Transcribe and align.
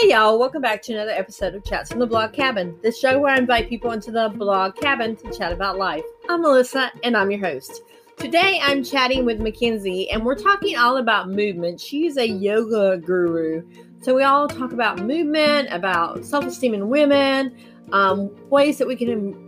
Hey 0.00 0.10
y'all, 0.10 0.40
welcome 0.40 0.60
back 0.60 0.82
to 0.82 0.92
another 0.92 1.12
episode 1.12 1.54
of 1.54 1.62
Chats 1.62 1.90
from 1.90 2.00
the 2.00 2.06
Blog 2.06 2.32
Cabin, 2.32 2.76
the 2.82 2.90
show 2.90 3.20
where 3.20 3.32
I 3.32 3.38
invite 3.38 3.68
people 3.68 3.92
into 3.92 4.10
the 4.10 4.28
blog 4.28 4.74
cabin 4.74 5.14
to 5.14 5.30
chat 5.30 5.52
about 5.52 5.78
life. 5.78 6.02
I'm 6.28 6.42
Melissa 6.42 6.90
and 7.04 7.16
I'm 7.16 7.30
your 7.30 7.38
host. 7.38 7.80
Today 8.16 8.58
I'm 8.60 8.82
chatting 8.82 9.24
with 9.24 9.38
Mackenzie 9.38 10.10
and 10.10 10.24
we're 10.24 10.34
talking 10.34 10.76
all 10.76 10.96
about 10.96 11.30
movement. 11.30 11.80
She's 11.80 12.16
a 12.16 12.26
yoga 12.26 12.98
guru. 12.98 13.62
So 14.00 14.16
we 14.16 14.24
all 14.24 14.48
talk 14.48 14.72
about 14.72 14.98
movement, 14.98 15.68
about 15.70 16.24
self-esteem 16.24 16.74
in 16.74 16.88
women, 16.88 17.56
um, 17.92 18.34
ways 18.50 18.78
that 18.78 18.88
we 18.88 18.96
can 18.96 19.43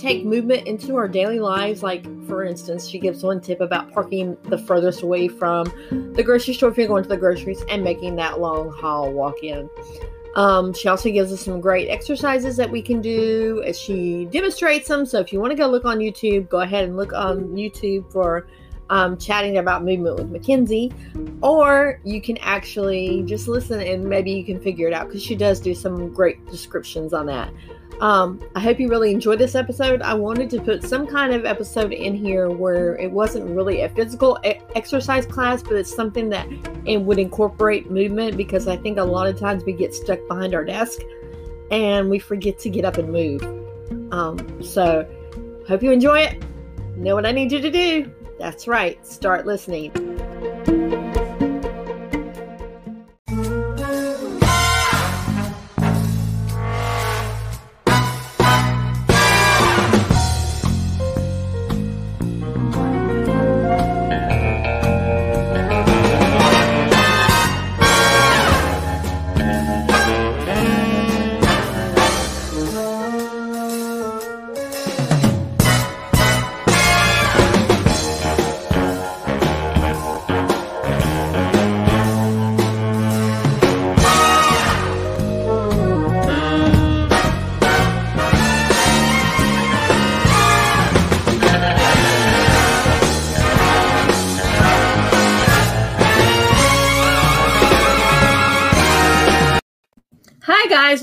take 0.00 0.24
movement 0.24 0.66
into 0.66 0.96
our 0.96 1.08
daily 1.08 1.38
lives. 1.38 1.82
Like, 1.82 2.04
for 2.26 2.44
instance, 2.44 2.88
she 2.88 2.98
gives 2.98 3.22
one 3.22 3.40
tip 3.40 3.60
about 3.60 3.92
parking 3.92 4.36
the 4.44 4.58
furthest 4.58 5.02
away 5.02 5.28
from 5.28 5.72
the 6.14 6.22
grocery 6.22 6.54
store 6.54 6.70
if 6.70 6.78
you're 6.78 6.88
going 6.88 7.02
to 7.02 7.08
the 7.08 7.16
groceries 7.16 7.62
and 7.68 7.84
making 7.84 8.16
that 8.16 8.40
long 8.40 8.70
haul 8.72 9.12
walk 9.12 9.42
in. 9.42 9.68
Um, 10.36 10.72
she 10.72 10.88
also 10.88 11.10
gives 11.10 11.32
us 11.32 11.40
some 11.40 11.60
great 11.60 11.88
exercises 11.88 12.56
that 12.56 12.70
we 12.70 12.82
can 12.82 13.00
do 13.00 13.62
as 13.66 13.78
she 13.78 14.26
demonstrates 14.26 14.88
them. 14.88 15.04
So, 15.04 15.18
if 15.20 15.32
you 15.32 15.40
want 15.40 15.50
to 15.50 15.56
go 15.56 15.66
look 15.66 15.84
on 15.84 15.98
YouTube, 15.98 16.48
go 16.48 16.60
ahead 16.60 16.84
and 16.84 16.96
look 16.96 17.12
on 17.12 17.48
YouTube 17.48 18.10
for 18.12 18.46
um, 18.90 19.16
chatting 19.16 19.56
about 19.56 19.84
movement 19.84 20.16
with 20.16 20.30
Mackenzie, 20.30 20.92
or 21.42 22.00
you 22.04 22.20
can 22.20 22.36
actually 22.38 23.22
just 23.22 23.48
listen 23.48 23.80
and 23.80 24.04
maybe 24.04 24.32
you 24.32 24.44
can 24.44 24.60
figure 24.60 24.88
it 24.88 24.92
out 24.92 25.06
because 25.06 25.22
she 25.22 25.36
does 25.36 25.60
do 25.60 25.74
some 25.74 26.12
great 26.12 26.44
descriptions 26.46 27.14
on 27.14 27.26
that. 27.26 27.50
Um, 28.00 28.40
I 28.54 28.60
hope 28.60 28.80
you 28.80 28.88
really 28.88 29.12
enjoyed 29.12 29.38
this 29.38 29.54
episode. 29.54 30.00
I 30.00 30.14
wanted 30.14 30.48
to 30.50 30.60
put 30.60 30.82
some 30.82 31.06
kind 31.06 31.34
of 31.34 31.44
episode 31.44 31.92
in 31.92 32.14
here 32.14 32.48
where 32.48 32.96
it 32.96 33.10
wasn't 33.10 33.44
really 33.54 33.82
a 33.82 33.90
physical 33.90 34.38
e- 34.44 34.54
exercise 34.74 35.26
class, 35.26 35.62
but 35.62 35.74
it's 35.74 35.94
something 35.94 36.30
that 36.30 36.48
it 36.86 36.96
would 36.96 37.18
incorporate 37.18 37.90
movement 37.90 38.38
because 38.38 38.66
I 38.68 38.76
think 38.76 38.98
a 38.98 39.04
lot 39.04 39.26
of 39.26 39.38
times 39.38 39.64
we 39.64 39.74
get 39.74 39.94
stuck 39.94 40.18
behind 40.28 40.54
our 40.54 40.64
desk 40.64 41.00
and 41.70 42.08
we 42.08 42.18
forget 42.18 42.58
to 42.60 42.70
get 42.70 42.86
up 42.86 42.96
and 42.96 43.12
move. 43.12 43.42
Um, 44.12 44.62
so, 44.62 45.06
hope 45.68 45.82
you 45.82 45.92
enjoy 45.92 46.20
it. 46.20 46.42
Know 46.96 47.14
what 47.14 47.26
I 47.26 47.32
need 47.32 47.52
you 47.52 47.60
to 47.60 47.70
do? 47.70 48.10
That's 48.40 48.66
right, 48.66 49.06
start 49.06 49.44
listening. 49.44 49.92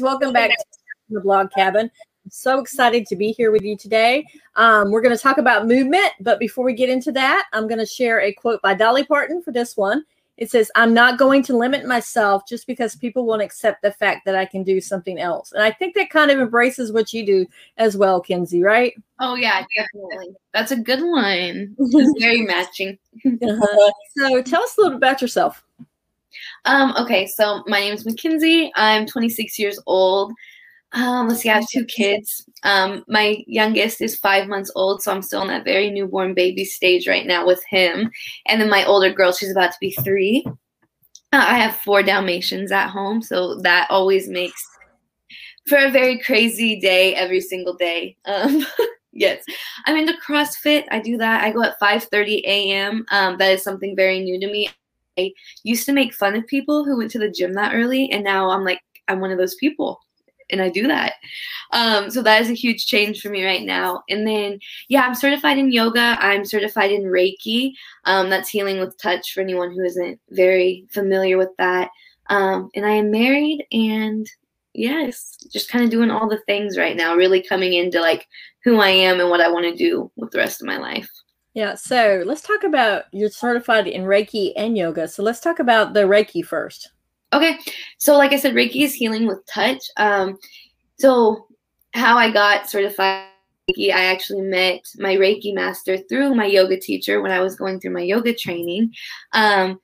Welcome 0.07 0.31
back 0.31 0.51
to 0.51 0.65
the 1.09 1.19
blog 1.19 1.51
cabin. 1.51 1.91
I'm 1.91 2.31
so 2.31 2.59
excited 2.59 3.05
to 3.07 3.17
be 3.17 3.33
here 3.33 3.51
with 3.51 3.63
you 3.63 3.75
today. 3.75 4.25
Um, 4.55 4.89
we're 4.89 5.01
going 5.01 5.13
to 5.13 5.21
talk 5.21 5.37
about 5.37 5.67
movement, 5.67 6.13
but 6.21 6.39
before 6.39 6.63
we 6.63 6.71
get 6.71 6.87
into 6.89 7.11
that, 7.11 7.47
I'm 7.51 7.67
going 7.67 7.79
to 7.79 7.85
share 7.85 8.21
a 8.21 8.31
quote 8.31 8.61
by 8.61 8.73
Dolly 8.73 9.03
Parton 9.03 9.43
for 9.43 9.51
this 9.51 9.75
one. 9.75 10.05
It 10.37 10.49
says, 10.49 10.71
I'm 10.75 10.93
not 10.93 11.19
going 11.19 11.43
to 11.43 11.57
limit 11.57 11.85
myself 11.85 12.43
just 12.47 12.67
because 12.67 12.95
people 12.95 13.25
won't 13.25 13.41
accept 13.41 13.81
the 13.81 13.91
fact 13.91 14.23
that 14.23 14.33
I 14.33 14.45
can 14.45 14.63
do 14.63 14.79
something 14.79 15.19
else. 15.19 15.51
And 15.51 15.61
I 15.61 15.71
think 15.71 15.93
that 15.95 16.09
kind 16.09 16.31
of 16.31 16.39
embraces 16.39 16.93
what 16.93 17.11
you 17.11 17.25
do 17.25 17.45
as 17.75 17.97
well, 17.97 18.21
Kenzie, 18.21 18.63
right? 18.63 18.93
Oh 19.19 19.35
yeah, 19.35 19.65
definitely. 19.75 20.33
That's 20.53 20.71
a 20.71 20.77
good 20.77 21.01
one. 21.01 21.75
It's 21.79 22.21
very 22.21 22.43
matching. 22.43 22.97
Uh-huh. 23.25 23.91
So 24.15 24.41
tell 24.41 24.63
us 24.63 24.77
a 24.77 24.81
little 24.81 24.97
bit 24.97 25.09
about 25.09 25.21
yourself. 25.21 25.65
Um, 26.65 26.93
okay, 26.97 27.27
so 27.27 27.63
my 27.67 27.79
name 27.79 27.93
is 27.93 28.05
Mackenzie. 28.05 28.71
I'm 28.75 29.05
26 29.05 29.57
years 29.57 29.79
old. 29.85 30.33
Um, 30.93 31.27
let's 31.27 31.41
see, 31.41 31.49
I 31.49 31.55
have 31.55 31.67
two 31.69 31.85
kids. 31.85 32.45
Um, 32.63 33.03
my 33.07 33.43
youngest 33.45 34.01
is 34.01 34.17
five 34.17 34.47
months 34.47 34.71
old, 34.75 35.01
so 35.01 35.11
I'm 35.11 35.21
still 35.21 35.41
in 35.41 35.49
that 35.49 35.65
very 35.65 35.89
newborn 35.89 36.33
baby 36.33 36.63
stage 36.63 37.07
right 37.07 37.25
now 37.25 37.45
with 37.45 37.63
him. 37.69 38.09
And 38.47 38.61
then 38.61 38.69
my 38.69 38.85
older 38.85 39.11
girl, 39.11 39.33
she's 39.33 39.51
about 39.51 39.71
to 39.71 39.77
be 39.81 39.91
three. 39.91 40.45
Uh, 41.33 41.43
I 41.45 41.57
have 41.57 41.75
four 41.77 42.03
Dalmatians 42.03 42.71
at 42.71 42.89
home, 42.89 43.21
so 43.21 43.59
that 43.61 43.87
always 43.89 44.29
makes 44.29 44.65
for 45.67 45.77
a 45.77 45.91
very 45.91 46.17
crazy 46.19 46.79
day 46.79 47.13
every 47.15 47.41
single 47.41 47.75
day. 47.75 48.15
Um, 48.25 48.65
yes, 49.11 49.43
I'm 49.85 49.97
into 49.97 50.13
CrossFit. 50.25 50.85
I 50.89 50.99
do 50.99 51.17
that. 51.17 51.43
I 51.43 51.51
go 51.51 51.63
at 51.63 51.79
5:30 51.81 52.41
a.m. 52.45 53.05
Um, 53.11 53.37
that 53.37 53.51
is 53.51 53.63
something 53.63 53.95
very 53.95 54.21
new 54.21 54.39
to 54.39 54.47
me. 54.47 54.69
I 55.17 55.31
used 55.63 55.85
to 55.85 55.93
make 55.93 56.13
fun 56.13 56.35
of 56.35 56.47
people 56.47 56.85
who 56.85 56.97
went 56.97 57.11
to 57.11 57.19
the 57.19 57.29
gym 57.29 57.53
that 57.53 57.73
early, 57.73 58.09
and 58.11 58.23
now 58.23 58.49
I'm 58.49 58.63
like, 58.63 58.81
I'm 59.07 59.19
one 59.19 59.31
of 59.31 59.37
those 59.37 59.55
people, 59.55 59.99
and 60.49 60.61
I 60.61 60.69
do 60.69 60.87
that. 60.87 61.13
Um, 61.71 62.09
so 62.09 62.21
that 62.21 62.41
is 62.41 62.49
a 62.49 62.53
huge 62.53 62.85
change 62.85 63.21
for 63.21 63.29
me 63.29 63.45
right 63.45 63.63
now. 63.63 64.03
And 64.09 64.27
then, 64.27 64.59
yeah, 64.89 65.01
I'm 65.01 65.15
certified 65.15 65.57
in 65.57 65.71
yoga. 65.71 66.17
I'm 66.19 66.45
certified 66.45 66.91
in 66.91 67.03
Reiki. 67.03 67.73
Um, 68.05 68.29
that's 68.29 68.49
healing 68.49 68.79
with 68.79 68.97
touch 68.97 69.33
for 69.33 69.41
anyone 69.41 69.71
who 69.71 69.83
isn't 69.83 70.19
very 70.29 70.85
familiar 70.89 71.37
with 71.37 71.55
that. 71.57 71.89
Um, 72.29 72.69
and 72.75 72.85
I 72.85 72.91
am 72.91 73.11
married, 73.11 73.65
and 73.71 74.27
yes, 74.73 75.37
just 75.51 75.69
kind 75.69 75.83
of 75.83 75.89
doing 75.89 76.11
all 76.11 76.29
the 76.29 76.41
things 76.45 76.77
right 76.77 76.95
now, 76.95 77.15
really 77.15 77.41
coming 77.41 77.73
into 77.73 77.99
like 78.01 78.27
who 78.63 78.79
I 78.79 78.89
am 78.89 79.19
and 79.19 79.29
what 79.29 79.41
I 79.41 79.49
want 79.49 79.65
to 79.65 79.75
do 79.75 80.11
with 80.17 80.31
the 80.31 80.39
rest 80.39 80.61
of 80.61 80.67
my 80.67 80.77
life. 80.77 81.09
Yeah, 81.57 81.73
so 81.73 82.21
let's 82.23 82.43
talk 82.43 82.63
about 82.63 83.05
you're 83.11 83.31
certified 83.31 83.87
in 83.87 84.03
Reiki 84.03 84.53
and 84.55 84.77
yoga. 84.77 85.07
So 85.07 85.23
let's 85.23 85.39
talk 85.39 85.57
about 85.57 85.95
the 85.95 86.01
Reiki 86.01 86.45
first. 86.45 86.91
Okay, 87.33 87.57
so 87.97 88.15
like 88.15 88.31
I 88.31 88.37
said, 88.37 88.53
Reiki 88.53 88.83
is 88.83 88.93
healing 88.93 89.25
with 89.25 89.43
touch. 89.47 89.81
Um, 89.97 90.37
so 90.99 91.47
how 91.95 92.15
I 92.15 92.29
got 92.29 92.69
certified 92.69 93.25
Reiki, 93.71 93.91
I 93.91 94.03
actually 94.03 94.43
met 94.43 94.81
my 94.99 95.15
Reiki 95.15 95.51
master 95.51 95.97
through 95.97 96.35
my 96.35 96.45
yoga 96.45 96.79
teacher 96.79 97.23
when 97.23 97.31
I 97.31 97.39
was 97.39 97.55
going 97.55 97.79
through 97.79 97.93
my 97.93 98.03
yoga 98.03 98.35
training. 98.35 98.93
Um, 99.33 99.79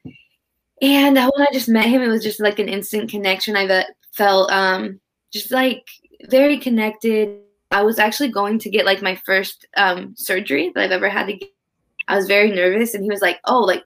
and 0.80 1.16
when 1.16 1.32
I 1.40 1.48
just 1.54 1.70
met 1.70 1.86
him, 1.86 2.04
it 2.04 2.08
was 2.08 2.22
just 2.22 2.40
like 2.40 2.60
an 2.60 2.70
instant 2.70 3.10
connection. 3.10 3.58
I 3.58 3.84
felt 4.12 4.52
um, 4.52 5.00
just 5.32 5.50
like 5.50 5.88
very 6.30 6.60
connected. 6.60 7.40
I 7.72 7.82
was 7.82 7.98
actually 7.98 8.30
going 8.30 8.60
to 8.60 8.70
get 8.70 8.86
like 8.86 9.02
my 9.02 9.16
first 9.26 9.66
um, 9.76 10.14
surgery 10.16 10.72
that 10.76 10.84
I've 10.84 10.92
ever 10.92 11.10
had 11.10 11.26
to 11.26 11.34
get. 11.34 11.50
I 12.08 12.16
was 12.16 12.28
very 12.28 12.52
nervous, 12.52 12.94
and 12.94 13.04
he 13.04 13.10
was 13.10 13.22
like, 13.22 13.40
"Oh, 13.46 13.60
like 13.60 13.84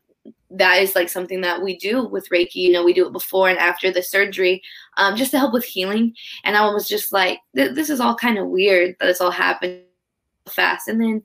that 0.52 0.82
is 0.82 0.96
like 0.96 1.10
something 1.10 1.42
that 1.42 1.62
we 1.62 1.78
do 1.78 2.06
with 2.06 2.30
Reiki. 2.30 2.56
You 2.56 2.72
know, 2.72 2.84
we 2.84 2.94
do 2.94 3.06
it 3.08 3.14
before 3.14 3.50
and 3.50 3.60
after 3.60 3.92
the 3.92 4.02
surgery, 4.02 4.62
um, 4.98 5.16
just 5.16 5.32
to 5.32 5.40
help 5.40 5.54
with 5.54 5.66
healing." 5.66 6.14
And 6.44 6.56
I 6.58 6.66
was 6.72 6.88
just 6.88 7.12
like, 7.12 7.40
"This 7.54 7.90
is 7.90 8.00
all 8.00 8.16
kind 8.16 8.38
of 8.38 8.48
weird 8.48 8.96
that 9.00 9.10
it's 9.10 9.22
all 9.22 9.32
happened 9.32 9.82
fast." 10.50 10.88
And 10.88 11.02
then 11.02 11.24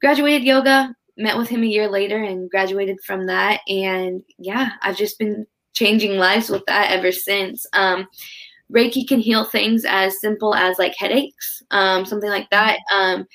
graduated 0.00 0.44
yoga, 0.44 0.94
met 1.16 1.36
with 1.36 1.48
him 1.48 1.62
a 1.62 1.66
year 1.66 1.88
later, 1.88 2.22
and 2.22 2.50
graduated 2.50 2.98
from 3.04 3.26
that. 3.26 3.60
And 3.68 4.22
yeah, 4.38 4.72
I've 4.82 4.96
just 4.96 5.18
been 5.18 5.46
changing 5.74 6.18
lives 6.18 6.50
with 6.50 6.64
that 6.66 6.90
ever 6.90 7.12
since. 7.12 7.66
Um, 7.72 8.08
Reiki 8.72 9.06
can 9.08 9.20
heal 9.20 9.44
things 9.44 9.84
as 9.86 10.20
simple 10.20 10.54
as 10.54 10.78
like 10.78 10.94
headaches, 10.96 11.62
um, 11.70 12.04
something 12.04 12.30
like 12.30 12.50
that. 12.50 12.78
Um, 12.92 13.26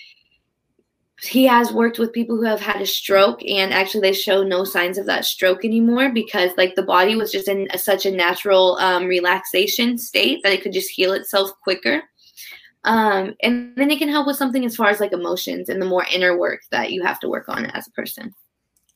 he 1.25 1.45
has 1.45 1.71
worked 1.71 1.99
with 1.99 2.13
people 2.13 2.35
who 2.35 2.43
have 2.43 2.59
had 2.59 2.81
a 2.81 2.85
stroke 2.85 3.41
and 3.45 3.73
actually 3.73 4.01
they 4.01 4.13
show 4.13 4.43
no 4.43 4.63
signs 4.63 4.97
of 4.97 5.05
that 5.05 5.25
stroke 5.25 5.63
anymore 5.63 6.11
because 6.11 6.51
like 6.57 6.75
the 6.75 6.83
body 6.83 7.15
was 7.15 7.31
just 7.31 7.47
in 7.47 7.67
a, 7.71 7.77
such 7.77 8.05
a 8.05 8.11
natural 8.11 8.75
um, 8.77 9.05
relaxation 9.05 9.97
state 9.97 10.41
that 10.43 10.51
it 10.51 10.61
could 10.61 10.73
just 10.73 10.89
heal 10.89 11.13
itself 11.13 11.51
quicker 11.63 12.01
um, 12.85 13.33
and 13.41 13.73
then 13.77 13.89
it 13.89 13.99
can 13.99 14.09
help 14.09 14.27
with 14.27 14.35
something 14.35 14.65
as 14.65 14.75
far 14.75 14.89
as 14.89 14.99
like 14.99 15.13
emotions 15.13 15.69
and 15.69 15.81
the 15.81 15.85
more 15.85 16.05
inner 16.11 16.37
work 16.37 16.61
that 16.71 16.91
you 16.91 17.03
have 17.03 17.19
to 17.19 17.29
work 17.29 17.47
on 17.47 17.65
as 17.67 17.87
a 17.87 17.91
person 17.91 18.33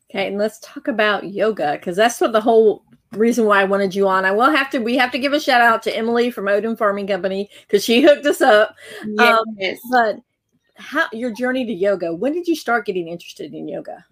Okay, 0.09 0.27
and 0.27 0.38
let's 0.38 0.59
talk 0.59 0.88
about 0.88 1.30
yoga 1.30 1.73
because 1.73 1.97
that's 1.97 2.21
what 2.21 2.31
the 2.31 2.39
whole 2.39 2.85
reason 3.12 3.45
why 3.45 3.59
I 3.59 3.65
wanted 3.65 3.94
you 3.94 4.07
on. 4.07 4.23
I 4.23 4.31
will 4.31 4.50
have 4.50 4.69
to 4.69 4.80
we 4.80 4.95
have 4.95 5.12
to 5.12 5.19
give 5.19 5.33
a 5.33 5.39
shout 5.39 5.62
out 5.62 5.83
to 5.83 5.95
Emily 5.95 6.31
from 6.31 6.47
Odin 6.47 6.77
Farming 6.77 7.07
Company 7.07 7.50
because 7.62 7.83
she 7.83 8.01
hooked 8.01 8.25
us 8.25 8.39
up. 8.39 8.73
yes. 9.06 9.38
Um, 9.38 9.45
but 9.91 10.15
how 10.77 11.07
your 11.12 11.31
journey 11.31 11.65
to 11.65 11.74
yoga? 11.74 12.13
When 12.13 12.33
did 12.33 12.47
you 12.47 12.56
start 12.56 12.85
getting 12.85 13.07
interested 13.07 13.53
in 13.53 13.68
yoga? 13.68 14.06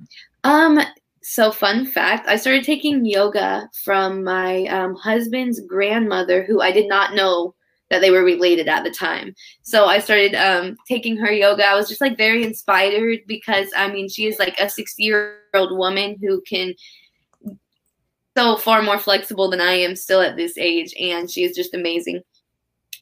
Um, 0.43 0.79
so 1.27 1.51
fun 1.51 1.87
fact 1.87 2.27
i 2.29 2.35
started 2.35 2.63
taking 2.63 3.03
yoga 3.03 3.67
from 3.83 4.23
my 4.23 4.67
um, 4.67 4.93
husband's 4.93 5.59
grandmother 5.61 6.43
who 6.43 6.61
i 6.61 6.71
did 6.71 6.87
not 6.87 7.15
know 7.15 7.55
that 7.89 7.99
they 7.99 8.11
were 8.11 8.23
related 8.23 8.67
at 8.67 8.83
the 8.83 8.91
time 8.91 9.33
so 9.63 9.85
i 9.85 9.97
started 9.97 10.35
um, 10.35 10.77
taking 10.87 11.17
her 11.17 11.31
yoga 11.31 11.65
i 11.65 11.73
was 11.73 11.89
just 11.89 11.99
like 11.99 12.15
very 12.15 12.43
inspired 12.43 13.21
because 13.25 13.69
i 13.75 13.91
mean 13.91 14.07
she 14.07 14.27
is 14.27 14.37
like 14.37 14.55
a 14.59 14.69
60 14.69 15.01
year 15.01 15.39
old 15.55 15.75
woman 15.75 16.15
who 16.21 16.39
can 16.41 16.75
so 18.37 18.55
far 18.55 18.83
more 18.83 18.99
flexible 18.99 19.49
than 19.49 19.61
i 19.61 19.71
am 19.71 19.95
still 19.95 20.21
at 20.21 20.35
this 20.35 20.55
age 20.59 20.93
and 20.99 21.31
she 21.31 21.43
is 21.43 21.55
just 21.55 21.73
amazing 21.73 22.21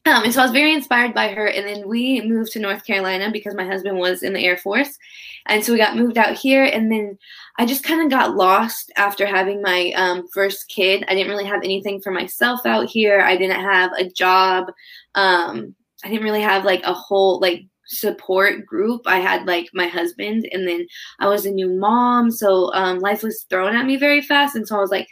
um, 0.06 0.24
and 0.24 0.34
so 0.34 0.40
I 0.40 0.44
was 0.44 0.52
very 0.52 0.74
inspired 0.74 1.14
by 1.14 1.28
her. 1.28 1.46
And 1.46 1.66
then 1.66 1.88
we 1.88 2.20
moved 2.20 2.52
to 2.52 2.58
North 2.58 2.84
Carolina 2.84 3.30
because 3.32 3.54
my 3.54 3.64
husband 3.64 3.98
was 3.98 4.22
in 4.22 4.34
the 4.34 4.44
Air 4.44 4.58
Force. 4.58 4.98
And 5.46 5.64
so 5.64 5.72
we 5.72 5.78
got 5.78 5.96
moved 5.96 6.18
out 6.18 6.36
here. 6.36 6.64
And 6.64 6.92
then 6.92 7.18
I 7.58 7.64
just 7.64 7.84
kind 7.84 8.02
of 8.02 8.10
got 8.10 8.36
lost 8.36 8.92
after 8.96 9.24
having 9.24 9.62
my 9.62 9.92
um, 9.96 10.26
first 10.28 10.68
kid. 10.68 11.04
I 11.08 11.14
didn't 11.14 11.30
really 11.30 11.46
have 11.46 11.62
anything 11.64 12.02
for 12.02 12.10
myself 12.10 12.66
out 12.66 12.88
here. 12.88 13.20
I 13.20 13.36
didn't 13.36 13.60
have 13.60 13.92
a 13.92 14.08
job. 14.10 14.70
Um, 15.14 15.74
I 16.04 16.08
didn't 16.08 16.24
really 16.24 16.42
have 16.42 16.66
like 16.66 16.82
a 16.84 16.92
whole 16.92 17.40
like 17.40 17.62
support 17.86 18.66
group. 18.66 19.02
I 19.06 19.20
had 19.20 19.46
like 19.46 19.70
my 19.72 19.86
husband, 19.86 20.46
and 20.52 20.68
then 20.68 20.86
I 21.18 21.28
was 21.28 21.46
a 21.46 21.50
new 21.50 21.70
mom. 21.70 22.30
So 22.30 22.72
um, 22.74 22.98
life 22.98 23.22
was 23.22 23.46
thrown 23.48 23.74
at 23.74 23.86
me 23.86 23.96
very 23.96 24.20
fast. 24.20 24.54
And 24.54 24.68
so 24.68 24.76
I 24.76 24.80
was 24.80 24.90
like, 24.90 25.08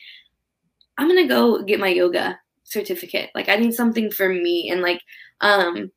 I'm 0.98 1.08
going 1.08 1.22
to 1.22 1.28
go 1.28 1.62
get 1.62 1.80
my 1.80 1.88
yoga 1.88 2.38
certificate. 2.72 3.30
Like 3.34 3.48
I 3.48 3.56
need 3.56 3.74
something 3.74 4.10
for 4.10 4.28
me. 4.28 4.70
And 4.70 4.82
like, 4.82 5.00
um, 5.40 5.90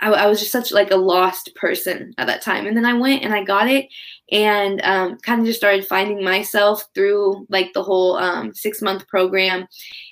I, 0.00 0.10
I, 0.10 0.26
was 0.26 0.40
just 0.40 0.52
such 0.52 0.72
like 0.72 0.90
a 0.90 0.96
lost 0.96 1.54
person 1.54 2.12
at 2.18 2.26
that 2.26 2.42
time. 2.42 2.66
And 2.66 2.76
then 2.76 2.84
I 2.84 2.92
went 2.92 3.22
and 3.22 3.32
I 3.32 3.42
got 3.42 3.68
it 3.68 3.86
and 4.30 4.80
um, 4.82 5.16
kind 5.18 5.40
of 5.40 5.46
just 5.46 5.58
started 5.58 5.86
finding 5.86 6.22
myself 6.22 6.84
through 6.94 7.46
like 7.48 7.72
the 7.72 7.82
whole 7.82 8.16
um, 8.16 8.52
six 8.52 8.82
month 8.82 9.06
program. 9.08 9.66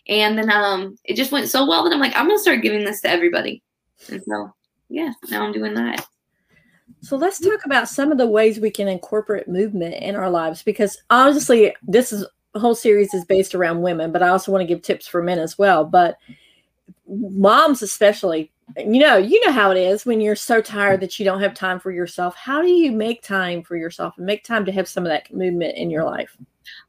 And 0.09 0.39
then 0.39 0.51
um, 0.51 0.97
it 1.05 1.17
just 1.17 1.33
went 1.33 1.49
so 1.49 1.67
well 1.67 1.85
that 1.85 1.93
I'm 1.93 2.01
like, 2.01 2.17
I'm 2.17 2.27
going 2.27 2.39
to 2.39 2.43
start 2.43 2.63
giving 2.63 2.85
this 2.85 3.03
to 3.03 3.11
everybody. 3.11 3.63
And 4.11 4.23
so, 4.27 4.55
yeah, 4.89 5.13
now 5.31 5.45
I'm 5.45 5.53
doing 5.53 5.75
that. 5.75 6.07
So 7.03 7.17
let's 7.17 7.39
talk 7.39 7.67
about 7.67 7.91
some 7.91 8.11
of 8.11 8.17
the 8.17 8.27
ways 8.27 8.59
we 8.59 8.71
can 8.71 8.89
incorporate 8.89 9.49
movement 9.49 9.95
in 9.97 10.17
our 10.17 10.31
lives 10.31 10.63
because 10.63 10.97
honestly, 11.11 11.75
this 11.83 12.13
is 12.13 12.25
whole 12.57 12.75
series 12.75 13.15
is 13.15 13.25
based 13.25 13.55
around 13.55 13.83
women, 13.83 14.13
but 14.13 14.23
I 14.23 14.29
also 14.29 14.53
want 14.53 14.63
to 14.63 14.67
give 14.67 14.83
tips 14.83 15.07
for 15.07 15.23
men 15.23 15.39
as 15.39 15.59
well. 15.59 15.85
But 15.85 16.17
moms, 17.09 17.83
especially, 17.83 18.53
you 18.77 19.01
know, 19.01 19.17
you 19.17 19.45
know 19.45 19.53
how 19.53 19.71
it 19.71 19.77
is 19.77 20.07
when 20.07 20.21
you're 20.21 20.37
so 20.37 20.61
tired 20.61 21.01
that 21.01 21.19
you 21.19 21.25
don't 21.25 21.41
have 21.41 21.55
time 21.55 21.79
for 21.79 21.91
yourself. 21.91 22.35
How 22.37 22.63
do 22.63 22.69
you 22.69 22.93
make 22.93 23.23
time 23.23 23.63
for 23.63 23.77
yourself 23.77 24.15
and 24.17 24.27
make 24.27 24.45
time 24.45 24.65
to 24.65 24.73
have 24.73 24.89
some 24.89 25.05
of 25.05 25.11
that 25.11 25.33
movement 25.35 25.77
in 25.77 25.91
your 25.91 26.05
life? 26.05 26.37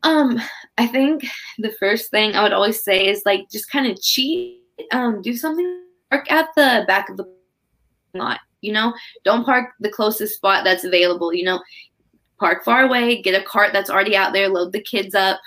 Um, 0.04 0.42
I 0.78 0.88
think 0.88 1.26
the 1.58 1.74
first 1.80 2.12
thing 2.12 2.34
I 2.34 2.44
would 2.44 2.54
always 2.54 2.84
say 2.84 3.08
is 3.08 3.24
like 3.26 3.50
just 3.50 3.70
kind 3.70 3.88
of 3.88 4.02
cheat, 4.02 4.62
um, 4.92 5.22
do 5.22 5.36
something 5.36 5.82
park 6.10 6.32
at 6.32 6.50
the 6.56 6.86
back 6.88 7.10
of 7.10 7.18
the 7.18 7.26
lot. 8.14 8.40
You 8.62 8.74
know, 8.74 8.94
don't 9.24 9.46
park 9.46 9.72
the 9.80 9.90
closest 9.90 10.36
spot 10.36 10.64
that's 10.64 10.86
available. 10.86 11.34
You 11.34 11.46
know, 11.46 11.62
park 12.40 12.64
far 12.64 12.86
away, 12.86 13.22
get 13.22 13.40
a 13.40 13.46
cart 13.46 13.74
that's 13.74 13.90
already 13.90 14.16
out 14.16 14.34
there, 14.34 14.50
load 14.50 14.72
the 14.72 14.82
kids 14.82 15.14
up, 15.14 15.40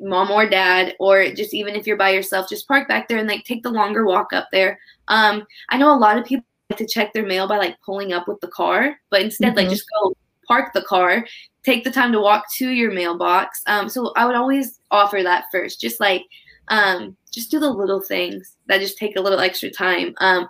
mom 0.00 0.30
or 0.30 0.48
dad, 0.48 0.94
or 0.98 1.30
just 1.32 1.54
even 1.54 1.74
if 1.74 1.86
you're 1.86 1.96
by 1.96 2.10
yourself, 2.10 2.48
just 2.48 2.68
park 2.68 2.88
back 2.88 3.08
there 3.08 3.18
and 3.18 3.28
like 3.28 3.44
take 3.44 3.62
the 3.62 3.70
longer 3.70 4.04
walk 4.04 4.32
up 4.32 4.48
there. 4.52 4.78
Um, 5.08 5.46
I 5.68 5.78
know 5.78 5.94
a 5.94 5.98
lot 5.98 6.18
of 6.18 6.24
people 6.24 6.44
like 6.70 6.78
to 6.78 6.86
check 6.86 7.12
their 7.12 7.26
mail 7.26 7.46
by 7.46 7.58
like 7.58 7.80
pulling 7.84 8.12
up 8.12 8.28
with 8.28 8.40
the 8.40 8.48
car, 8.48 8.98
but 9.10 9.22
instead 9.22 9.48
mm-hmm. 9.48 9.58
like 9.58 9.68
just 9.70 9.86
go 10.02 10.16
park 10.46 10.72
the 10.74 10.82
car, 10.82 11.26
take 11.64 11.84
the 11.84 11.90
time 11.90 12.12
to 12.12 12.20
walk 12.20 12.44
to 12.56 12.68
your 12.68 12.92
mailbox. 12.92 13.62
Um, 13.66 13.88
so 13.88 14.12
I 14.16 14.26
would 14.26 14.36
always 14.36 14.80
offer 14.90 15.22
that 15.22 15.44
first, 15.50 15.80
just 15.80 16.00
like 16.00 16.22
um, 16.68 17.16
just 17.32 17.50
do 17.50 17.58
the 17.58 17.70
little 17.70 18.00
things 18.00 18.56
that 18.66 18.80
just 18.80 18.98
take 18.98 19.16
a 19.16 19.20
little 19.20 19.40
extra 19.40 19.70
time. 19.70 20.14
Um, 20.18 20.48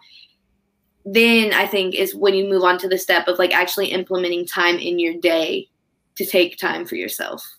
then 1.05 1.53
I 1.53 1.67
think 1.67 1.95
is 1.95 2.15
when 2.15 2.35
you 2.35 2.49
move 2.49 2.63
on 2.63 2.79
to 2.79 2.89
the 2.89 2.99
step 2.99 3.29
of 3.29 3.39
like 3.39 3.55
actually 3.55 3.89
implementing 3.89 4.47
time 4.47 4.77
in 4.79 4.99
your 4.99 5.15
day 5.15 5.69
to 6.17 6.25
take 6.25 6.59
time 6.59 6.87
for 6.87 6.97
yourself. 6.97 7.54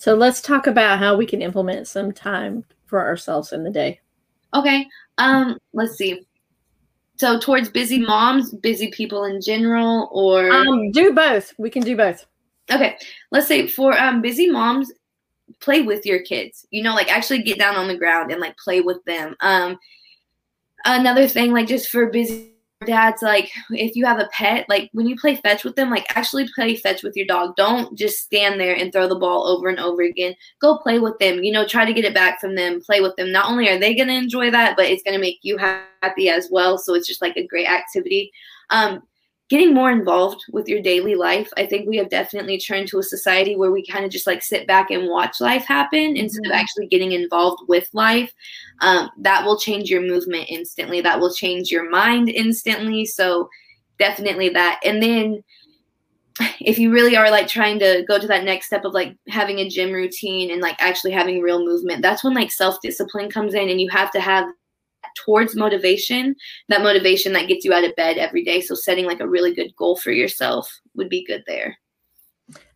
So 0.00 0.14
let's 0.14 0.40
talk 0.40 0.66
about 0.66 0.98
how 0.98 1.14
we 1.14 1.26
can 1.26 1.42
implement 1.42 1.86
some 1.86 2.10
time 2.10 2.64
for 2.86 3.06
ourselves 3.06 3.52
in 3.52 3.64
the 3.64 3.70
day. 3.70 4.00
Okay. 4.54 4.86
Um, 5.18 5.58
let's 5.74 5.96
see. 5.98 6.26
So 7.16 7.38
towards 7.38 7.68
busy 7.68 7.98
moms, 7.98 8.54
busy 8.54 8.90
people 8.92 9.24
in 9.24 9.42
general, 9.42 10.08
or 10.10 10.50
um, 10.50 10.90
do 10.92 11.12
both. 11.12 11.52
We 11.58 11.68
can 11.68 11.82
do 11.82 11.98
both. 11.98 12.24
Okay. 12.72 12.96
Let's 13.30 13.46
say 13.46 13.66
for 13.66 13.92
um 14.00 14.22
busy 14.22 14.48
moms, 14.48 14.90
play 15.60 15.82
with 15.82 16.06
your 16.06 16.22
kids. 16.22 16.66
You 16.70 16.82
know, 16.82 16.94
like 16.94 17.12
actually 17.12 17.42
get 17.42 17.58
down 17.58 17.76
on 17.76 17.86
the 17.86 17.98
ground 17.98 18.32
and 18.32 18.40
like 18.40 18.56
play 18.56 18.80
with 18.80 19.04
them. 19.04 19.36
Um 19.40 19.78
another 20.86 21.28
thing, 21.28 21.52
like 21.52 21.68
just 21.68 21.90
for 21.90 22.06
busy 22.06 22.49
dads 22.86 23.20
like 23.20 23.50
if 23.70 23.94
you 23.94 24.06
have 24.06 24.18
a 24.18 24.28
pet 24.32 24.66
like 24.68 24.88
when 24.92 25.06
you 25.06 25.14
play 25.14 25.36
fetch 25.36 25.64
with 25.64 25.76
them 25.76 25.90
like 25.90 26.06
actually 26.16 26.48
play 26.54 26.74
fetch 26.74 27.02
with 27.02 27.14
your 27.14 27.26
dog. 27.26 27.54
Don't 27.56 27.96
just 27.96 28.20
stand 28.20 28.58
there 28.58 28.74
and 28.74 28.92
throw 28.92 29.06
the 29.06 29.18
ball 29.18 29.46
over 29.46 29.68
and 29.68 29.78
over 29.78 30.02
again. 30.02 30.34
Go 30.60 30.78
play 30.78 30.98
with 30.98 31.18
them 31.18 31.42
you 31.42 31.52
know 31.52 31.66
try 31.66 31.84
to 31.84 31.92
get 31.92 32.04
it 32.04 32.14
back 32.14 32.40
from 32.40 32.54
them 32.54 32.80
play 32.80 33.00
with 33.00 33.14
them. 33.16 33.32
Not 33.32 33.50
only 33.50 33.68
are 33.68 33.78
they 33.78 33.94
going 33.94 34.08
to 34.08 34.14
enjoy 34.14 34.50
that 34.50 34.76
but 34.76 34.86
it's 34.86 35.02
going 35.02 35.14
to 35.14 35.20
make 35.20 35.38
you 35.42 35.58
happy 35.58 36.28
as 36.30 36.48
well. 36.50 36.78
So 36.78 36.94
it's 36.94 37.06
just 37.06 37.22
like 37.22 37.36
a 37.36 37.46
great 37.46 37.68
activity. 37.68 38.32
Um 38.70 39.02
getting 39.50 39.74
more 39.74 39.90
involved 39.90 40.44
with 40.52 40.68
your 40.68 40.80
daily 40.80 41.16
life. 41.16 41.52
I 41.56 41.66
think 41.66 41.88
we 41.88 41.96
have 41.96 42.08
definitely 42.08 42.56
turned 42.56 42.86
to 42.88 43.00
a 43.00 43.02
society 43.02 43.56
where 43.56 43.72
we 43.72 43.84
kind 43.84 44.04
of 44.04 44.10
just 44.12 44.26
like 44.26 44.42
sit 44.42 44.64
back 44.66 44.92
and 44.92 45.08
watch 45.08 45.40
life 45.40 45.64
happen 45.64 46.16
instead 46.16 46.44
mm-hmm. 46.44 46.52
of 46.52 46.56
actually 46.56 46.86
getting 46.86 47.12
involved 47.12 47.64
with 47.66 47.88
life. 47.92 48.32
Um, 48.80 49.10
that 49.18 49.44
will 49.44 49.58
change 49.58 49.90
your 49.90 50.02
movement 50.02 50.46
instantly. 50.48 51.00
That 51.00 51.18
will 51.18 51.34
change 51.34 51.70
your 51.70 51.90
mind 51.90 52.28
instantly. 52.28 53.04
So 53.04 53.50
definitely 53.98 54.50
that. 54.50 54.78
And 54.84 55.02
then 55.02 55.42
if 56.60 56.78
you 56.78 56.92
really 56.92 57.16
are 57.16 57.28
like 57.28 57.48
trying 57.48 57.80
to 57.80 58.04
go 58.06 58.20
to 58.20 58.28
that 58.28 58.44
next 58.44 58.66
step 58.66 58.84
of 58.84 58.94
like 58.94 59.16
having 59.28 59.58
a 59.58 59.68
gym 59.68 59.90
routine 59.90 60.52
and 60.52 60.62
like 60.62 60.76
actually 60.78 61.10
having 61.10 61.40
real 61.40 61.64
movement, 61.64 62.02
that's 62.02 62.22
when 62.22 62.34
like 62.34 62.52
self 62.52 62.80
discipline 62.82 63.28
comes 63.28 63.54
in 63.54 63.68
and 63.68 63.80
you 63.80 63.90
have 63.90 64.12
to 64.12 64.20
have 64.20 64.46
towards 65.16 65.56
motivation, 65.56 66.34
that 66.68 66.82
motivation 66.82 67.32
that 67.32 67.48
gets 67.48 67.64
you 67.64 67.72
out 67.72 67.84
of 67.84 67.96
bed 67.96 68.18
every 68.18 68.44
day. 68.44 68.60
So 68.60 68.74
setting 68.74 69.06
like 69.06 69.20
a 69.20 69.28
really 69.28 69.54
good 69.54 69.74
goal 69.76 69.96
for 69.96 70.10
yourself 70.10 70.80
would 70.94 71.08
be 71.08 71.24
good 71.24 71.42
there. 71.46 71.76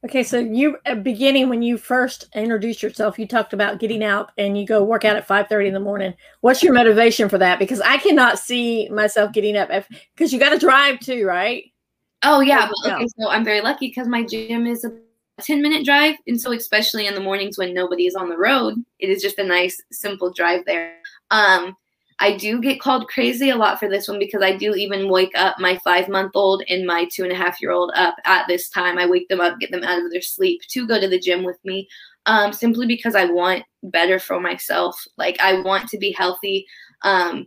Okay, 0.05 0.23
so 0.23 0.39
you 0.39 0.77
at 0.85 1.03
beginning 1.03 1.49
when 1.49 1.63
you 1.63 1.79
first 1.79 2.29
introduced 2.35 2.83
yourself, 2.83 3.19
you 3.19 3.27
talked 3.27 3.53
about 3.53 3.81
getting 3.81 4.05
out 4.05 4.33
and 4.37 4.59
you 4.59 4.67
go 4.67 4.85
work 4.85 5.05
out 5.05 5.17
at 5.17 5.27
five 5.27 5.49
thirty 5.49 5.67
in 5.67 5.75
the 5.75 5.81
morning. 5.81 6.15
What's 6.43 6.63
your 6.63 6.75
motivation 6.75 7.29
for 7.29 7.39
that? 7.39 7.59
Because 7.59 7.81
I 7.81 7.97
cannot 7.97 8.39
see 8.39 8.89
myself 8.91 9.33
getting 9.33 9.57
up 9.57 9.71
because 10.15 10.33
you 10.33 10.39
got 10.39 10.51
to 10.51 10.59
drive 10.59 11.01
too, 11.01 11.27
right? 11.27 11.65
Oh 12.23 12.41
yeah, 12.41 12.69
but, 12.69 12.93
okay. 12.93 13.07
So 13.19 13.29
I'm 13.29 13.45
very 13.45 13.63
lucky 13.63 13.89
because 13.89 14.07
my 14.07 14.25
gym 14.25 14.67
is 14.67 14.85
a 14.85 14.93
10 15.41 15.63
minute 15.63 15.85
drive, 15.85 16.17
and 16.27 16.41
so 16.41 16.53
especially 16.53 17.07
in 17.07 17.15
the 17.15 17.21
mornings 17.21 17.59
when 17.59 17.75
nobody 17.75 18.07
is 18.07 18.15
on 18.15 18.29
the 18.29 18.39
road, 18.39 18.75
it 18.99 19.09
is 19.09 19.23
just 19.23 19.39
a 19.39 19.45
nice 19.45 19.81
simple 19.91 20.33
drive 20.33 20.65
there. 20.67 20.97
Um, 21.31 21.75
I 22.25 22.35
do 22.39 22.59
get 22.59 22.81
called 22.81 23.07
crazy 23.09 23.51
a 23.51 23.57
lot 23.57 23.79
for 23.79 23.87
this 23.87 24.09
one 24.09 24.19
because 24.19 24.41
I 24.41 24.57
do 24.57 24.75
even 24.75 25.11
wake 25.11 25.33
up 25.37 25.57
my 25.61 25.79
five 25.85 26.09
month 26.09 26.33
old 26.35 26.63
and 26.71 26.87
my 26.87 27.07
two 27.13 27.23
and 27.23 27.31
a 27.31 27.37
half 27.37 27.61
year 27.61 27.71
old 27.71 27.93
up 27.95 28.17
at 28.25 28.49
this 28.49 28.71
time. 28.71 28.97
I 28.97 29.05
wake 29.05 29.29
them 29.29 29.43
up, 29.43 29.61
get 29.61 29.71
them 29.71 29.85
out 29.85 30.03
of 30.03 30.11
their 30.11 30.23
sleep 30.23 30.63
to 30.69 30.87
go 30.87 30.99
to 30.99 31.07
the 31.07 31.19
gym 31.19 31.45
with 31.45 31.59
me, 31.67 31.87
um, 32.25 32.55
simply 32.55 32.87
because 32.87 33.15
I 33.15 33.27
want 33.27 33.65
better 33.83 34.19
for 34.19 34.41
myself. 34.41 34.99
Like, 35.19 35.39
I 35.39 35.61
want 35.61 35.91
to 35.91 35.99
be 35.99 36.13
healthy. 36.13 36.67
Um, 37.03 37.47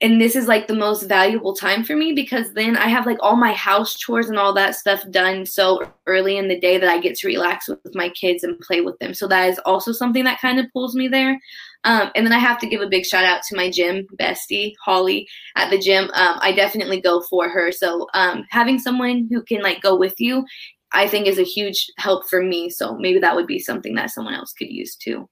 and 0.00 0.20
this 0.20 0.36
is 0.36 0.46
like 0.46 0.68
the 0.68 0.76
most 0.76 1.08
valuable 1.08 1.54
time 1.54 1.82
for 1.82 1.96
me 1.96 2.12
because 2.12 2.52
then 2.52 2.76
I 2.76 2.86
have 2.86 3.04
like 3.04 3.18
all 3.20 3.34
my 3.34 3.52
house 3.52 3.96
chores 3.96 4.28
and 4.28 4.38
all 4.38 4.52
that 4.54 4.76
stuff 4.76 5.02
done 5.10 5.44
so 5.44 5.90
early 6.06 6.36
in 6.36 6.46
the 6.46 6.58
day 6.58 6.78
that 6.78 6.88
I 6.88 7.00
get 7.00 7.16
to 7.16 7.26
relax 7.26 7.68
with 7.68 7.94
my 7.94 8.08
kids 8.10 8.44
and 8.44 8.60
play 8.60 8.80
with 8.80 8.96
them. 9.00 9.12
So 9.12 9.26
that 9.26 9.48
is 9.48 9.58
also 9.66 9.90
something 9.90 10.22
that 10.22 10.40
kind 10.40 10.60
of 10.60 10.66
pulls 10.72 10.94
me 10.94 11.08
there. 11.08 11.40
Um, 11.82 12.10
and 12.14 12.24
then 12.24 12.32
I 12.32 12.38
have 12.38 12.60
to 12.60 12.68
give 12.68 12.80
a 12.80 12.88
big 12.88 13.06
shout 13.06 13.24
out 13.24 13.42
to 13.48 13.56
my 13.56 13.70
gym 13.70 14.06
bestie, 14.20 14.74
Holly, 14.84 15.26
at 15.56 15.70
the 15.70 15.78
gym. 15.78 16.04
Um, 16.14 16.38
I 16.40 16.52
definitely 16.52 17.00
go 17.00 17.22
for 17.22 17.48
her. 17.48 17.72
So 17.72 18.06
um, 18.14 18.44
having 18.50 18.78
someone 18.78 19.28
who 19.30 19.42
can 19.42 19.62
like 19.62 19.80
go 19.82 19.96
with 19.96 20.14
you, 20.20 20.44
I 20.92 21.08
think 21.08 21.26
is 21.26 21.38
a 21.38 21.44
huge 21.44 21.86
help 21.98 22.28
for 22.28 22.40
me. 22.40 22.70
So 22.70 22.96
maybe 22.96 23.18
that 23.18 23.34
would 23.34 23.48
be 23.48 23.58
something 23.58 23.96
that 23.96 24.10
someone 24.10 24.34
else 24.34 24.52
could 24.52 24.70
use 24.70 24.94
too. 24.94 25.28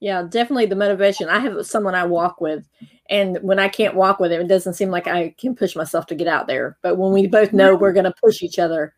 Yeah, 0.00 0.22
definitely 0.28 0.66
the 0.66 0.76
motivation. 0.76 1.28
I 1.28 1.38
have 1.38 1.66
someone 1.66 1.94
I 1.94 2.04
walk 2.04 2.40
with, 2.40 2.68
and 3.08 3.38
when 3.42 3.58
I 3.58 3.68
can't 3.68 3.94
walk 3.94 4.20
with 4.20 4.30
him, 4.30 4.42
it 4.42 4.48
doesn't 4.48 4.74
seem 4.74 4.90
like 4.90 5.06
I 5.06 5.34
can 5.38 5.54
push 5.54 5.74
myself 5.74 6.06
to 6.06 6.14
get 6.14 6.28
out 6.28 6.46
there. 6.46 6.76
But 6.82 6.96
when 6.96 7.12
we 7.12 7.26
both 7.26 7.52
know 7.52 7.74
we're 7.74 7.94
going 7.94 8.04
to 8.04 8.14
push 8.22 8.42
each 8.42 8.58
other, 8.58 8.94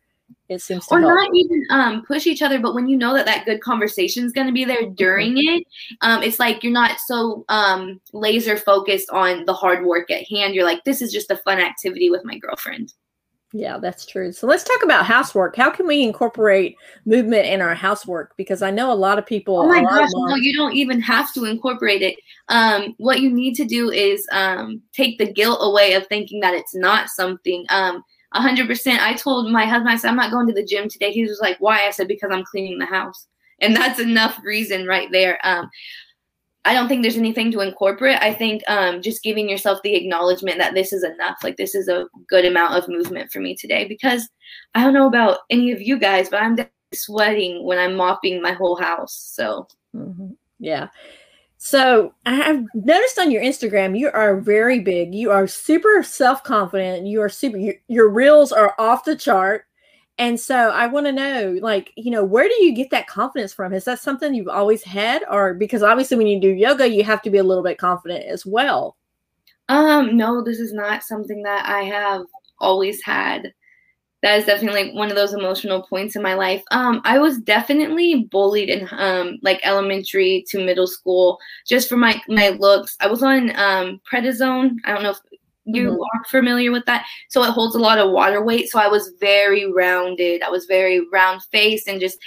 it 0.49 0.61
seems 0.61 0.85
to 0.87 0.95
or 0.95 0.99
help. 0.99 1.13
not 1.13 1.29
even 1.33 1.63
um, 1.69 2.05
push 2.05 2.27
each 2.27 2.41
other 2.41 2.59
but 2.59 2.73
when 2.73 2.87
you 2.87 2.97
know 2.97 3.13
that 3.13 3.25
that 3.25 3.45
good 3.45 3.61
conversation 3.61 4.25
is 4.25 4.31
going 4.31 4.47
to 4.47 4.53
be 4.53 4.65
there 4.65 4.89
during 4.89 5.33
mm-hmm. 5.33 5.57
it 5.57 5.67
um, 6.01 6.23
it's 6.23 6.39
like 6.39 6.63
you're 6.63 6.73
not 6.73 6.99
so 6.99 7.45
um, 7.49 7.99
laser 8.13 8.57
focused 8.57 9.09
on 9.11 9.45
the 9.45 9.53
hard 9.53 9.85
work 9.85 10.09
at 10.11 10.27
hand 10.27 10.53
you're 10.53 10.65
like 10.65 10.83
this 10.83 11.01
is 11.01 11.11
just 11.11 11.31
a 11.31 11.37
fun 11.37 11.59
activity 11.59 12.09
with 12.09 12.25
my 12.25 12.37
girlfriend 12.37 12.93
Yeah, 13.51 13.79
that's 13.79 14.05
true. 14.05 14.31
So 14.31 14.45
let's 14.45 14.63
talk 14.63 14.83
about 14.83 15.07
housework. 15.07 15.55
How 15.55 15.71
can 15.71 15.87
we 15.87 16.03
incorporate 16.03 16.75
movement 17.05 17.47
in 17.47 17.61
our 17.61 17.73
housework? 17.73 18.37
Because 18.37 18.61
I 18.61 18.69
know 18.69 18.91
a 18.91 18.93
lot 18.93 19.17
of 19.17 19.25
people. 19.25 19.59
Oh 19.59 19.67
my 19.67 19.81
gosh, 19.81 20.09
no, 20.13 20.35
you 20.35 20.55
don't 20.55 20.75
even 20.75 21.01
have 21.01 21.33
to 21.33 21.45
incorporate 21.45 22.03
it. 22.03 22.19
Um, 22.49 22.93
what 22.99 23.21
you 23.21 23.31
need 23.31 23.55
to 23.55 23.65
do 23.65 23.89
is 23.89 24.27
um, 24.31 24.83
take 24.93 25.17
the 25.17 25.31
guilt 25.31 25.59
away 25.61 25.93
of 25.93 26.05
thinking 26.07 26.41
that 26.41 26.53
it's 26.53 26.75
not 26.75 27.09
something. 27.09 27.65
Um, 27.69 28.03
100%. 28.35 28.99
I 28.99 29.13
told 29.13 29.51
my 29.51 29.65
husband, 29.65 29.89
I 29.89 29.97
said, 29.97 30.09
I'm 30.09 30.15
not 30.15 30.31
going 30.31 30.47
to 30.47 30.53
the 30.53 30.63
gym 30.63 30.87
today. 30.87 31.11
He 31.11 31.23
was 31.23 31.39
like, 31.41 31.57
why? 31.59 31.87
I 31.87 31.91
said, 31.91 32.07
because 32.07 32.29
I'm 32.31 32.43
cleaning 32.43 32.77
the 32.77 32.85
house. 32.85 33.25
And 33.61 33.75
that's 33.75 33.99
enough 33.99 34.39
reason 34.43 34.85
right 34.85 35.09
there. 35.11 35.39
Um, 35.43 35.69
I 36.65 36.73
don't 36.73 36.87
think 36.89 37.01
there's 37.01 37.17
anything 37.17 37.51
to 37.53 37.61
incorporate. 37.61 38.17
I 38.21 38.33
think 38.33 38.61
um, 38.67 39.01
just 39.01 39.23
giving 39.23 39.49
yourself 39.49 39.79
the 39.81 39.95
acknowledgement 39.95 40.57
that 40.57 40.73
this 40.73 40.91
is 40.91 41.03
enough. 41.03 41.37
Like 41.41 41.57
this 41.57 41.73
is 41.73 41.87
a 41.87 42.05
good 42.27 42.45
amount 42.45 42.75
of 42.75 42.89
movement 42.89 43.31
for 43.31 43.39
me 43.39 43.55
today 43.55 43.87
because 43.87 44.27
I 44.75 44.83
don't 44.83 44.93
know 44.93 45.07
about 45.07 45.39
any 45.49 45.71
of 45.71 45.81
you 45.81 45.97
guys, 45.97 46.29
but 46.29 46.41
I'm 46.41 46.57
sweating 46.93 47.63
when 47.63 47.79
I'm 47.79 47.95
mopping 47.95 48.41
my 48.41 48.51
whole 48.51 48.75
house. 48.75 49.31
So 49.33 49.67
mm-hmm. 49.95 50.31
yeah. 50.59 50.89
So 51.61 52.13
I've 52.25 52.63
noticed 52.73 53.19
on 53.19 53.31
your 53.31 53.43
Instagram 53.43 53.97
you 53.97 54.09
are 54.11 54.39
very 54.39 54.79
big. 54.79 55.13
You 55.13 55.31
are 55.31 55.47
super 55.47 56.03
self 56.03 56.43
confident. 56.43 57.05
You 57.05 57.21
are 57.21 57.29
super. 57.29 57.57
You, 57.57 57.73
your 57.87 58.09
reels 58.09 58.51
are 58.51 58.75
off 58.79 59.03
the 59.03 59.15
chart. 59.15 59.65
And 60.19 60.37
so 60.37 60.69
I 60.71 60.85
want 60.85 61.05
to 61.05 61.13
know, 61.13 61.57
like, 61.61 61.93
you 61.95 62.11
know, 62.11 62.25
where 62.25 62.49
do 62.49 62.61
you 62.61 62.75
get 62.75 62.89
that 62.91 63.07
confidence 63.07 63.53
from? 63.53 63.73
Is 63.73 63.85
that 63.85 63.99
something 63.99 64.33
you've 64.33 64.49
always 64.49 64.83
had, 64.83 65.23
or 65.31 65.53
because 65.53 65.81
obviously 65.81 66.17
when 66.17 66.27
you 66.27 66.41
do 66.41 66.49
yoga, 66.49 66.89
you 66.89 67.05
have 67.05 67.21
to 67.21 67.29
be 67.29 67.37
a 67.37 67.43
little 67.43 67.63
bit 67.63 67.77
confident 67.77 68.25
as 68.25 68.45
well? 68.45 68.97
Um, 69.69 70.17
no, 70.17 70.43
this 70.43 70.59
is 70.59 70.73
not 70.73 71.03
something 71.03 71.41
that 71.43 71.65
I 71.65 71.83
have 71.83 72.23
always 72.59 73.01
had. 73.01 73.53
That 74.21 74.39
is 74.39 74.45
definitely 74.45 74.87
like 74.87 74.93
one 74.93 75.09
of 75.09 75.15
those 75.15 75.33
emotional 75.33 75.83
points 75.83 76.17
in 76.17 76.21
my 76.21 76.33
life. 76.33 76.61
Um, 76.71 77.01
I 77.05 77.17
was 77.19 77.37
definitely 77.39 78.27
bullied 78.29 78.67
in 78.67 78.89
um 78.91 79.37
like 79.41 79.61
elementary 79.63 80.43
to 80.49 80.65
middle 80.65 80.87
school 80.87 81.37
just 81.65 81.87
for 81.87 81.95
my 81.95 82.21
my 82.27 82.49
looks. 82.49 82.97
I 82.99 83.07
was 83.07 83.23
on 83.23 83.51
um 83.55 84.01
prednisone. 84.11 84.75
I 84.83 84.91
don't 84.91 85.03
know 85.03 85.11
if 85.11 85.19
you 85.73 85.91
mm-hmm. 85.91 86.01
are 86.01 86.25
familiar 86.29 86.71
with 86.71 86.85
that. 86.85 87.05
So 87.29 87.43
it 87.43 87.51
holds 87.51 87.75
a 87.75 87.79
lot 87.79 87.97
of 87.97 88.11
water 88.11 88.43
weight. 88.43 88.69
So 88.69 88.79
I 88.79 88.87
was 88.87 89.11
very 89.19 89.71
rounded. 89.71 90.41
I 90.41 90.49
was 90.49 90.65
very 90.65 91.01
round 91.11 91.41
faced 91.51 91.87
and 91.87 91.99
just 91.99 92.17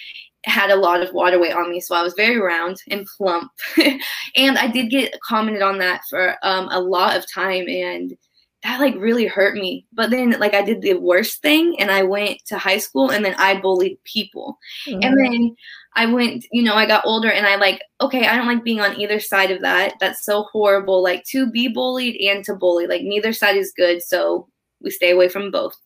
had 0.44 0.70
a 0.70 0.76
lot 0.76 1.02
of 1.02 1.14
water 1.14 1.38
weight 1.38 1.54
on 1.54 1.70
me. 1.70 1.80
So 1.80 1.94
I 1.94 2.02
was 2.02 2.14
very 2.14 2.38
round 2.38 2.76
and 2.90 3.06
plump. 3.16 3.50
and 4.36 4.58
I 4.58 4.66
did 4.66 4.90
get 4.90 5.16
commented 5.20 5.62
on 5.62 5.78
that 5.78 6.02
for 6.10 6.36
um, 6.42 6.68
a 6.70 6.80
lot 6.80 7.16
of 7.16 7.30
time. 7.32 7.68
And 7.68 8.16
that 8.62 8.80
like 8.80 8.94
really 8.96 9.26
hurt 9.26 9.54
me. 9.54 9.86
But 9.92 10.10
then 10.10 10.30
like 10.38 10.54
I 10.54 10.62
did 10.62 10.82
the 10.82 10.94
worst 10.94 11.42
thing 11.42 11.76
and 11.80 11.90
I 11.90 12.02
went 12.02 12.38
to 12.46 12.58
high 12.58 12.78
school 12.78 13.10
and 13.10 13.24
then 13.24 13.34
I 13.38 13.60
bullied 13.60 14.02
people. 14.04 14.58
Mm-hmm. 14.86 15.00
And 15.02 15.18
then 15.18 15.56
I 15.94 16.06
went, 16.06 16.46
you 16.50 16.62
know, 16.62 16.74
I 16.74 16.86
got 16.86 17.04
older 17.04 17.30
and 17.30 17.46
I 17.46 17.56
like, 17.56 17.82
okay, 18.00 18.26
I 18.26 18.36
don't 18.36 18.46
like 18.46 18.64
being 18.64 18.80
on 18.80 18.98
either 18.98 19.20
side 19.20 19.50
of 19.50 19.60
that. 19.60 19.94
That's 20.00 20.24
so 20.24 20.44
horrible. 20.44 21.02
Like 21.02 21.24
to 21.24 21.50
be 21.50 21.68
bullied 21.68 22.16
and 22.20 22.44
to 22.44 22.54
bully, 22.54 22.86
like 22.86 23.02
neither 23.02 23.32
side 23.32 23.56
is 23.56 23.72
good. 23.76 24.02
So 24.02 24.48
we 24.80 24.90
stay 24.90 25.10
away 25.10 25.28
from 25.28 25.50
both. 25.50 25.76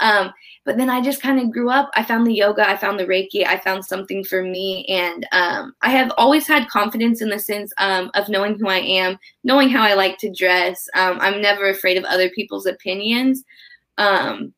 Um, 0.00 0.32
but 0.64 0.76
then 0.76 0.90
I 0.90 1.00
just 1.00 1.22
kind 1.22 1.38
of 1.38 1.52
grew 1.52 1.70
up. 1.70 1.90
I 1.94 2.02
found 2.02 2.26
the 2.26 2.34
yoga, 2.34 2.68
I 2.68 2.76
found 2.76 2.98
the 2.98 3.06
Reiki, 3.06 3.46
I 3.46 3.58
found 3.58 3.84
something 3.84 4.24
for 4.24 4.42
me. 4.42 4.86
And 4.86 5.26
um, 5.32 5.74
I 5.82 5.90
have 5.90 6.12
always 6.16 6.46
had 6.46 6.68
confidence 6.68 7.22
in 7.22 7.28
the 7.28 7.38
sense 7.38 7.72
um, 7.78 8.10
of 8.14 8.28
knowing 8.28 8.58
who 8.58 8.68
I 8.68 8.78
am, 8.78 9.18
knowing 9.44 9.68
how 9.68 9.82
I 9.82 9.94
like 9.94 10.18
to 10.18 10.32
dress. 10.32 10.88
Um, 10.94 11.18
I'm 11.20 11.40
never 11.40 11.68
afraid 11.68 11.96
of 11.96 12.04
other 12.04 12.30
people's 12.30 12.66
opinions. 12.66 13.44
Um, 13.98 14.54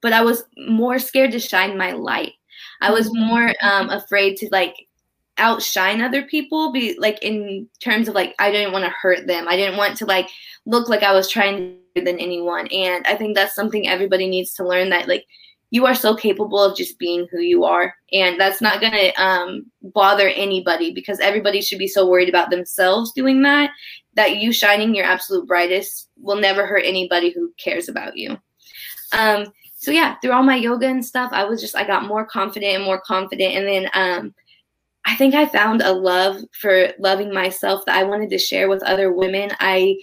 but 0.00 0.12
I 0.12 0.22
was 0.22 0.44
more 0.56 0.98
scared 0.98 1.32
to 1.32 1.40
shine 1.40 1.76
my 1.76 1.92
light. 1.92 2.34
I 2.80 2.90
was 2.90 3.12
more 3.12 3.52
um, 3.62 3.90
afraid 3.90 4.36
to 4.38 4.48
like 4.52 4.74
outshine 5.38 6.00
other 6.00 6.22
people 6.22 6.72
be 6.72 6.96
like 6.98 7.22
in 7.22 7.68
terms 7.80 8.08
of 8.08 8.14
like 8.14 8.34
I 8.38 8.50
didn't 8.50 8.72
want 8.72 8.84
to 8.84 8.90
hurt 8.90 9.26
them. 9.26 9.48
I 9.48 9.56
didn't 9.56 9.76
want 9.76 9.96
to 9.98 10.06
like 10.06 10.28
look 10.64 10.88
like 10.88 11.02
I 11.02 11.12
was 11.12 11.28
trying 11.28 11.56
to 11.56 12.02
than 12.04 12.18
anyone. 12.18 12.66
And 12.68 13.06
I 13.06 13.14
think 13.14 13.34
that's 13.34 13.54
something 13.54 13.88
everybody 13.88 14.28
needs 14.28 14.52
to 14.54 14.66
learn 14.66 14.90
that 14.90 15.08
like 15.08 15.26
you 15.70 15.84
are 15.84 15.94
so 15.94 16.14
capable 16.14 16.62
of 16.62 16.76
just 16.76 16.98
being 16.98 17.26
who 17.30 17.40
you 17.40 17.64
are. 17.64 17.92
And 18.12 18.38
that's 18.40 18.60
not 18.60 18.80
going 18.80 18.92
to 18.92 19.22
um, 19.22 19.66
bother 19.82 20.28
anybody 20.28 20.92
because 20.92 21.18
everybody 21.18 21.60
should 21.60 21.78
be 21.78 21.88
so 21.88 22.08
worried 22.08 22.28
about 22.28 22.50
themselves 22.50 23.12
doing 23.12 23.42
that, 23.42 23.70
that 24.14 24.36
you 24.36 24.52
shining 24.52 24.94
your 24.94 25.04
absolute 25.04 25.48
brightest 25.48 26.08
will 26.18 26.36
never 26.36 26.66
hurt 26.66 26.84
anybody 26.84 27.30
who 27.30 27.52
cares 27.58 27.88
about 27.88 28.16
you. 28.16 28.38
Um, 29.12 29.46
so 29.86 29.92
yeah, 29.92 30.16
through 30.16 30.32
all 30.32 30.42
my 30.42 30.56
yoga 30.56 30.88
and 30.88 31.06
stuff, 31.06 31.30
I 31.32 31.44
was 31.44 31.60
just 31.60 31.76
I 31.76 31.86
got 31.86 32.08
more 32.08 32.26
confident 32.26 32.74
and 32.74 32.82
more 32.82 33.00
confident, 33.00 33.54
and 33.54 33.68
then 33.68 33.88
um, 33.94 34.34
I 35.04 35.14
think 35.14 35.32
I 35.32 35.46
found 35.46 35.80
a 35.80 35.92
love 35.92 36.42
for 36.60 36.88
loving 36.98 37.32
myself 37.32 37.86
that 37.86 37.96
I 37.96 38.02
wanted 38.02 38.28
to 38.30 38.38
share 38.38 38.68
with 38.68 38.82
other 38.82 39.12
women. 39.12 39.52
I 39.60 39.94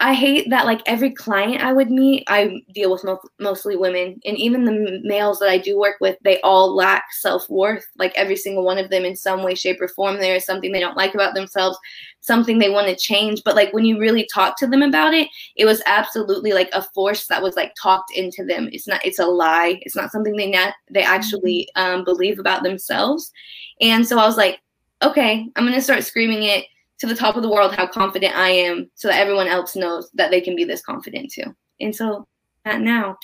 I 0.00 0.14
hate 0.14 0.50
that 0.50 0.66
like 0.66 0.82
every 0.86 1.10
client 1.10 1.62
I 1.62 1.72
would 1.72 1.90
meet, 1.90 2.24
I 2.26 2.62
deal 2.74 2.90
with 2.92 3.04
mo- 3.04 3.20
mostly 3.38 3.76
women, 3.76 4.20
and 4.24 4.36
even 4.36 4.64
the 4.64 5.00
males 5.02 5.38
that 5.38 5.48
I 5.48 5.58
do 5.58 5.78
work 5.78 5.96
with, 6.00 6.16
they 6.22 6.40
all 6.42 6.74
lack 6.74 7.04
self 7.12 7.48
worth. 7.48 7.86
Like 7.96 8.12
every 8.14 8.36
single 8.36 8.64
one 8.64 8.78
of 8.78 8.90
them, 8.90 9.04
in 9.04 9.16
some 9.16 9.42
way, 9.42 9.54
shape, 9.54 9.80
or 9.80 9.88
form, 9.88 10.18
there 10.18 10.36
is 10.36 10.44
something 10.44 10.72
they 10.72 10.80
don't 10.80 10.96
like 10.96 11.14
about 11.14 11.34
themselves, 11.34 11.78
something 12.20 12.58
they 12.58 12.70
want 12.70 12.88
to 12.88 12.96
change. 12.96 13.42
But 13.44 13.56
like 13.56 13.72
when 13.72 13.84
you 13.84 13.98
really 13.98 14.28
talk 14.32 14.58
to 14.58 14.66
them 14.66 14.82
about 14.82 15.14
it, 15.14 15.28
it 15.56 15.64
was 15.64 15.82
absolutely 15.86 16.52
like 16.52 16.70
a 16.72 16.82
force 16.94 17.26
that 17.28 17.42
was 17.42 17.56
like 17.56 17.72
talked 17.80 18.12
into 18.14 18.44
them. 18.44 18.68
It's 18.72 18.86
not. 18.86 19.04
It's 19.04 19.18
a 19.18 19.26
lie. 19.26 19.80
It's 19.82 19.96
not 19.96 20.12
something 20.12 20.36
they 20.36 20.50
not 20.50 20.74
they 20.90 21.02
actually 21.02 21.68
mm-hmm. 21.76 21.98
um, 21.98 22.04
believe 22.04 22.38
about 22.38 22.62
themselves. 22.62 23.32
And 23.80 24.06
so 24.06 24.18
I 24.18 24.26
was 24.26 24.36
like, 24.36 24.60
okay, 25.02 25.48
I'm 25.56 25.64
gonna 25.64 25.80
start 25.80 26.04
screaming 26.04 26.42
it 26.44 26.66
to 27.02 27.08
the 27.08 27.16
top 27.16 27.34
of 27.34 27.42
the 27.42 27.50
world 27.50 27.74
how 27.74 27.84
confident 27.84 28.32
I 28.36 28.50
am 28.50 28.88
so 28.94 29.08
that 29.08 29.18
everyone 29.18 29.48
else 29.48 29.74
knows 29.74 30.08
that 30.14 30.30
they 30.30 30.40
can 30.40 30.54
be 30.54 30.62
this 30.62 30.82
confident 30.82 31.32
too. 31.32 31.52
And 31.80 31.94
so 31.94 32.28
that 32.64 32.80
now. 32.80 33.16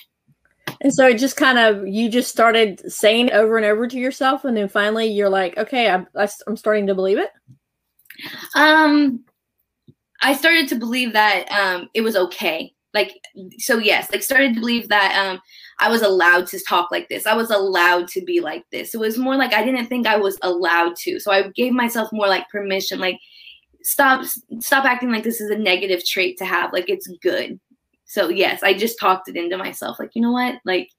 And 0.81 0.93
so 0.93 1.07
it 1.07 1.17
just 1.17 1.37
kind 1.37 1.57
of, 1.57 1.87
you 1.87 2.09
just 2.09 2.29
started 2.29 2.91
saying 2.91 3.31
over 3.31 3.55
and 3.55 3.65
over 3.65 3.87
to 3.87 3.97
yourself. 3.97 4.43
And 4.43 4.57
then 4.57 4.67
finally 4.67 5.07
you're 5.07 5.29
like, 5.29 5.57
okay, 5.57 5.89
I'm, 5.89 6.07
I'm 6.45 6.57
starting 6.57 6.87
to 6.87 6.93
believe 6.93 7.19
it. 7.19 7.29
Um, 8.53 9.23
I 10.21 10.35
started 10.35 10.67
to 10.67 10.75
believe 10.75 11.13
that 11.13 11.49
um, 11.49 11.87
it 11.93 12.01
was 12.01 12.17
okay. 12.17 12.73
Like, 12.93 13.13
so 13.59 13.77
yes, 13.77 14.11
like 14.11 14.23
started 14.23 14.55
to 14.55 14.59
believe 14.59 14.89
that 14.89 15.15
um, 15.15 15.39
I 15.79 15.89
was 15.89 16.01
allowed 16.01 16.47
to 16.47 16.59
talk 16.67 16.91
like 16.91 17.07
this. 17.07 17.25
I 17.25 17.33
was 17.33 17.49
allowed 17.49 18.09
to 18.09 18.21
be 18.25 18.41
like 18.41 18.65
this. 18.73 18.93
It 18.93 18.99
was 18.99 19.17
more 19.17 19.37
like 19.37 19.53
I 19.53 19.63
didn't 19.63 19.87
think 19.87 20.05
I 20.05 20.17
was 20.17 20.37
allowed 20.41 20.97
to. 20.97 21.17
So 21.21 21.31
I 21.31 21.47
gave 21.55 21.71
myself 21.71 22.09
more 22.11 22.27
like 22.27 22.49
permission, 22.49 22.99
like, 22.99 23.17
stop 23.89 24.25
stop 24.59 24.85
acting 24.85 25.11
like 25.11 25.23
this 25.23 25.41
is 25.41 25.49
a 25.49 25.57
negative 25.57 26.05
trait 26.05 26.37
to 26.37 26.45
have 26.45 26.71
like 26.73 26.89
it's 26.89 27.07
good. 27.21 27.59
So 28.05 28.29
yes 28.29 28.63
i 28.63 28.73
just 28.73 28.99
talked 28.99 29.29
it 29.29 29.35
into 29.35 29.57
myself 29.57 29.99
like 29.99 30.11
you 30.13 30.21
know 30.21 30.31
what? 30.31 30.55
Like 30.65 30.89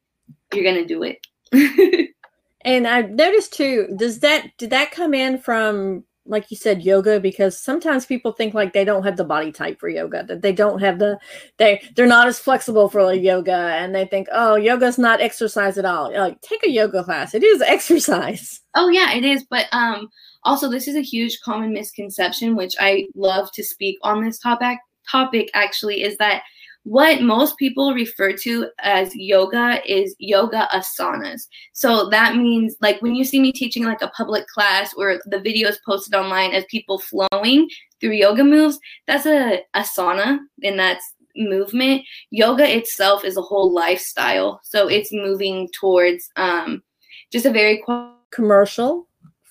you're 0.53 0.65
gonna 0.65 0.87
do 0.87 1.03
it. 1.03 1.27
And 2.63 2.87
i've 2.87 3.09
noticed 3.09 3.55
too 3.55 3.89
does 3.97 4.21
that 4.21 4.49
did 4.59 4.69
that 4.69 4.91
come 4.91 5.15
in 5.15 5.39
from 5.39 6.05
like 6.27 6.51
you 6.51 6.57
said 6.57 6.83
yoga? 6.83 7.19
Because 7.19 7.59
sometimes 7.59 8.07
people 8.07 8.33
think 8.33 8.55
like 8.55 8.73
they 8.73 8.85
don't 8.85 9.03
have 9.03 9.17
the 9.17 9.25
body 9.25 9.51
type 9.51 9.81
for 9.81 9.89
yoga 9.89 10.25
that 10.25 10.43
they 10.43 10.53
don't 10.53 10.79
have 10.81 10.99
the 10.99 11.19
they 11.57 11.83
they're 11.97 12.07
not 12.07 12.29
as 12.29 12.39
flexible 12.39 12.89
for 12.89 13.03
like 13.03 13.23
yoga 13.23 13.53
and 13.53 13.95
they 13.95 14.05
think 14.05 14.29
oh 14.33 14.57
yoga's 14.57 14.99
not 14.99 15.21
exercise 15.21 15.79
at 15.79 15.85
all. 15.85 16.13
Like 16.13 16.41
take 16.41 16.65
a 16.65 16.71
yoga 16.71 17.03
class. 17.03 17.35
It 17.35 17.43
is 17.43 17.63
exercise. 17.67 18.61
Oh 18.75 18.89
yeah 18.89 19.15
it 19.15 19.25
is 19.25 19.45
but 19.45 19.67
um 19.73 20.09
also, 20.45 20.71
this 20.71 20.89
is 20.89 20.97
a 20.97 21.03
huge 21.03 21.39
common 21.45 21.73
misconception, 21.73 22.57
which 22.57 22.75
I 22.81 23.07
love 23.15 23.51
to 23.53 23.65
speak 23.65 23.99
on 24.03 24.23
this 24.25 24.39
topic. 24.39 24.79
Topic 25.11 25.51
actually 25.55 26.03
is 26.03 26.17
that 26.19 26.43
what 26.85 27.21
most 27.21 27.59
people 27.59 27.93
refer 27.93 28.33
to 28.33 28.69
as 28.79 29.15
yoga 29.15 29.81
is 29.87 30.15
yoga 30.19 30.67
asanas. 30.73 31.43
So 31.75 32.09
that 32.09 32.37
means 32.37 32.75
like 32.81 33.03
when 33.03 33.15
you 33.15 33.25
see 33.25 33.39
me 33.39 33.53
teaching 33.53 33.85
like 33.85 34.01
a 34.01 34.09
public 34.09 34.47
class 34.47 34.95
or 34.95 35.21
the 35.27 35.39
videos 35.39 35.77
posted 35.87 36.15
online 36.15 36.55
of 36.55 36.67
people 36.69 36.99
flowing 36.99 37.69
through 38.01 38.13
yoga 38.13 38.45
moves, 38.45 38.79
that's 39.07 39.27
a 39.27 39.61
asana 39.77 40.39
and 40.63 40.79
that's 40.79 41.05
movement. 41.37 42.03
Yoga 42.31 42.77
itself 42.77 43.25
is 43.25 43.37
a 43.37 43.43
whole 43.43 43.73
lifestyle. 43.73 44.61
So 44.65 44.89
it's 44.89 45.13
moving 45.13 45.69
towards 45.79 46.31
um, 46.37 46.83
just 47.31 47.45
a 47.45 47.51
very 47.51 47.85
commercial 48.33 49.07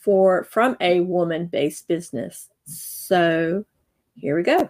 for 0.09 0.43
from 0.45 0.75
a 0.81 1.01
woman-based 1.01 1.87
business. 1.87 2.49
So, 2.65 3.63
here 4.15 4.35
we 4.35 4.41
go. 4.41 4.67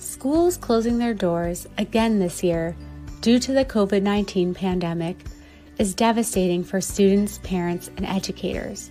Schools 0.00 0.56
closing 0.56 0.98
their 0.98 1.14
doors 1.14 1.68
again 1.78 2.18
this 2.18 2.42
year 2.42 2.76
due 3.20 3.38
to 3.38 3.52
the 3.52 3.64
COVID-19 3.64 4.52
pandemic 4.52 5.16
is 5.78 5.94
devastating 5.94 6.64
for 6.64 6.80
students, 6.80 7.38
parents, 7.44 7.88
and 7.96 8.04
educators. 8.04 8.90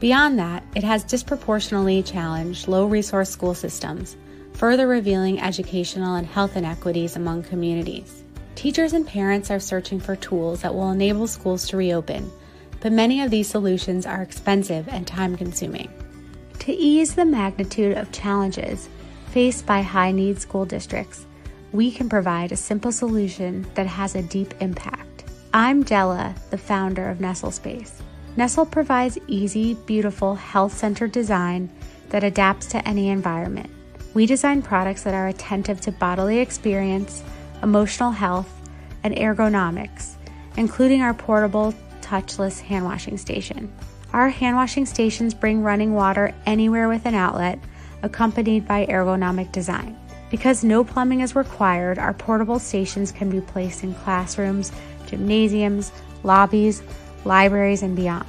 Beyond 0.00 0.36
that, 0.40 0.64
it 0.74 0.82
has 0.82 1.04
disproportionately 1.04 2.02
challenged 2.02 2.66
low 2.66 2.84
resource 2.84 3.30
school 3.30 3.54
systems, 3.54 4.16
further 4.54 4.88
revealing 4.88 5.40
educational 5.40 6.16
and 6.16 6.26
health 6.26 6.56
inequities 6.56 7.14
among 7.14 7.44
communities. 7.44 8.24
Teachers 8.56 8.94
and 8.94 9.06
parents 9.06 9.48
are 9.52 9.60
searching 9.60 10.00
for 10.00 10.16
tools 10.16 10.62
that 10.62 10.74
will 10.74 10.90
enable 10.90 11.28
schools 11.28 11.68
to 11.68 11.76
reopen, 11.76 12.32
but 12.80 12.92
many 12.92 13.22
of 13.22 13.30
these 13.30 13.48
solutions 13.48 14.06
are 14.06 14.22
expensive 14.22 14.88
and 14.88 15.06
time 15.06 15.36
consuming. 15.36 15.90
To 16.60 16.72
ease 16.72 17.14
the 17.14 17.24
magnitude 17.24 17.96
of 17.96 18.12
challenges 18.12 18.88
faced 19.30 19.66
by 19.66 19.82
high 19.82 20.12
need 20.12 20.40
school 20.40 20.64
districts, 20.64 21.26
we 21.72 21.90
can 21.90 22.08
provide 22.08 22.52
a 22.52 22.56
simple 22.56 22.92
solution 22.92 23.66
that 23.74 23.86
has 23.86 24.14
a 24.14 24.22
deep 24.22 24.54
impact. 24.60 25.24
I'm 25.52 25.82
Della, 25.82 26.34
the 26.50 26.58
founder 26.58 27.08
of 27.08 27.20
Nestle 27.20 27.50
Space. 27.50 28.02
Nestle 28.36 28.66
provides 28.66 29.18
easy, 29.26 29.74
beautiful, 29.74 30.34
health 30.34 30.76
centered 30.76 31.12
design 31.12 31.70
that 32.10 32.24
adapts 32.24 32.66
to 32.66 32.88
any 32.88 33.08
environment. 33.08 33.70
We 34.14 34.26
design 34.26 34.62
products 34.62 35.02
that 35.02 35.14
are 35.14 35.28
attentive 35.28 35.80
to 35.82 35.92
bodily 35.92 36.38
experience, 36.38 37.22
emotional 37.62 38.10
health, 38.10 38.50
and 39.02 39.14
ergonomics, 39.14 40.14
including 40.56 41.02
our 41.02 41.14
portable 41.14 41.74
touchless 42.08 42.60
hand 42.60 42.84
washing 42.84 43.18
station. 43.18 43.70
Our 44.12 44.30
hand 44.30 44.56
washing 44.56 44.86
stations 44.86 45.34
bring 45.34 45.62
running 45.62 45.94
water 45.94 46.34
anywhere 46.46 46.88
with 46.88 47.04
an 47.04 47.14
outlet, 47.14 47.58
accompanied 48.02 48.66
by 48.66 48.86
ergonomic 48.86 49.52
design. 49.52 49.98
Because 50.30 50.64
no 50.64 50.84
plumbing 50.84 51.20
is 51.20 51.36
required, 51.36 51.98
our 51.98 52.14
portable 52.14 52.58
stations 52.58 53.12
can 53.12 53.28
be 53.28 53.40
placed 53.40 53.84
in 53.84 53.94
classrooms, 53.94 54.72
gymnasiums, 55.06 55.92
lobbies, 56.22 56.82
libraries, 57.24 57.82
and 57.82 57.94
beyond. 57.94 58.26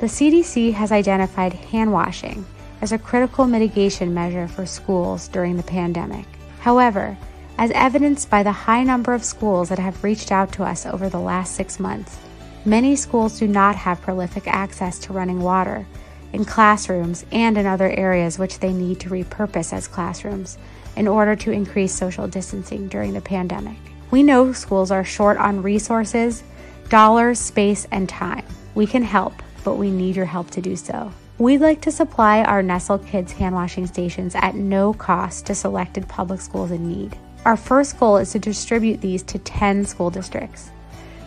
The 0.00 0.06
CDC 0.06 0.72
has 0.72 0.92
identified 0.92 1.52
hand 1.52 1.92
washing 1.92 2.46
as 2.80 2.92
a 2.92 2.98
critical 2.98 3.46
mitigation 3.46 4.12
measure 4.14 4.48
for 4.48 4.66
schools 4.66 5.28
during 5.28 5.56
the 5.56 5.62
pandemic. 5.62 6.26
However, 6.60 7.16
as 7.58 7.70
evidenced 7.72 8.30
by 8.30 8.42
the 8.42 8.52
high 8.52 8.82
number 8.82 9.12
of 9.12 9.22
schools 9.22 9.68
that 9.68 9.78
have 9.78 10.02
reached 10.02 10.32
out 10.32 10.52
to 10.52 10.64
us 10.64 10.86
over 10.86 11.08
the 11.08 11.20
last 11.20 11.54
six 11.54 11.78
months, 11.78 12.18
many 12.64 12.96
schools 12.96 13.38
do 13.38 13.48
not 13.48 13.76
have 13.76 14.00
prolific 14.02 14.46
access 14.46 14.98
to 15.00 15.12
running 15.12 15.40
water 15.40 15.86
in 16.32 16.44
classrooms 16.44 17.24
and 17.32 17.58
in 17.58 17.66
other 17.66 17.90
areas 17.90 18.38
which 18.38 18.58
they 18.58 18.72
need 18.72 19.00
to 19.00 19.10
repurpose 19.10 19.72
as 19.72 19.88
classrooms 19.88 20.58
in 20.96 21.08
order 21.08 21.36
to 21.36 21.50
increase 21.50 21.94
social 21.94 22.28
distancing 22.28 22.88
during 22.88 23.12
the 23.12 23.20
pandemic. 23.20 23.76
We 24.10 24.22
know 24.22 24.52
schools 24.52 24.90
are 24.90 25.04
short 25.04 25.38
on 25.38 25.62
resources, 25.62 26.42
dollars, 26.88 27.38
space, 27.38 27.86
and 27.90 28.08
time. 28.08 28.44
We 28.74 28.86
can 28.86 29.02
help, 29.02 29.34
but 29.64 29.76
we 29.76 29.90
need 29.90 30.16
your 30.16 30.26
help 30.26 30.50
to 30.50 30.60
do 30.60 30.76
so. 30.76 31.12
We'd 31.38 31.60
like 31.60 31.80
to 31.82 31.90
supply 31.90 32.42
our 32.42 32.62
Nestle 32.62 32.98
Kids 32.98 33.32
hand 33.32 33.54
washing 33.54 33.86
stations 33.86 34.34
at 34.34 34.54
no 34.54 34.92
cost 34.92 35.46
to 35.46 35.54
selected 35.54 36.06
public 36.08 36.40
schools 36.40 36.70
in 36.70 36.88
need. 36.88 37.16
Our 37.44 37.56
first 37.56 37.98
goal 37.98 38.18
is 38.18 38.32
to 38.32 38.38
distribute 38.38 39.00
these 39.00 39.22
to 39.24 39.38
10 39.38 39.86
school 39.86 40.10
districts. 40.10 40.70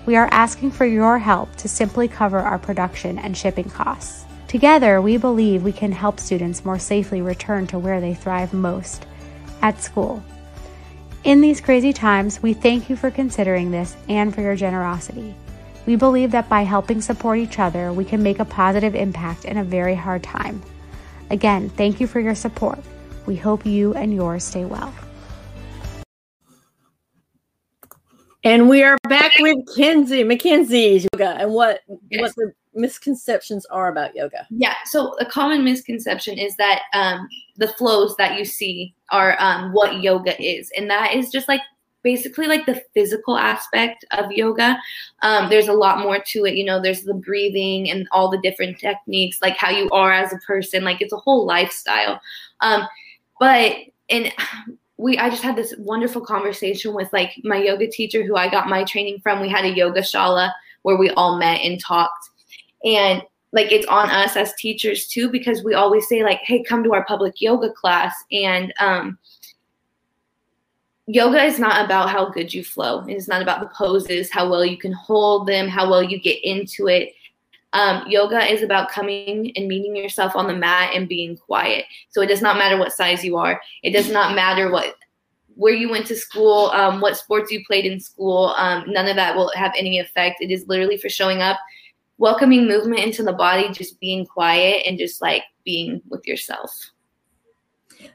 We 0.06 0.16
are 0.16 0.30
asking 0.32 0.72
for 0.72 0.86
your 0.86 1.18
help 1.18 1.56
to 1.58 1.68
simply 1.68 2.08
cover 2.08 2.38
our 2.38 2.60
production 2.60 3.18
and 3.18 3.36
shipping 3.36 3.70
costs. 3.70 4.26
Together, 4.48 5.02
we 5.02 5.18
believe 5.18 5.64
we 5.64 5.72
can 5.72 5.92
help 5.92 6.20
students 6.20 6.64
more 6.64 6.78
safely 6.78 7.22
return 7.22 7.66
to 7.68 7.80
where 7.80 8.00
they 8.00 8.14
thrive 8.14 8.54
most 8.54 9.06
at 9.64 9.82
school. 9.82 10.24
In 11.24 11.42
these 11.42 11.60
crazy 11.60 11.92
times, 11.92 12.44
we 12.44 12.54
thank 12.54 12.88
you 12.88 12.96
for 12.96 13.10
considering 13.10 13.72
this 13.72 13.98
and 14.08 14.34
for 14.34 14.42
your 14.42 14.56
generosity. 14.56 15.34
We 15.88 15.96
believe 15.96 16.32
that 16.32 16.50
by 16.50 16.62
helping 16.62 17.02
support 17.02 17.40
each 17.40 17.58
other, 17.58 17.92
we 17.92 18.06
can 18.06 18.22
make 18.22 18.38
a 18.38 18.46
positive 18.46 18.94
impact 18.94 19.46
in 19.46 19.58
a 19.58 19.64
very 19.64 19.96
hard 19.96 20.22
time. 20.22 20.62
Again, 21.32 21.70
thank 21.70 22.00
you 22.00 22.06
for 22.06 22.20
your 22.20 22.36
support. 22.36 22.80
We 23.26 23.36
hope 23.36 23.66
you 23.66 23.96
and 23.96 24.14
yours 24.14 24.44
stay 24.44 24.66
well. 24.66 24.94
And 28.46 28.70
we 28.70 28.84
are 28.84 28.96
back 29.10 29.32
with 29.40 29.58
Kenzie, 29.76 30.24
Mackenzie's 30.24 31.08
yoga, 31.14 31.32
and 31.40 31.52
what 31.52 31.82
yes. 32.12 32.22
what 32.22 32.36
the 32.36 32.54
misconceptions 32.76 33.66
are 33.72 33.90
about 33.90 34.16
yoga. 34.16 34.46
Yeah, 34.52 34.76
so 34.86 35.14
a 35.20 35.26
common 35.26 35.64
misconception 35.64 36.38
is 36.38 36.56
that 36.58 36.84
um, 36.94 37.28
the 37.58 37.70
flows 37.70 38.16
that 38.18 38.38
you 38.38 38.46
see 38.46 38.94
are 39.10 39.36
um, 39.40 39.74
what 39.74 40.04
yoga 40.04 40.40
is, 40.40 40.72
and 40.78 40.88
that 40.92 41.16
is 41.16 41.32
just 41.32 41.48
like 41.48 41.62
basically 42.04 42.46
like 42.46 42.68
the 42.68 42.84
physical 42.94 43.36
aspect 43.36 44.06
of 44.12 44.32
yoga. 44.32 44.78
Um, 45.24 45.50
there's 45.50 45.68
a 45.68 45.74
lot 45.74 46.02
more 46.02 46.20
to 46.20 46.46
it. 46.46 46.54
You 46.54 46.66
know, 46.66 46.80
there's 46.80 47.02
the 47.02 47.16
breathing 47.16 47.90
and 47.90 48.08
all 48.12 48.30
the 48.30 48.38
different 48.38 48.78
techniques, 48.78 49.40
like 49.42 49.58
how 49.58 49.72
you 49.72 49.90
are 49.90 50.14
as 50.14 50.32
a 50.32 50.38
person. 50.46 50.84
Like 50.84 51.02
it's 51.02 51.14
a 51.14 51.18
whole 51.18 51.48
lifestyle. 51.48 52.22
Um, 52.62 52.88
but 53.40 53.76
and 54.12 54.32
we 54.98 55.18
I 55.18 55.30
just 55.30 55.44
had 55.44 55.56
this 55.56 55.76
wonderful 55.78 56.22
conversation 56.22 56.94
with 56.94 57.12
like 57.12 57.32
my 57.44 57.58
yoga 57.58 57.88
teacher 57.88 58.24
who 58.24 58.36
I 58.36 58.50
got 58.50 58.70
my 58.70 58.84
training 58.84 59.20
from. 59.22 59.42
We 59.42 59.50
had 59.50 59.66
a 59.66 59.76
yoga 59.76 60.02
shala 60.02 60.52
where 60.84 60.98
we 60.98 61.10
all 61.12 61.38
met 61.38 61.62
and 61.62 61.80
talked. 61.80 62.30
And 62.84 63.22
like 63.56 63.72
it's 63.72 63.88
on 63.88 64.12
us 64.12 64.36
as 64.36 64.54
teachers 64.56 65.08
too 65.08 65.30
because 65.30 65.64
we 65.64 65.74
always 65.74 66.08
say 66.08 66.24
like 66.24 66.42
hey 66.44 66.62
come 66.62 66.84
to 66.84 66.94
our 66.94 67.06
public 67.06 67.42
yoga 67.42 67.72
class 67.72 68.14
and 68.32 68.72
um 68.80 69.18
yoga 71.08 71.42
is 71.44 71.58
not 71.58 71.84
about 71.84 72.10
how 72.10 72.30
good 72.30 72.54
you 72.54 72.64
flow 72.64 73.04
it's 73.08 73.28
not 73.28 73.42
about 73.42 73.62
the 73.62 73.68
poses 73.68 74.30
how 74.32 74.48
well 74.48 74.66
you 74.66 74.78
can 74.78 74.92
hold 74.92 75.48
them 75.48 75.68
how 75.68 75.90
well 75.90 76.04
you 76.04 76.20
get 76.20 76.44
into 76.44 76.88
it 76.88 77.14
um, 77.76 78.08
yoga 78.08 78.50
is 78.50 78.64
about 78.64 78.90
coming 78.90 79.52
and 79.58 79.68
meeting 79.68 79.98
yourself 79.98 80.34
on 80.34 80.48
the 80.48 80.56
mat 80.56 80.92
and 80.96 81.10
being 81.10 81.36
quiet. 81.36 81.84
So 82.08 82.22
it 82.22 82.28
does 82.28 82.42
not 82.42 82.58
matter 82.58 82.78
what 82.78 82.94
size 82.94 83.22
you 83.22 83.36
are. 83.36 83.62
It 83.84 83.92
does 83.92 84.10
not 84.10 84.34
matter 84.34 84.72
what 84.72 84.96
where 85.56 85.74
you 85.74 85.90
went 85.90 86.06
to 86.08 86.16
school, 86.16 86.70
um, 86.74 87.02
what 87.02 87.18
sports 87.18 87.52
you 87.52 87.64
played 87.66 87.86
in 87.86 88.00
school. 88.00 88.54
Um, 88.58 88.86
none 88.88 89.08
of 89.08 89.18
that 89.18 89.36
will 89.36 89.52
have 89.56 89.74
any 89.78 90.00
effect. 90.00 90.38
It 90.40 90.52
is 90.52 90.66
literally 90.68 90.98
for 90.98 91.10
showing 91.10 91.42
up, 91.42 91.58
welcoming 92.18 92.66
movement 92.66 93.02
into 93.02 93.24
the 93.24 93.34
body, 93.34 93.70
just 93.72 94.00
being 94.00 94.26
quiet 94.26 94.84
and 94.86 94.98
just 94.98 95.22
like 95.22 95.44
being 95.66 96.02
with 96.08 96.26
yourself. 96.26 96.72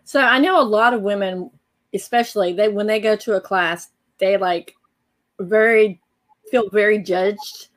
So 0.04 0.20
I 0.20 0.38
know 0.38 0.58
a 0.58 0.64
lot 0.64 0.94
of 0.94 1.02
women, 1.02 1.50
especially 1.92 2.54
they 2.54 2.68
when 2.68 2.86
they 2.86 2.98
go 2.98 3.14
to 3.16 3.36
a 3.36 3.40
class, 3.42 3.90
they 4.18 4.38
like 4.38 4.74
very 5.38 6.00
feel 6.50 6.70
very 6.70 6.98
judged 6.98 7.69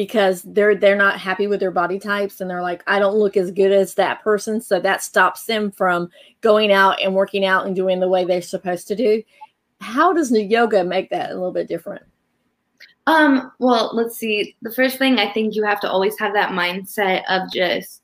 because 0.00 0.40
they're 0.44 0.74
they're 0.74 0.96
not 0.96 1.20
happy 1.20 1.46
with 1.46 1.60
their 1.60 1.70
body 1.70 1.98
types 1.98 2.40
and 2.40 2.48
they're 2.48 2.62
like 2.62 2.82
I 2.86 2.98
don't 2.98 3.18
look 3.18 3.36
as 3.36 3.50
good 3.50 3.70
as 3.70 3.92
that 3.96 4.22
person 4.22 4.58
so 4.58 4.80
that 4.80 5.02
stops 5.02 5.44
them 5.44 5.70
from 5.70 6.08
going 6.40 6.72
out 6.72 7.02
and 7.02 7.14
working 7.14 7.44
out 7.44 7.66
and 7.66 7.76
doing 7.76 8.00
the 8.00 8.08
way 8.08 8.24
they're 8.24 8.40
supposed 8.40 8.88
to 8.88 8.96
do. 8.96 9.22
How 9.82 10.14
does 10.14 10.30
new 10.32 10.40
yoga 10.40 10.84
make 10.84 11.10
that 11.10 11.32
a 11.32 11.34
little 11.34 11.52
bit 11.52 11.68
different? 11.68 12.02
Um 13.06 13.52
well, 13.58 13.90
let's 13.92 14.16
see. 14.16 14.56
The 14.62 14.72
first 14.72 14.96
thing 14.96 15.18
I 15.18 15.30
think 15.34 15.54
you 15.54 15.64
have 15.64 15.80
to 15.80 15.90
always 15.90 16.18
have 16.18 16.32
that 16.32 16.52
mindset 16.52 17.22
of 17.28 17.52
just 17.52 17.99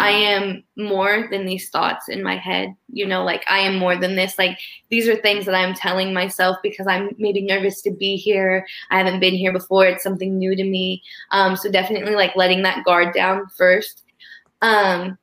I 0.00 0.10
am 0.10 0.62
more 0.76 1.26
than 1.30 1.44
these 1.44 1.70
thoughts 1.70 2.08
in 2.08 2.22
my 2.22 2.36
head. 2.36 2.74
You 2.92 3.04
know, 3.06 3.24
like 3.24 3.44
I 3.48 3.58
am 3.58 3.76
more 3.76 3.96
than 3.96 4.14
this. 4.14 4.38
Like 4.38 4.58
these 4.90 5.08
are 5.08 5.16
things 5.16 5.44
that 5.46 5.56
I'm 5.56 5.74
telling 5.74 6.14
myself 6.14 6.56
because 6.62 6.86
I'm 6.86 7.10
maybe 7.18 7.42
nervous 7.42 7.82
to 7.82 7.90
be 7.90 8.16
here. 8.16 8.64
I 8.90 8.98
haven't 8.98 9.20
been 9.20 9.34
here 9.34 9.52
before. 9.52 9.86
It's 9.86 10.04
something 10.04 10.38
new 10.38 10.54
to 10.54 10.64
me. 10.64 11.02
Um, 11.32 11.56
so 11.56 11.70
definitely 11.70 12.14
like 12.14 12.36
letting 12.36 12.62
that 12.62 12.84
guard 12.84 13.12
down 13.12 13.48
first. 13.56 14.04
Um, 14.62 15.18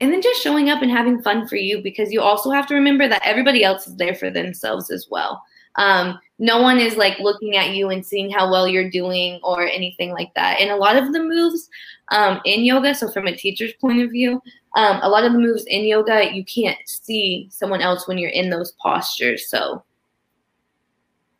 and 0.00 0.12
then 0.12 0.22
just 0.22 0.42
showing 0.42 0.70
up 0.70 0.80
and 0.80 0.90
having 0.90 1.22
fun 1.22 1.46
for 1.46 1.56
you 1.56 1.82
because 1.82 2.12
you 2.12 2.20
also 2.22 2.50
have 2.50 2.66
to 2.68 2.74
remember 2.74 3.08
that 3.08 3.22
everybody 3.24 3.64
else 3.64 3.86
is 3.86 3.96
there 3.96 4.14
for 4.14 4.30
themselves 4.30 4.90
as 4.90 5.08
well. 5.10 5.42
Um, 5.76 6.18
no 6.38 6.60
one 6.60 6.78
is 6.80 6.96
like 6.96 7.18
looking 7.18 7.56
at 7.56 7.74
you 7.74 7.90
and 7.90 8.04
seeing 8.04 8.30
how 8.30 8.50
well 8.50 8.66
you're 8.66 8.90
doing 8.90 9.40
or 9.42 9.66
anything 9.66 10.12
like 10.12 10.32
that. 10.34 10.60
And 10.60 10.70
a 10.70 10.76
lot 10.76 10.96
of 10.96 11.12
the 11.12 11.22
moves 11.22 11.68
um, 12.10 12.40
in 12.44 12.64
yoga, 12.64 12.94
so 12.94 13.10
from 13.10 13.26
a 13.26 13.36
teacher's 13.36 13.72
point 13.80 14.02
of 14.02 14.10
view, 14.10 14.42
um, 14.76 15.00
a 15.02 15.08
lot 15.08 15.24
of 15.24 15.32
the 15.32 15.38
moves 15.38 15.64
in 15.66 15.84
yoga, 15.84 16.34
you 16.34 16.44
can't 16.44 16.78
see 16.84 17.48
someone 17.50 17.80
else 17.80 18.06
when 18.06 18.18
you're 18.18 18.30
in 18.30 18.50
those 18.50 18.72
postures. 18.82 19.48
So, 19.48 19.82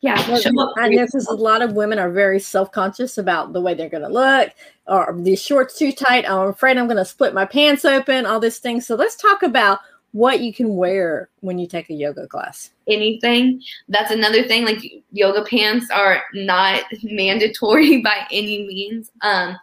yeah, 0.01 0.15
I 0.17 0.89
know 0.89 1.05
because 1.05 1.27
a 1.27 1.35
lot 1.35 1.63
of 1.63 1.75
women 1.75 1.99
are 1.99 2.11
very 2.11 2.39
self 2.39 2.73
conscious 2.73 3.19
about 3.19 3.53
the 3.53 3.61
way 3.61 3.75
they're 3.75 3.89
going 3.89 4.03
to 4.03 4.09
look, 4.09 4.51
or 4.87 5.15
these 5.19 5.43
shorts 5.43 5.79
too 5.79 5.93
tight. 5.93 6.29
I'm 6.29 6.49
afraid 6.49 6.79
I'm 6.79 6.87
going 6.87 6.97
to 6.97 7.05
split 7.05 7.35
my 7.35 7.45
pants 7.45 7.85
open, 7.85 8.27
all 8.27 8.41
this 8.41 8.59
thing. 8.59 8.81
So, 8.81 8.95
let's 8.95 9.17
talk 9.17 9.43
about 9.43 9.81
what 10.13 10.41
you 10.41 10.53
can 10.53 10.75
wear 10.75 11.29
when 11.41 11.59
you 11.59 11.67
take 11.67 11.89
a 11.91 11.95
yoga 11.95 12.27
class. 12.27 12.71
Anything. 12.89 13.63
That's 13.89 14.11
another 14.11 14.43
thing. 14.45 14.65
Like 14.65 14.83
yoga 15.13 15.45
pants 15.45 15.89
are 15.91 16.23
not 16.35 16.83
mandatory 17.03 18.01
by 18.03 18.27
any 18.31 18.67
means. 18.67 19.11
Um, 19.23 19.57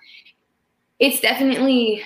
it's 1.00 1.20
definitely 1.20 2.04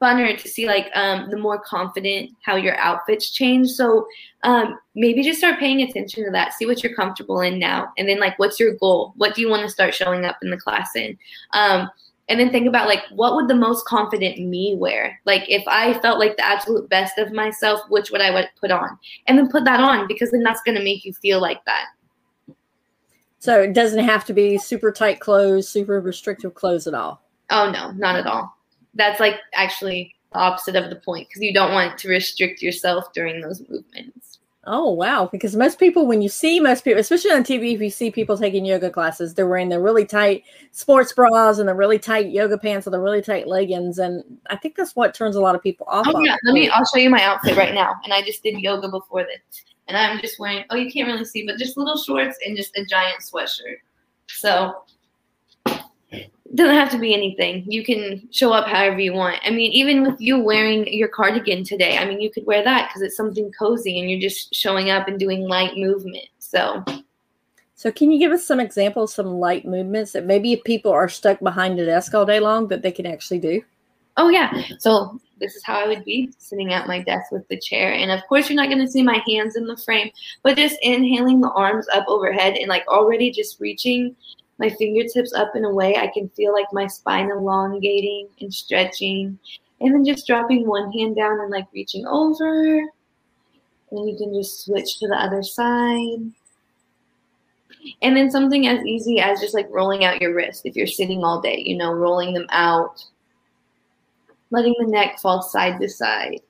funner 0.00 0.36
to 0.36 0.48
see 0.48 0.66
like 0.66 0.90
um, 0.94 1.30
the 1.30 1.38
more 1.38 1.60
confident 1.60 2.30
how 2.42 2.56
your 2.56 2.76
outfits 2.78 3.30
change. 3.30 3.68
So 3.70 4.06
um, 4.42 4.78
maybe 4.94 5.22
just 5.22 5.38
start 5.38 5.60
paying 5.60 5.82
attention 5.82 6.24
to 6.24 6.30
that. 6.32 6.54
See 6.54 6.66
what 6.66 6.82
you're 6.82 6.94
comfortable 6.94 7.40
in 7.40 7.58
now, 7.58 7.92
and 7.96 8.08
then 8.08 8.18
like 8.18 8.38
what's 8.38 8.58
your 8.58 8.74
goal? 8.74 9.12
What 9.16 9.34
do 9.34 9.40
you 9.40 9.48
want 9.48 9.62
to 9.62 9.70
start 9.70 9.94
showing 9.94 10.24
up 10.24 10.38
in 10.42 10.50
the 10.50 10.56
class 10.56 10.90
in? 10.96 11.16
Um, 11.52 11.88
and 12.28 12.38
then 12.38 12.50
think 12.50 12.68
about 12.68 12.88
like 12.88 13.02
what 13.10 13.34
would 13.34 13.48
the 13.48 13.54
most 13.54 13.84
confident 13.84 14.38
me 14.38 14.76
wear 14.78 15.20
like 15.26 15.42
if 15.50 15.62
i 15.66 15.92
felt 15.98 16.20
like 16.20 16.36
the 16.36 16.46
absolute 16.46 16.88
best 16.88 17.18
of 17.18 17.32
myself 17.32 17.80
which 17.88 18.12
would 18.12 18.20
i 18.20 18.30
would 18.30 18.48
put 18.60 18.70
on 18.70 18.96
and 19.26 19.36
then 19.36 19.50
put 19.50 19.64
that 19.64 19.80
on 19.80 20.06
because 20.06 20.30
then 20.30 20.42
that's 20.42 20.62
going 20.62 20.78
to 20.78 20.84
make 20.84 21.04
you 21.04 21.12
feel 21.14 21.40
like 21.40 21.62
that 21.66 21.86
So 23.42 23.60
it 23.60 23.72
doesn't 23.72 24.04
have 24.04 24.24
to 24.26 24.32
be 24.32 24.56
super 24.56 24.92
tight 24.92 25.18
clothes, 25.18 25.68
super 25.68 26.00
restrictive 26.00 26.54
clothes 26.54 26.86
at 26.86 26.94
all. 26.94 27.20
Oh 27.52 27.70
no, 27.70 27.92
not 27.92 28.16
at 28.16 28.26
all. 28.26 28.56
That's 28.94 29.20
like 29.20 29.36
actually 29.54 30.14
the 30.32 30.38
opposite 30.38 30.74
of 30.74 30.90
the 30.90 30.96
point 30.96 31.28
because 31.28 31.42
you 31.42 31.52
don't 31.52 31.72
want 31.72 31.98
to 31.98 32.08
restrict 32.08 32.62
yourself 32.62 33.12
during 33.12 33.40
those 33.40 33.60
movements. 33.68 34.38
Oh 34.64 34.90
wow! 34.90 35.28
Because 35.30 35.56
most 35.56 35.80
people, 35.80 36.06
when 36.06 36.22
you 36.22 36.28
see 36.28 36.60
most 36.60 36.84
people, 36.84 37.00
especially 37.00 37.32
on 37.32 37.42
TV, 37.42 37.74
if 37.74 37.80
you 37.80 37.90
see 37.90 38.12
people 38.12 38.38
taking 38.38 38.64
yoga 38.64 38.90
classes, 38.90 39.34
they're 39.34 39.48
wearing 39.48 39.68
their 39.68 39.80
really 39.80 40.04
tight 40.04 40.44
sports 40.70 41.12
bras 41.12 41.58
and 41.58 41.68
the 41.68 41.74
really 41.74 41.98
tight 41.98 42.30
yoga 42.30 42.56
pants 42.56 42.86
and 42.86 42.94
the 42.94 43.00
really 43.00 43.20
tight 43.20 43.48
leggings, 43.48 43.98
and 43.98 44.22
I 44.50 44.56
think 44.56 44.76
that's 44.76 44.94
what 44.94 45.14
turns 45.14 45.34
a 45.34 45.40
lot 45.40 45.56
of 45.56 45.62
people 45.62 45.86
off. 45.90 46.06
Oh 46.08 46.20
yeah, 46.20 46.36
let 46.44 46.54
me. 46.54 46.68
I'll 46.68 46.84
show 46.86 47.00
you 47.00 47.10
my 47.10 47.22
outfit 47.24 47.56
right 47.56 47.74
now, 47.74 47.94
and 48.04 48.12
I 48.12 48.22
just 48.22 48.44
did 48.44 48.56
yoga 48.60 48.88
before 48.88 49.24
this, 49.24 49.64
and 49.88 49.96
I'm 49.96 50.20
just 50.20 50.38
wearing. 50.38 50.64
Oh, 50.70 50.76
you 50.76 50.92
can't 50.92 51.08
really 51.08 51.24
see, 51.24 51.44
but 51.44 51.58
just 51.58 51.76
little 51.76 51.96
shorts 51.96 52.38
and 52.46 52.56
just 52.56 52.76
a 52.76 52.84
giant 52.84 53.20
sweatshirt. 53.20 53.78
So 54.28 54.84
doesn't 56.54 56.74
have 56.74 56.90
to 56.90 56.98
be 56.98 57.14
anything. 57.14 57.64
You 57.66 57.82
can 57.82 58.28
show 58.30 58.52
up 58.52 58.66
however 58.66 59.00
you 59.00 59.14
want. 59.14 59.40
I 59.44 59.50
mean, 59.50 59.72
even 59.72 60.02
with 60.02 60.20
you 60.20 60.38
wearing 60.38 60.86
your 60.92 61.08
cardigan 61.08 61.64
today, 61.64 61.96
I 61.96 62.04
mean, 62.04 62.20
you 62.20 62.30
could 62.30 62.44
wear 62.46 62.62
that 62.62 62.88
because 62.88 63.02
it's 63.02 63.16
something 63.16 63.50
cozy 63.58 63.98
and 63.98 64.10
you're 64.10 64.20
just 64.20 64.54
showing 64.54 64.90
up 64.90 65.08
and 65.08 65.18
doing 65.18 65.48
light 65.48 65.76
movement. 65.76 66.28
So, 66.38 66.84
so 67.74 67.90
can 67.90 68.10
you 68.12 68.18
give 68.18 68.32
us 68.32 68.46
some 68.46 68.60
examples, 68.60 69.14
some 69.14 69.26
light 69.26 69.64
movements 69.64 70.12
that 70.12 70.26
maybe 70.26 70.52
if 70.52 70.62
people 70.64 70.92
are 70.92 71.08
stuck 71.08 71.40
behind 71.40 71.80
a 71.80 71.86
desk 71.86 72.14
all 72.14 72.26
day 72.26 72.38
long 72.38 72.68
that 72.68 72.82
they 72.82 72.92
can 72.92 73.06
actually 73.06 73.38
do? 73.38 73.62
Oh 74.18 74.28
yeah. 74.28 74.52
So 74.78 75.18
this 75.40 75.56
is 75.56 75.64
how 75.64 75.80
I 75.80 75.88
would 75.88 76.04
be 76.04 76.30
sitting 76.38 76.72
at 76.72 76.86
my 76.86 77.00
desk 77.02 77.32
with 77.32 77.48
the 77.48 77.58
chair. 77.58 77.94
And 77.94 78.10
of 78.10 78.20
course, 78.28 78.48
you're 78.48 78.56
not 78.56 78.68
going 78.68 78.84
to 78.84 78.90
see 78.90 79.02
my 79.02 79.22
hands 79.26 79.56
in 79.56 79.66
the 79.66 79.76
frame, 79.78 80.10
but 80.42 80.56
just 80.56 80.76
inhaling 80.82 81.40
the 81.40 81.50
arms 81.50 81.86
up 81.94 82.04
overhead 82.08 82.54
and 82.54 82.68
like 82.68 82.86
already 82.88 83.30
just 83.30 83.58
reaching 83.58 84.14
my 84.58 84.68
fingertips 84.68 85.32
up 85.32 85.52
in 85.54 85.64
a 85.64 85.72
way 85.72 85.96
I 85.96 86.08
can 86.08 86.28
feel 86.30 86.52
like 86.52 86.66
my 86.72 86.86
spine 86.86 87.30
elongating 87.30 88.28
and 88.40 88.52
stretching. 88.52 89.38
And 89.80 89.92
then 89.92 90.04
just 90.04 90.26
dropping 90.26 90.66
one 90.66 90.92
hand 90.92 91.16
down 91.16 91.40
and 91.40 91.50
like 91.50 91.66
reaching 91.74 92.06
over. 92.06 92.78
And 93.90 94.08
you 94.08 94.16
can 94.16 94.32
just 94.32 94.64
switch 94.64 94.98
to 95.00 95.08
the 95.08 95.16
other 95.16 95.42
side. 95.42 96.30
And 98.00 98.16
then 98.16 98.30
something 98.30 98.68
as 98.68 98.84
easy 98.86 99.18
as 99.18 99.40
just 99.40 99.54
like 99.54 99.66
rolling 99.70 100.04
out 100.04 100.20
your 100.20 100.34
wrist 100.34 100.66
if 100.66 100.76
you're 100.76 100.86
sitting 100.86 101.24
all 101.24 101.40
day, 101.40 101.62
you 101.66 101.76
know, 101.76 101.92
rolling 101.92 102.32
them 102.32 102.46
out, 102.50 103.04
letting 104.50 104.74
the 104.78 104.86
neck 104.86 105.18
fall 105.18 105.42
side 105.42 105.80
to 105.80 105.88
side 105.88 106.40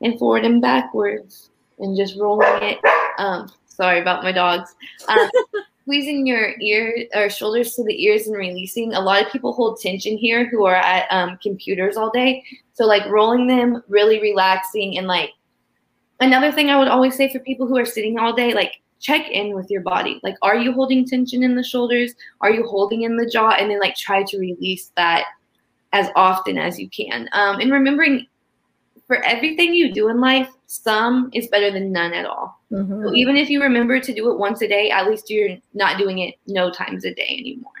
and 0.00 0.18
forward 0.18 0.46
and 0.46 0.62
backwards, 0.62 1.50
and 1.78 1.94
just 1.94 2.16
rolling 2.16 2.48
it. 2.62 2.78
Um, 3.18 3.52
sorry 3.66 4.00
about 4.00 4.22
my 4.22 4.32
dogs. 4.32 4.74
Um, 5.08 5.28
squeezing 5.82 6.26
your 6.26 6.54
ear 6.60 7.06
or 7.14 7.30
shoulders 7.30 7.74
to 7.74 7.84
the 7.84 8.04
ears 8.04 8.26
and 8.26 8.36
releasing. 8.36 8.94
A 8.94 9.00
lot 9.00 9.24
of 9.24 9.32
people 9.32 9.52
hold 9.52 9.80
tension 9.80 10.16
here 10.16 10.48
who 10.48 10.64
are 10.64 10.76
at 10.76 11.06
um, 11.10 11.38
computers 11.42 11.96
all 11.96 12.10
day. 12.10 12.44
So 12.74 12.86
like 12.86 13.06
rolling 13.06 13.46
them, 13.46 13.82
really 13.88 14.20
relaxing, 14.20 14.98
and 14.98 15.06
like 15.06 15.30
another 16.20 16.52
thing 16.52 16.70
I 16.70 16.78
would 16.78 16.88
always 16.88 17.16
say 17.16 17.32
for 17.32 17.40
people 17.40 17.66
who 17.66 17.78
are 17.78 17.84
sitting 17.84 18.18
all 18.18 18.32
day, 18.32 18.54
like 18.54 18.80
check 19.00 19.28
in 19.30 19.54
with 19.54 19.70
your 19.70 19.80
body. 19.80 20.20
Like, 20.22 20.36
are 20.42 20.56
you 20.56 20.72
holding 20.72 21.06
tension 21.06 21.42
in 21.42 21.56
the 21.56 21.64
shoulders? 21.64 22.14
Are 22.40 22.50
you 22.50 22.66
holding 22.66 23.02
in 23.02 23.16
the 23.16 23.28
jaw? 23.28 23.50
And 23.50 23.70
then 23.70 23.80
like 23.80 23.96
try 23.96 24.22
to 24.22 24.38
release 24.38 24.92
that 24.96 25.24
as 25.92 26.08
often 26.14 26.58
as 26.58 26.78
you 26.78 26.88
can. 26.90 27.28
Um, 27.32 27.60
and 27.60 27.72
remembering 27.72 28.26
for 29.10 29.20
everything 29.24 29.74
you 29.74 29.92
do 29.92 30.08
in 30.08 30.20
life, 30.20 30.48
some 30.66 31.30
is 31.34 31.48
better 31.48 31.72
than 31.72 31.90
none 31.90 32.12
at 32.12 32.26
all. 32.26 32.62
Mm-hmm. 32.70 33.02
So 33.02 33.12
even 33.12 33.36
if 33.36 33.50
you 33.50 33.60
remember 33.60 33.98
to 33.98 34.14
do 34.14 34.30
it 34.30 34.38
once 34.38 34.62
a 34.62 34.68
day, 34.68 34.88
at 34.88 35.08
least 35.08 35.28
you're 35.28 35.56
not 35.74 35.98
doing 35.98 36.20
it 36.20 36.36
no 36.46 36.70
times 36.70 37.04
a 37.04 37.12
day 37.12 37.36
anymore. 37.40 37.72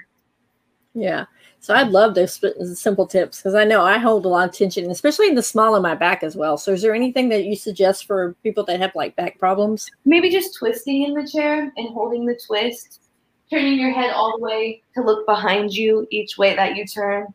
Yeah. 0.92 1.26
So 1.60 1.72
I'd 1.72 1.92
love 1.92 2.16
those 2.16 2.40
simple 2.76 3.06
tips 3.06 3.38
because 3.38 3.54
I 3.54 3.62
know 3.62 3.82
I 3.82 3.98
hold 3.98 4.24
a 4.24 4.28
lot 4.28 4.48
of 4.48 4.52
tension, 4.56 4.90
especially 4.90 5.28
in 5.28 5.36
the 5.36 5.42
small 5.44 5.76
of 5.76 5.84
my 5.84 5.94
back 5.94 6.24
as 6.24 6.34
well. 6.34 6.58
So 6.58 6.72
is 6.72 6.82
there 6.82 6.96
anything 6.96 7.28
that 7.28 7.44
you 7.44 7.54
suggest 7.54 8.06
for 8.06 8.34
people 8.42 8.64
that 8.64 8.80
have 8.80 8.96
like 8.96 9.14
back 9.14 9.38
problems? 9.38 9.88
Maybe 10.04 10.30
just 10.30 10.58
twisting 10.58 11.04
in 11.04 11.14
the 11.14 11.30
chair 11.30 11.72
and 11.76 11.94
holding 11.94 12.26
the 12.26 12.40
twist, 12.44 13.02
turning 13.48 13.78
your 13.78 13.92
head 13.92 14.10
all 14.14 14.36
the 14.36 14.42
way 14.42 14.82
to 14.96 15.02
look 15.04 15.24
behind 15.26 15.72
you 15.72 16.08
each 16.10 16.38
way 16.38 16.56
that 16.56 16.74
you 16.74 16.84
turn 16.84 17.32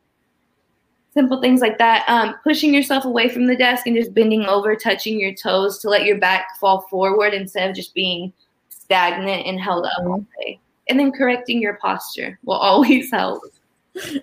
simple 1.15 1.41
things 1.41 1.61
like 1.61 1.77
that. 1.77 2.03
Um, 2.07 2.35
pushing 2.43 2.73
yourself 2.73 3.05
away 3.05 3.29
from 3.29 3.47
the 3.47 3.55
desk 3.55 3.87
and 3.87 3.95
just 3.95 4.13
bending 4.13 4.45
over, 4.45 4.75
touching 4.75 5.19
your 5.19 5.33
toes 5.33 5.79
to 5.79 5.89
let 5.89 6.03
your 6.03 6.17
back 6.17 6.59
fall 6.59 6.81
forward 6.81 7.33
instead 7.33 7.69
of 7.69 7.75
just 7.75 7.93
being 7.93 8.33
stagnant 8.69 9.45
and 9.47 9.59
held 9.59 9.85
up 9.85 9.99
all 9.99 10.19
mm-hmm. 10.19 10.41
day. 10.41 10.59
And 10.89 10.99
then 10.99 11.11
correcting 11.11 11.61
your 11.61 11.75
posture 11.75 12.37
will 12.43 12.55
always 12.55 13.09
help. 13.09 13.43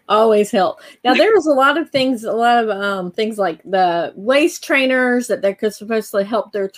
Always 0.07 0.51
help. 0.51 0.81
Now 1.03 1.15
there 1.15 1.33
was 1.33 1.47
a 1.47 1.53
lot 1.53 1.79
of 1.79 1.89
things, 1.89 2.25
a 2.25 2.33
lot 2.33 2.63
of 2.63 2.71
um, 2.71 3.11
things 3.11 3.39
like 3.39 3.63
the 3.65 4.13
waist 4.15 4.63
trainers 4.63 5.29
that 5.29 5.41
they 5.41 5.55
could 5.55 5.73
supposed 5.73 6.11
to 6.13 6.23
help 6.25 6.53
their 6.53 6.71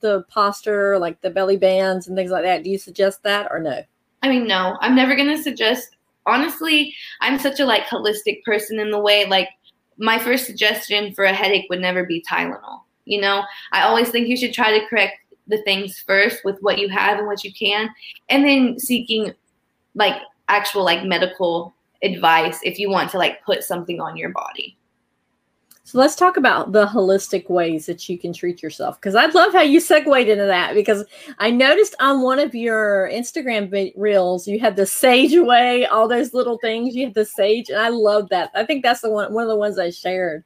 the 0.00 0.22
posture, 0.28 0.98
like 0.98 1.20
the 1.20 1.30
belly 1.30 1.56
bands 1.56 2.06
and 2.06 2.16
things 2.16 2.30
like 2.30 2.44
that. 2.44 2.62
Do 2.62 2.70
you 2.70 2.78
suggest 2.78 3.24
that 3.24 3.48
or 3.50 3.58
no? 3.58 3.82
I 4.22 4.28
mean, 4.28 4.46
no. 4.46 4.76
I'm 4.80 4.94
never 4.94 5.16
gonna 5.16 5.42
suggest 5.42 5.95
honestly, 6.26 6.94
I'm 7.20 7.38
such 7.38 7.60
a 7.60 7.64
like 7.64 7.84
holistic 7.84 8.42
person 8.44 8.78
in 8.78 8.90
the 8.90 9.00
way 9.00 9.26
like 9.26 9.48
my 9.98 10.18
first 10.18 10.46
suggestion 10.46 11.14
for 11.14 11.24
a 11.24 11.32
headache 11.32 11.66
would 11.70 11.80
never 11.80 12.04
be 12.04 12.24
Tylenol. 12.28 12.80
You 13.04 13.20
know, 13.20 13.44
I 13.72 13.82
always 13.82 14.10
think 14.10 14.28
you 14.28 14.36
should 14.36 14.52
try 14.52 14.78
to 14.78 14.86
correct 14.88 15.14
the 15.46 15.62
things 15.62 16.02
first 16.06 16.44
with 16.44 16.58
what 16.60 16.78
you 16.78 16.88
have 16.88 17.18
and 17.18 17.26
what 17.26 17.44
you 17.44 17.52
can, 17.52 17.88
and 18.28 18.44
then 18.44 18.78
seeking 18.78 19.32
like 19.94 20.20
actual 20.48 20.84
like 20.84 21.04
medical 21.04 21.74
advice 22.02 22.58
if 22.62 22.78
you 22.78 22.90
want 22.90 23.10
to 23.10 23.18
like 23.18 23.42
put 23.44 23.62
something 23.62 24.00
on 24.00 24.16
your 24.16 24.30
body. 24.30 24.76
So 25.86 25.98
let's 26.00 26.16
talk 26.16 26.36
about 26.36 26.72
the 26.72 26.84
holistic 26.84 27.48
ways 27.48 27.86
that 27.86 28.08
you 28.08 28.18
can 28.18 28.32
treat 28.32 28.60
yourself. 28.60 29.00
Because 29.00 29.14
I 29.14 29.26
love 29.26 29.52
how 29.52 29.62
you 29.62 29.78
segued 29.78 30.08
into 30.08 30.44
that. 30.44 30.74
Because 30.74 31.04
I 31.38 31.52
noticed 31.52 31.94
on 32.00 32.22
one 32.22 32.40
of 32.40 32.56
your 32.56 33.08
Instagram 33.12 33.92
reels, 33.96 34.48
you 34.48 34.58
had 34.58 34.74
the 34.74 34.84
sage 34.84 35.38
way, 35.38 35.86
all 35.86 36.08
those 36.08 36.34
little 36.34 36.58
things. 36.58 36.96
You 36.96 37.04
had 37.04 37.14
the 37.14 37.24
sage, 37.24 37.68
and 37.68 37.78
I 37.78 37.90
love 37.90 38.28
that. 38.30 38.50
I 38.56 38.64
think 38.64 38.82
that's 38.82 39.00
the 39.00 39.10
one, 39.12 39.32
one 39.32 39.44
of 39.44 39.48
the 39.48 39.54
ones 39.54 39.78
I 39.78 39.90
shared. 39.90 40.42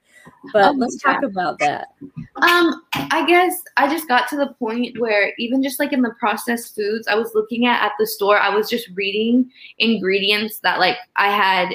But 0.52 0.64
um, 0.64 0.78
let's 0.78 1.00
talk 1.02 1.22
about 1.22 1.58
that. 1.60 1.88
Um, 2.36 2.82
I 2.92 3.24
guess 3.26 3.54
I 3.78 3.88
just 3.88 4.08
got 4.08 4.28
to 4.28 4.36
the 4.36 4.52
point 4.58 5.00
where 5.00 5.32
even 5.38 5.62
just 5.62 5.80
like 5.80 5.94
in 5.94 6.02
the 6.02 6.14
processed 6.20 6.74
foods 6.74 7.08
I 7.08 7.14
was 7.14 7.30
looking 7.34 7.64
at 7.64 7.82
at 7.82 7.92
the 7.98 8.06
store, 8.06 8.38
I 8.38 8.54
was 8.54 8.68
just 8.68 8.90
reading 8.92 9.50
ingredients 9.78 10.58
that 10.58 10.78
like 10.78 10.98
I 11.16 11.28
had 11.28 11.70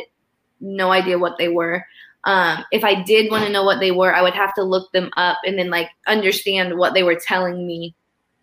no 0.62 0.92
idea 0.92 1.18
what 1.18 1.40
they 1.40 1.48
were. 1.48 1.84
Um, 2.26 2.64
if 2.72 2.84
I 2.84 3.04
did 3.04 3.32
want 3.32 3.46
to 3.46 3.52
know 3.52 3.64
what 3.64 3.80
they 3.80 3.92
were, 3.92 4.14
I 4.14 4.22
would 4.22 4.34
have 4.34 4.54
to 4.56 4.64
look 4.64 4.92
them 4.92 5.12
up 5.16 5.38
and 5.46 5.58
then 5.58 5.70
like 5.70 5.90
understand 6.08 6.78
what 6.78 6.94
they 6.94 7.04
were 7.04 7.16
telling 7.16 7.66
me 7.68 7.96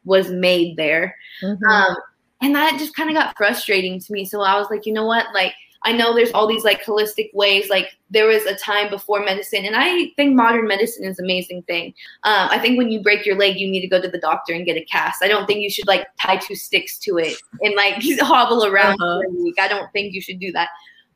was 0.04 0.30
made 0.30 0.76
there. 0.76 1.16
Mm-hmm. 1.42 1.64
Um, 1.64 1.96
and 2.40 2.54
that 2.54 2.78
just 2.78 2.94
kind 2.94 3.08
of 3.08 3.14
got 3.16 3.36
frustrating 3.36 4.00
to 4.00 4.12
me. 4.12 4.24
So 4.24 4.40
I 4.40 4.58
was 4.58 4.68
like, 4.70 4.86
you 4.86 4.92
know 4.92 5.06
what? 5.06 5.26
Like, 5.34 5.54
I 5.84 5.92
know 5.92 6.14
there's 6.14 6.30
all 6.32 6.46
these 6.46 6.64
like 6.64 6.84
holistic 6.84 7.32
ways. 7.34 7.68
Like 7.68 7.88
there 8.10 8.26
was 8.26 8.44
a 8.44 8.54
time 8.54 8.88
before 8.88 9.24
medicine, 9.24 9.64
and 9.64 9.74
I 9.76 10.10
think 10.16 10.34
modern 10.34 10.68
medicine 10.68 11.04
is 11.04 11.18
an 11.18 11.24
amazing 11.24 11.62
thing. 11.62 11.94
Um, 12.22 12.48
I 12.50 12.58
think 12.58 12.78
when 12.78 12.90
you 12.90 13.02
break 13.02 13.26
your 13.26 13.36
leg, 13.36 13.58
you 13.58 13.68
need 13.68 13.80
to 13.80 13.88
go 13.88 14.00
to 14.00 14.08
the 14.08 14.18
doctor 14.18 14.52
and 14.52 14.64
get 14.64 14.76
a 14.76 14.84
cast. 14.84 15.22
I 15.22 15.28
don't 15.28 15.46
think 15.46 15.60
you 15.60 15.70
should 15.70 15.88
like 15.88 16.06
tie 16.20 16.36
two 16.36 16.54
sticks 16.54 16.98
to 17.00 17.18
it 17.18 17.36
and 17.62 17.74
like 17.74 17.94
hobble 18.20 18.64
around 18.64 19.00
uh-huh. 19.00 19.22
for 19.22 19.26
a 19.26 19.42
week. 19.42 19.56
I 19.60 19.68
don't 19.68 19.90
think 19.92 20.14
you 20.14 20.20
should 20.20 20.38
do 20.38 20.52
that. 20.52 20.68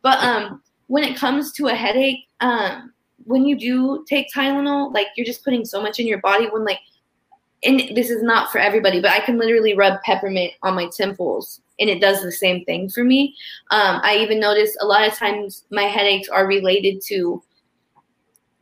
But 0.02 0.18
um, 0.22 0.62
when 0.88 1.04
it 1.04 1.16
comes 1.16 1.52
to 1.52 1.66
a 1.66 1.74
headache, 1.74 2.28
um, 2.40 2.92
when 3.24 3.44
you 3.44 3.58
do 3.58 4.04
take 4.08 4.28
Tylenol, 4.34 4.92
like 4.94 5.08
you're 5.16 5.26
just 5.26 5.44
putting 5.44 5.64
so 5.64 5.82
much 5.82 5.98
in 5.98 6.06
your 6.06 6.20
body 6.20 6.46
when 6.50 6.64
like 6.64 6.80
and 7.64 7.80
this 7.96 8.10
is 8.10 8.22
not 8.22 8.52
for 8.52 8.58
everybody, 8.58 9.00
but 9.00 9.10
I 9.10 9.20
can 9.20 9.38
literally 9.38 9.74
rub 9.74 10.00
peppermint 10.02 10.52
on 10.62 10.74
my 10.74 10.88
temples 10.96 11.60
and 11.80 11.90
it 11.90 12.00
does 12.00 12.22
the 12.22 12.32
same 12.32 12.64
thing 12.64 12.88
for 12.88 13.02
me. 13.02 13.34
Um, 13.70 14.00
I 14.04 14.18
even 14.18 14.38
notice 14.38 14.76
a 14.80 14.86
lot 14.86 15.06
of 15.06 15.14
times 15.14 15.64
my 15.70 15.82
headaches 15.82 16.28
are 16.28 16.46
related 16.46 17.00
to 17.06 17.42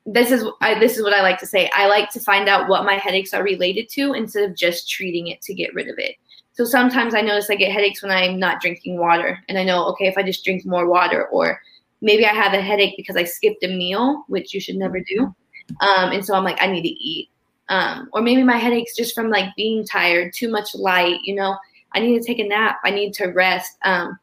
this 0.07 0.31
is 0.31 0.45
I, 0.61 0.79
this 0.79 0.97
is 0.97 1.03
what 1.03 1.15
I 1.15 1.23
like 1.23 1.39
to 1.41 1.47
say. 1.47 1.71
I 1.75 1.87
like 1.87 2.11
to 2.11 2.21
find 2.21 2.49
out 2.49 2.69
what 2.69 2.85
my 2.85 2.95
headaches 2.95 3.33
are 3.33 3.43
related 3.43 3.89
to 3.91 4.13
instead 4.13 4.49
of 4.49 4.57
just 4.57 4.91
treating 4.91 5.29
it 5.29 5.41
to 5.43 5.55
get 5.55 5.75
rid 5.75 5.89
of 5.89 5.99
it. 5.99 6.17
So 6.53 6.65
sometimes 6.65 7.15
I 7.15 7.21
notice 7.21 7.51
I 7.51 7.57
get 7.57 7.73
headaches 7.73 8.03
when 8.03 8.13
I'm 8.13 8.39
not 8.39 8.61
drinking 8.61 8.99
water, 8.99 9.41
and 9.49 9.59
I 9.59 9.65
know 9.65 9.87
okay 9.87 10.07
if 10.07 10.19
I 10.19 10.23
just 10.23 10.45
drink 10.45 10.67
more 10.67 10.87
water 10.87 11.27
or 11.29 11.59
maybe 12.01 12.27
I 12.27 12.33
have 12.35 12.53
a 12.53 12.61
headache 12.61 12.95
because 12.97 13.17
I 13.17 13.25
skipped 13.25 13.65
a 13.65 13.69
meal, 13.69 14.25
which 14.29 14.55
you 14.55 14.61
should 14.61 14.77
never 14.77 15.01
do. 15.01 15.35
Um, 15.81 16.13
and 16.13 16.25
so 16.25 16.35
I'm 16.35 16.45
like, 16.45 16.61
I 16.61 16.67
need 16.67 16.83
to 16.83 16.89
eat. 16.89 17.31
Um, 17.69 18.11
or 18.13 18.21
maybe 18.21 18.43
my 18.43 18.59
headache's 18.59 18.95
just 18.95 19.15
from 19.15 19.31
like 19.31 19.55
being 19.57 19.87
tired, 19.87 20.33
too 20.35 20.51
much 20.51 20.75
light, 20.75 21.21
you 21.25 21.35
know, 21.35 21.57
I 21.95 22.01
need 22.01 22.19
to 22.21 22.27
take 22.27 22.39
a 22.39 22.47
nap. 22.47 22.81
I 22.85 22.91
need 22.91 23.15
to 23.15 23.27
rest. 23.29 23.79
Um, 23.85 24.19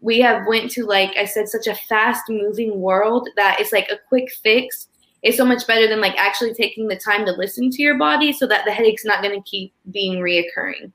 we 0.00 0.20
have 0.20 0.46
went 0.46 0.70
to, 0.72 0.84
like 0.84 1.16
I 1.16 1.24
said, 1.24 1.48
such 1.48 1.66
a 1.66 1.74
fast 1.74 2.24
moving 2.28 2.80
world 2.80 3.28
that 3.36 3.58
it's 3.58 3.72
like 3.72 3.88
a 3.88 3.98
quick 4.08 4.30
fix 4.42 4.88
is 5.22 5.36
so 5.36 5.46
much 5.46 5.66
better 5.66 5.88
than 5.88 6.02
like 6.02 6.14
actually 6.18 6.52
taking 6.52 6.86
the 6.86 6.96
time 6.96 7.24
to 7.24 7.32
listen 7.32 7.70
to 7.70 7.82
your 7.82 7.98
body 7.98 8.32
so 8.32 8.46
that 8.46 8.66
the 8.66 8.70
headache's 8.70 9.06
not 9.06 9.22
going 9.22 9.34
to 9.34 9.50
keep 9.50 9.72
being 9.90 10.18
reoccurring. 10.18 10.92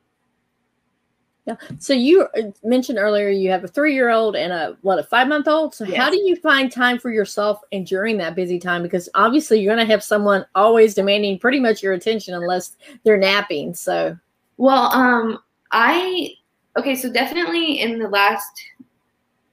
Yeah. 1.46 1.56
So 1.80 1.94
you 1.94 2.28
uh, 2.38 2.52
mentioned 2.64 3.00
earlier 3.00 3.30
you 3.30 3.50
have 3.50 3.64
a 3.64 3.68
three-year-old 3.68 4.36
and 4.36 4.54
a 4.54 4.78
what 4.82 5.00
a 5.00 5.04
five-month-old. 5.04 5.74
So 5.74 5.86
Yes. 5.86 5.98
how 5.98 6.10
do 6.10 6.18
you 6.18 6.36
find 6.36 6.72
time 6.72 7.00
for 7.00 7.12
yourself 7.12 7.62
and 7.72 7.88
during 7.88 8.18
that 8.18 8.36
busy 8.36 8.60
time? 8.60 8.84
Because 8.84 9.10
obviously 9.16 9.60
you're 9.60 9.74
going 9.74 9.86
to 9.86 9.92
have 9.92 10.04
someone 10.04 10.46
always 10.54 10.94
demanding 10.94 11.40
pretty 11.40 11.60
much 11.60 11.82
your 11.82 11.94
attention 11.94 12.34
unless 12.36 12.76
they're 13.04 13.18
napping. 13.18 13.74
So 13.74 14.18
Well, 14.58 14.94
um, 14.94 15.40
I 15.72 16.34
okay, 16.78 16.96
so 16.96 17.12
definitely 17.12 17.80
in 17.82 17.98
the 18.00 18.10
last 18.10 18.62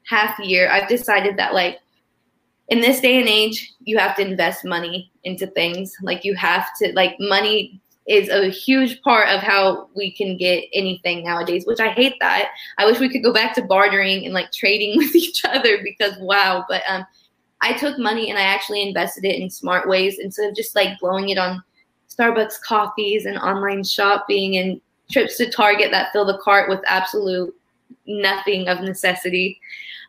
half 0.07 0.39
year, 0.39 0.71
I've 0.71 0.89
decided 0.89 1.37
that 1.39 1.55
like 1.55 1.79
in 2.69 2.81
this 2.81 3.01
day 3.01 3.19
and 3.21 3.29
age, 3.29 3.73
you 3.85 3.97
have 3.97 4.17
to 4.17 4.23
invest 4.23 4.65
money 4.65 5.11
into 5.25 5.47
things. 5.47 5.95
Like 6.03 6.25
you 6.25 6.35
have 6.35 6.67
to 6.83 6.93
like 6.95 7.17
money 7.21 7.81
is 8.07 8.29
a 8.29 8.49
huge 8.49 9.03
part 9.03 9.29
of 9.29 9.41
how 9.41 9.89
we 9.97 10.13
can 10.13 10.37
get 10.37 10.65
anything 10.73 11.25
nowadays, 11.25 11.67
which 11.67 11.81
I 11.81 11.89
hate 11.89 12.15
that. 12.21 12.51
I 12.79 12.87
wish 12.87 13.01
we 13.01 13.09
could 13.09 13.25
go 13.25 13.33
back 13.33 13.55
to 13.57 13.63
bartering 13.63 14.25
and 14.25 14.35
like 14.35 14.53
trading 14.53 14.97
with 14.97 15.15
each 15.15 15.45
other 15.45 15.83
because 15.83 16.17
wow, 16.19 16.65
but 16.69 16.83
um 16.89 17.05
I 17.63 17.73
took 17.73 17.99
money 17.99 18.31
and 18.31 18.39
I 18.39 18.43
actually 18.43 18.83
invested 18.83 19.25
it 19.25 19.41
in 19.41 19.49
smart 19.51 19.89
ways 19.89 20.19
instead 20.19 20.49
of 20.49 20.57
just 20.57 20.77
like 20.77 20.99
blowing 21.01 21.31
it 21.31 21.39
on 21.39 21.63
Starbucks 22.09 22.61
coffees 22.63 23.25
and 23.27 23.39
online 23.39 23.83
shopping 23.83 24.59
and 24.59 24.81
trips 25.11 25.37
to 25.39 25.51
Target 25.51 25.91
that 25.91 26.13
fill 26.13 26.25
the 26.25 26.39
cart 26.39 26.69
with 26.69 26.81
absolute 26.87 27.55
nothing 28.07 28.69
of 28.69 28.81
necessity. 28.81 29.61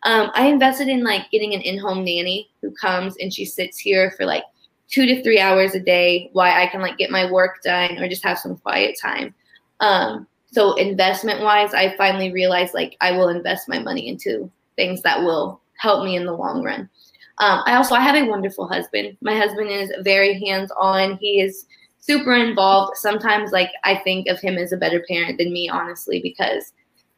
Um, 0.04 0.30
I 0.36 0.48
invested 0.48 0.88
in 0.88 1.04
like 1.04 1.32
getting 1.32 1.54
an 1.54 1.62
in-home 1.62 2.04
nanny 2.04 2.50
who 2.62 2.72
comes 2.72 3.16
and 3.20 3.34
she 3.34 3.46
sits 3.46 3.78
here 3.78 4.12
for 4.18 4.26
like 4.26 4.44
two 4.90 5.06
to 5.06 5.22
three 5.22 5.40
hours 5.40 5.76
a 5.76 5.80
day 5.80 6.30
why 6.34 6.62
I 6.62 6.68
can 6.68 6.82
like 6.82 6.98
get 6.98 7.12
my 7.12 7.30
work 7.30 7.62
done 7.64 7.98
or 8.00 8.08
just 8.08 8.24
have 8.24 8.40
some 8.40 8.58
quiet 8.58 8.98
time. 9.02 9.34
Um, 9.80 10.28
so 10.52 10.76
investment 10.76 11.42
wise, 11.42 11.74
I 11.74 11.96
finally 11.98 12.32
realized 12.32 12.74
like 12.74 12.96
I 13.02 13.12
will 13.12 13.30
invest 13.30 13.68
my 13.68 13.80
money 13.80 14.08
into 14.08 14.50
things 14.76 15.02
that 15.02 15.22
will 15.22 15.62
help 15.78 16.06
me 16.06 16.16
in 16.16 16.26
the 16.26 16.34
long 16.34 16.64
run. 16.64 16.90
Um, 17.40 17.62
I 17.66 17.76
also 17.76 17.96
I 17.96 18.02
have 18.02 18.16
a 18.16 18.28
wonderful 18.28 18.68
husband. 18.68 19.18
My 19.22 19.36
husband 19.36 19.70
is 19.70 19.92
very 20.02 20.40
hands 20.40 20.72
on. 20.80 21.18
He 21.22 21.42
is 21.42 21.66
super 22.00 22.34
involved. 22.34 22.98
Sometimes 22.98 23.52
like 23.52 23.70
I 23.84 23.96
think 23.96 24.28
of 24.28 24.40
him 24.40 24.58
as 24.58 24.72
a 24.72 24.78
better 24.78 25.04
parent 25.08 25.38
than 25.38 25.54
me, 25.54 25.70
honestly, 25.70 26.22
because 26.22 26.74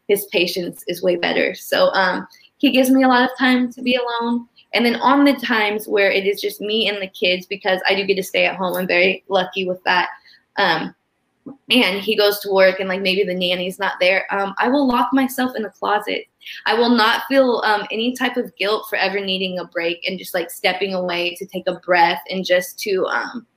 his 0.07 0.25
patience 0.25 0.83
is 0.87 1.03
way 1.03 1.15
better. 1.15 1.53
So 1.53 1.93
um, 1.93 2.27
he 2.57 2.71
gives 2.71 2.89
me 2.89 3.03
a 3.03 3.07
lot 3.07 3.29
of 3.29 3.37
time 3.37 3.71
to 3.73 3.81
be 3.81 3.95
alone. 3.95 4.47
And 4.73 4.85
then 4.85 4.97
on 4.97 5.23
the 5.23 5.33
times 5.33 5.87
where 5.87 6.11
it 6.11 6.25
is 6.25 6.41
just 6.41 6.61
me 6.61 6.87
and 6.87 7.01
the 7.01 7.07
kids, 7.07 7.45
because 7.45 7.81
I 7.87 7.95
do 7.95 8.05
get 8.05 8.15
to 8.15 8.23
stay 8.23 8.45
at 8.45 8.55
home, 8.55 8.75
I'm 8.75 8.87
very 8.87 9.23
lucky 9.27 9.67
with 9.67 9.83
that. 9.83 10.09
Um, 10.57 10.93
and 11.69 12.01
he 12.01 12.15
goes 12.15 12.39
to 12.39 12.51
work 12.51 12.79
and 12.79 12.89
like 12.89 13.01
maybe 13.01 13.23
the 13.23 13.33
nanny's 13.33 13.79
not 13.79 13.93
there 13.99 14.25
um, 14.31 14.53
i 14.57 14.67
will 14.67 14.87
lock 14.87 15.09
myself 15.13 15.53
in 15.55 15.63
the 15.63 15.69
closet 15.69 16.25
i 16.65 16.73
will 16.73 16.89
not 16.89 17.23
feel 17.27 17.61
um, 17.65 17.85
any 17.91 18.13
type 18.13 18.37
of 18.37 18.55
guilt 18.55 18.85
for 18.89 18.97
ever 18.97 19.19
needing 19.19 19.59
a 19.59 19.65
break 19.65 20.07
and 20.07 20.19
just 20.19 20.33
like 20.33 20.49
stepping 20.51 20.93
away 20.93 21.35
to 21.35 21.45
take 21.45 21.67
a 21.67 21.79
breath 21.79 22.21
and 22.29 22.45
just 22.45 22.79
to 22.79 23.05
um, 23.07 23.47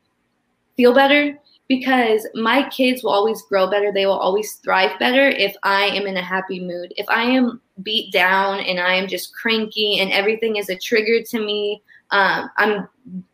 feel 0.76 0.94
better 0.94 1.38
because 1.78 2.26
my 2.34 2.68
kids 2.68 3.02
will 3.02 3.10
always 3.10 3.42
grow 3.42 3.70
better. 3.70 3.92
They 3.92 4.06
will 4.06 4.18
always 4.18 4.54
thrive 4.54 4.98
better 4.98 5.28
if 5.28 5.54
i 5.62 5.84
am 5.86 6.06
in 6.06 6.16
a 6.16 6.22
happy 6.22 6.60
mood. 6.60 6.92
If 6.96 7.06
i 7.08 7.22
am 7.22 7.60
beat 7.82 8.12
down 8.12 8.60
and 8.60 8.78
i 8.78 8.94
am 8.94 9.08
just 9.08 9.34
cranky 9.34 9.98
and 10.00 10.12
everything 10.12 10.56
is 10.56 10.68
a 10.68 10.76
trigger 10.76 11.22
to 11.22 11.38
me 11.38 11.82
um, 12.10 12.50
i'm 12.58 12.86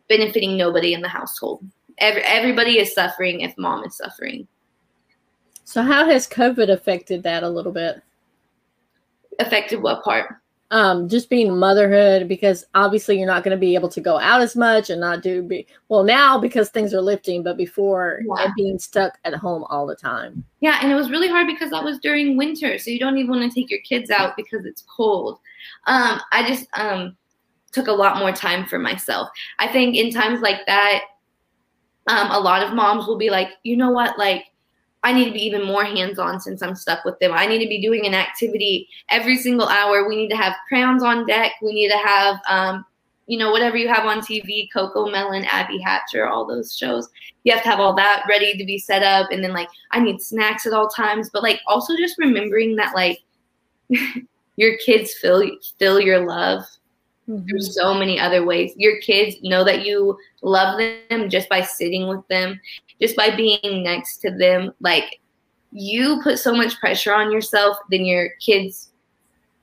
benefiting 0.07 0.57
nobody 0.57 0.93
in 0.93 1.01
the 1.01 1.07
household. 1.07 1.63
Every, 1.97 2.21
everybody 2.23 2.79
is 2.79 2.93
suffering 2.93 3.41
if 3.41 3.57
mom 3.57 3.83
is 3.83 3.97
suffering. 3.97 4.47
So 5.65 5.83
how 5.83 6.05
has 6.05 6.27
COVID 6.27 6.69
affected 6.69 7.21
that 7.23 7.43
a 7.43 7.49
little 7.49 7.73
bit? 7.73 8.01
affected 9.39 9.81
what 9.81 10.03
part 10.03 10.35
Um, 10.71 11.09
just 11.09 11.31
being 11.31 11.57
motherhood 11.57 12.27
because 12.27 12.63
obviously 12.75 13.17
you're 13.17 13.25
not 13.25 13.43
going 13.43 13.57
to 13.57 13.59
be 13.59 13.73
able 13.73 13.89
to 13.89 13.99
go 13.99 14.19
out 14.19 14.41
as 14.41 14.55
much 14.55 14.91
and 14.91 15.01
not 15.01 15.23
do 15.23 15.41
be 15.41 15.65
well 15.87 16.03
now 16.03 16.37
because 16.39 16.69
things 16.69 16.93
are 16.93 17.01
lifting, 17.01 17.41
but 17.41 17.57
before 17.57 18.21
Yeah. 18.37 18.51
being 18.55 18.77
stuck 18.77 19.17
at 19.25 19.33
home 19.33 19.63
all 19.71 19.87
the 19.87 19.95
time. 19.95 20.43
Yeah, 20.59 20.77
and 20.81 20.91
it 20.91 20.95
was 20.95 21.09
really 21.09 21.27
hard 21.27 21.47
because 21.47 21.71
that 21.71 21.83
was 21.83 21.97
during 21.97 22.37
winter, 22.37 22.77
so 22.77 22.91
you 22.91 22.99
don't 22.99 23.17
even 23.17 23.31
want 23.31 23.51
to 23.51 23.59
take 23.59 23.71
your 23.71 23.81
kids 23.81 24.11
out 24.11 24.37
because 24.37 24.65
it's 24.65 24.83
cold. 24.95 25.39
Um, 25.87 26.21
I 26.31 26.47
just 26.47 26.67
um, 26.77 27.17
took 27.71 27.87
a 27.87 27.91
lot 27.91 28.17
more 28.19 28.31
time 28.31 28.67
for 28.67 28.77
myself. 28.77 29.27
I 29.57 29.67
think 29.67 29.95
in 29.95 30.11
times 30.11 30.41
like 30.41 30.67
that, 30.67 31.01
um, 32.07 32.29
a 32.29 32.39
lot 32.39 32.61
of 32.61 32.75
moms 32.75 33.07
will 33.07 33.17
be 33.17 33.31
like, 33.31 33.49
you 33.63 33.75
know 33.75 33.89
what, 33.89 34.19
like. 34.19 34.45
I 35.03 35.13
need 35.13 35.25
to 35.25 35.31
be 35.31 35.45
even 35.45 35.65
more 35.65 35.85
hands 35.85 36.19
on 36.19 36.39
since 36.39 36.61
I'm 36.61 36.75
stuck 36.75 37.05
with 37.05 37.17
them. 37.19 37.31
I 37.33 37.45
need 37.45 37.59
to 37.59 37.69
be 37.69 37.81
doing 37.81 38.05
an 38.05 38.13
activity 38.13 38.89
every 39.09 39.37
single 39.37 39.67
hour. 39.67 40.07
We 40.07 40.15
need 40.15 40.29
to 40.29 40.35
have 40.35 40.55
crayons 40.67 41.03
on 41.03 41.25
deck. 41.25 41.53
We 41.61 41.73
need 41.73 41.89
to 41.89 41.97
have, 41.97 42.39
um, 42.49 42.85
you 43.27 43.37
know, 43.37 43.51
whatever 43.51 43.77
you 43.77 43.87
have 43.87 44.05
on 44.05 44.19
TV, 44.19 44.67
CoComelon, 44.75 45.45
Abby 45.45 45.79
Hatcher, 45.79 46.27
all 46.27 46.45
those 46.45 46.75
shows. 46.75 47.07
You 47.43 47.53
have 47.53 47.63
to 47.63 47.69
have 47.69 47.79
all 47.79 47.93
that 47.95 48.25
ready 48.27 48.57
to 48.57 48.65
be 48.65 48.77
set 48.77 49.03
up. 49.03 49.31
And 49.31 49.41
then, 49.43 49.53
like, 49.53 49.69
I 49.91 49.99
need 49.99 50.21
snacks 50.21 50.65
at 50.65 50.73
all 50.73 50.89
times. 50.89 51.29
But, 51.31 51.43
like, 51.43 51.61
also 51.65 51.95
just 51.95 52.17
remembering 52.17 52.75
that, 52.75 52.93
like, 52.93 53.19
your 54.57 54.77
kids 54.85 55.13
feel 55.13 55.49
feel 55.77 56.01
your 56.01 56.27
love 56.27 56.63
through 57.47 57.61
so 57.61 57.93
many 57.93 58.19
other 58.19 58.43
ways. 58.43 58.73
Your 58.75 58.99
kids 58.99 59.37
know 59.43 59.63
that 59.63 59.85
you 59.85 60.17
love 60.41 60.77
them 61.09 61.29
just 61.29 61.47
by 61.47 61.61
sitting 61.61 62.07
with 62.07 62.27
them, 62.27 62.59
just 63.01 63.15
by 63.15 63.35
being 63.35 63.83
next 63.83 64.17
to 64.17 64.31
them. 64.31 64.73
Like 64.79 65.19
you 65.71 66.21
put 66.23 66.39
so 66.39 66.53
much 66.53 66.79
pressure 66.79 67.13
on 67.13 67.31
yourself 67.31 67.77
than 67.91 68.05
your 68.05 68.29
kids 68.39 68.91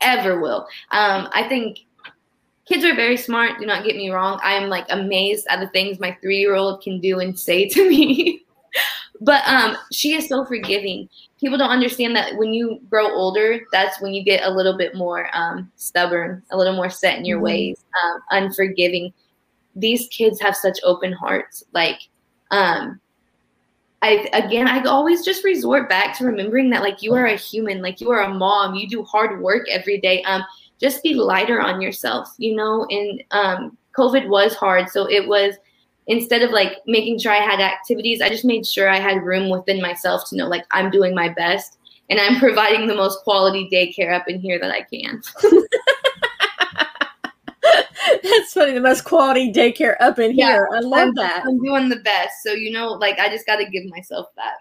ever 0.00 0.40
will. 0.40 0.66
Um, 0.90 1.28
I 1.32 1.46
think 1.48 1.80
kids 2.66 2.84
are 2.84 2.94
very 2.94 3.16
smart. 3.16 3.58
Do 3.58 3.66
not 3.66 3.84
get 3.84 3.96
me 3.96 4.10
wrong. 4.10 4.38
I'm 4.42 4.68
like 4.68 4.86
amazed 4.90 5.46
at 5.48 5.60
the 5.60 5.68
things 5.68 5.98
my 5.98 6.16
three 6.20 6.38
year 6.38 6.54
old 6.54 6.82
can 6.82 7.00
do 7.00 7.20
and 7.20 7.38
say 7.38 7.68
to 7.68 7.88
me. 7.88 8.44
but 9.20 9.46
um, 9.46 9.76
she 9.92 10.14
is 10.14 10.28
so 10.28 10.44
forgiving. 10.44 11.08
People 11.40 11.58
don't 11.58 11.70
understand 11.70 12.14
that 12.16 12.36
when 12.36 12.52
you 12.52 12.80
grow 12.90 13.10
older, 13.12 13.60
that's 13.72 14.00
when 14.00 14.14
you 14.14 14.22
get 14.24 14.44
a 14.44 14.50
little 14.50 14.76
bit 14.76 14.94
more 14.94 15.28
um, 15.32 15.70
stubborn, 15.76 16.42
a 16.50 16.56
little 16.56 16.74
more 16.74 16.90
set 16.90 17.18
in 17.18 17.24
your 17.24 17.38
Mhm. 17.38 17.42
ways, 17.42 17.84
um, 18.04 18.20
unforgiving. 18.30 19.12
These 19.74 20.08
kids 20.08 20.40
have 20.40 20.56
such 20.56 20.78
open 20.82 21.12
hearts. 21.12 21.64
Like, 21.72 22.00
um, 22.50 23.00
I 24.02 24.28
again, 24.32 24.68
I 24.68 24.82
always 24.84 25.24
just 25.24 25.44
resort 25.44 25.88
back 25.88 26.16
to 26.18 26.24
remembering 26.24 26.70
that 26.70 26.82
like 26.82 27.02
you 27.02 27.14
are 27.14 27.26
a 27.26 27.36
human, 27.36 27.82
like 27.82 28.00
you 28.00 28.10
are 28.10 28.22
a 28.22 28.34
mom, 28.34 28.74
you 28.74 28.88
do 28.88 29.02
hard 29.02 29.40
work 29.40 29.68
every 29.68 29.98
day. 30.00 30.22
Um, 30.24 30.44
just 30.78 31.02
be 31.02 31.14
lighter 31.14 31.60
on 31.60 31.80
yourself, 31.80 32.34
you 32.38 32.54
know. 32.54 32.86
And 32.90 33.22
um, 33.30 33.78
COVID 33.96 34.28
was 34.28 34.54
hard, 34.54 34.90
so 34.90 35.08
it 35.10 35.26
was 35.26 35.54
instead 36.06 36.42
of 36.42 36.50
like 36.50 36.78
making 36.86 37.18
sure 37.18 37.32
I 37.32 37.44
had 37.44 37.60
activities, 37.60 38.20
I 38.20 38.28
just 38.28 38.44
made 38.44 38.66
sure 38.66 38.88
I 38.88 39.00
had 39.00 39.22
room 39.22 39.48
within 39.50 39.80
myself 39.80 40.28
to 40.28 40.36
know 40.36 40.46
like 40.46 40.64
I'm 40.70 40.90
doing 40.90 41.14
my 41.14 41.28
best 41.28 41.78
and 42.10 42.20
I'm 42.20 42.38
providing 42.40 42.86
the 42.86 42.94
most 42.94 43.22
quality 43.24 43.68
daycare 43.72 44.14
up 44.14 44.28
in 44.28 44.40
here 44.40 44.58
that 44.58 44.70
I 44.70 44.82
can. 44.82 45.22
That's 48.22 48.52
funny. 48.52 48.72
The 48.72 48.80
most 48.80 49.04
quality 49.04 49.52
daycare 49.52 49.96
up 50.00 50.18
in 50.18 50.36
Yeah, 50.36 50.46
here. 50.46 50.68
I 50.74 50.80
love 50.80 51.08
I'm, 51.08 51.14
that. 51.14 51.44
I'm 51.46 51.62
doing 51.62 51.88
the 51.88 51.96
best. 51.96 52.42
So 52.42 52.52
you 52.52 52.70
know, 52.70 52.92
like 52.92 53.18
I 53.18 53.28
just 53.28 53.46
got 53.46 53.56
to 53.56 53.68
give 53.68 53.84
myself 53.86 54.26
that. 54.36 54.56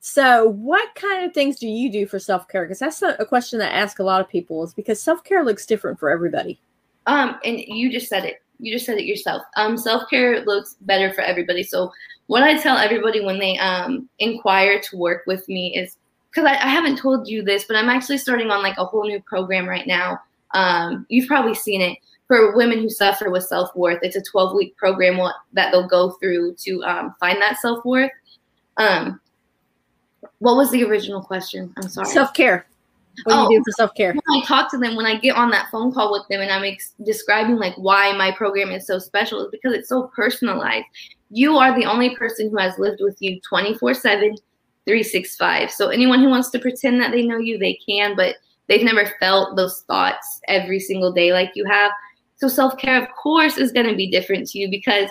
So, 0.00 0.50
what 0.50 0.94
kind 0.94 1.26
of 1.26 1.34
things 1.34 1.58
do 1.58 1.66
you 1.66 1.90
do 1.90 2.06
for 2.06 2.18
self 2.18 2.46
care? 2.48 2.62
Because 2.64 2.78
that's 2.78 3.02
a 3.02 3.16
a 3.18 3.26
question 3.26 3.58
that 3.58 3.72
I 3.72 3.76
ask 3.76 3.98
a 3.98 4.04
lot 4.04 4.20
of 4.20 4.28
people. 4.28 4.62
Is 4.62 4.72
because 4.72 5.02
self 5.02 5.24
care 5.24 5.44
looks 5.44 5.66
different 5.66 5.98
for 5.98 6.10
everybody. 6.10 6.60
Um, 7.06 7.38
and 7.44 7.58
you 7.58 7.90
just 7.90 8.08
said 8.08 8.24
it. 8.24 8.42
You 8.58 8.72
just 8.72 8.86
said 8.86 8.98
it 8.98 9.04
yourself. 9.04 9.42
Um, 9.56 9.76
self 9.76 10.08
care 10.08 10.44
looks 10.44 10.76
better 10.82 11.12
for 11.12 11.22
everybody. 11.22 11.62
So 11.62 11.92
what 12.28 12.42
I 12.42 12.56
tell 12.56 12.76
everybody 12.76 13.20
when 13.20 13.38
they 13.38 13.58
um 13.58 14.08
inquire 14.18 14.80
to 14.80 14.96
work 14.96 15.24
with 15.26 15.48
me 15.48 15.76
is 15.76 15.96
because 16.30 16.44
I, 16.44 16.54
I 16.54 16.68
haven't 16.68 16.98
told 16.98 17.28
you 17.28 17.42
this, 17.42 17.64
but 17.64 17.76
I'm 17.76 17.88
actually 17.88 18.18
starting 18.18 18.50
on 18.50 18.62
like 18.62 18.78
a 18.78 18.84
whole 18.84 19.04
new 19.04 19.20
program 19.22 19.68
right 19.68 19.86
now. 19.86 20.20
Um, 20.56 21.04
you've 21.08 21.28
probably 21.28 21.54
seen 21.54 21.80
it 21.82 21.98
for 22.26 22.56
women 22.56 22.78
who 22.80 22.88
suffer 22.90 23.30
with 23.30 23.44
self 23.44 23.74
worth. 23.76 23.98
It's 24.02 24.16
a 24.16 24.22
12 24.22 24.54
week 24.56 24.76
program 24.76 25.18
that 25.52 25.70
they'll 25.70 25.86
go 25.86 26.12
through 26.12 26.54
to 26.64 26.82
um, 26.84 27.14
find 27.20 27.40
that 27.40 27.58
self 27.58 27.84
worth. 27.84 28.10
Um, 28.78 29.20
what 30.38 30.56
was 30.56 30.70
the 30.70 30.82
original 30.84 31.22
question? 31.22 31.72
I'm 31.76 31.88
sorry. 31.88 32.08
Self 32.08 32.32
care. 32.34 32.66
What 33.24 33.32
do 33.32 33.38
Oh. 33.38 33.50
you 33.50 33.58
do 33.58 33.64
for 33.64 33.72
self 33.72 33.94
care? 33.94 34.12
when 34.12 34.42
I 34.42 34.44
talk 34.44 34.70
to 34.70 34.78
them, 34.78 34.96
when 34.96 35.06
I 35.06 35.18
get 35.18 35.36
on 35.36 35.50
that 35.50 35.70
phone 35.70 35.92
call 35.92 36.10
with 36.12 36.26
them 36.28 36.40
and 36.40 36.50
I'm 36.50 36.64
ex- 36.64 36.94
describing 37.04 37.56
like 37.56 37.74
why 37.76 38.12
my 38.16 38.30
program 38.32 38.70
is 38.70 38.86
so 38.86 38.98
special, 38.98 39.40
is 39.44 39.50
because 39.50 39.72
it's 39.72 39.88
so 39.88 40.10
personalized. 40.14 40.84
You 41.30 41.56
are 41.58 41.78
the 41.78 41.86
only 41.86 42.14
person 42.16 42.50
who 42.50 42.56
has 42.58 42.78
lived 42.78 43.00
with 43.00 43.16
you 43.20 43.40
24 43.48 43.94
7, 43.94 44.36
365. 44.86 45.70
So 45.70 45.88
anyone 45.88 46.20
who 46.20 46.28
wants 46.28 46.50
to 46.50 46.58
pretend 46.58 47.00
that 47.00 47.10
they 47.10 47.22
know 47.26 47.38
you, 47.38 47.58
they 47.58 47.78
can, 47.86 48.14
but 48.16 48.36
they've 48.68 48.84
never 48.84 49.12
felt 49.20 49.56
those 49.56 49.82
thoughts 49.86 50.40
every 50.48 50.80
single 50.80 51.12
day 51.12 51.32
like 51.32 51.50
you 51.54 51.64
have. 51.64 51.92
So 52.36 52.48
self 52.48 52.76
care, 52.78 53.00
of 53.02 53.08
course, 53.16 53.56
is 53.56 53.72
going 53.72 53.86
to 53.86 53.96
be 53.96 54.10
different 54.10 54.48
to 54.48 54.58
you 54.58 54.68
because 54.68 55.08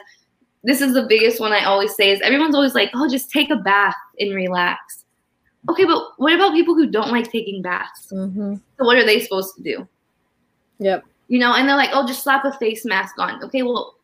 this 0.63 0.81
is 0.81 0.93
the 0.93 1.05
biggest 1.07 1.39
one 1.39 1.51
I 1.53 1.63
always 1.63 1.95
say 1.95 2.11
is 2.11 2.21
everyone's 2.21 2.55
always 2.55 2.75
like, 2.75 2.89
oh, 2.93 3.07
just 3.07 3.31
take 3.31 3.49
a 3.49 3.55
bath 3.55 3.95
and 4.19 4.33
relax. 4.33 5.05
okay, 5.69 5.85
but 5.85 6.13
what 6.17 6.33
about 6.33 6.53
people 6.53 6.75
who 6.75 6.87
don't 6.87 7.11
like 7.11 7.31
taking 7.31 7.61
baths? 7.61 8.11
Mm-hmm. 8.11 8.55
So 8.55 8.85
what 8.85 8.97
are 8.97 9.05
they 9.05 9.19
supposed 9.19 9.55
to 9.55 9.63
do? 9.63 9.87
Yep. 10.79 11.05
You 11.27 11.39
know, 11.39 11.53
and 11.53 11.67
they're 11.67 11.75
like, 11.75 11.89
oh, 11.93 12.05
just 12.05 12.23
slap 12.23 12.45
a 12.45 12.53
face 12.53 12.85
mask 12.85 13.15
on. 13.17 13.43
Okay, 13.43 13.63
well, 13.63 13.95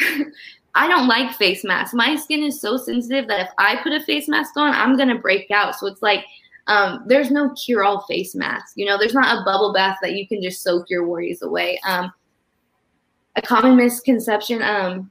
I 0.74 0.88
don't 0.88 1.08
like 1.08 1.34
face 1.34 1.64
masks. 1.64 1.94
My 1.94 2.16
skin 2.16 2.42
is 2.42 2.60
so 2.60 2.76
sensitive 2.76 3.26
that 3.28 3.40
if 3.40 3.48
I 3.58 3.76
put 3.82 3.92
a 3.92 4.00
face 4.00 4.28
mask 4.28 4.56
on, 4.56 4.74
I'm 4.74 4.96
gonna 4.96 5.18
break 5.18 5.50
out. 5.50 5.74
So 5.74 5.86
it's 5.86 6.02
like 6.02 6.24
um, 6.66 7.04
there's 7.06 7.30
no 7.30 7.50
cure-all 7.50 8.02
face 8.02 8.34
mask. 8.34 8.74
You 8.76 8.86
know, 8.86 8.98
there's 8.98 9.14
not 9.14 9.36
a 9.36 9.44
bubble 9.44 9.72
bath 9.72 9.98
that 10.02 10.14
you 10.14 10.26
can 10.26 10.42
just 10.42 10.62
soak 10.62 10.90
your 10.90 11.06
worries 11.06 11.42
away. 11.42 11.78
Um, 11.86 12.12
a 13.36 13.42
common 13.42 13.76
misconception, 13.76 14.62
um, 14.62 15.10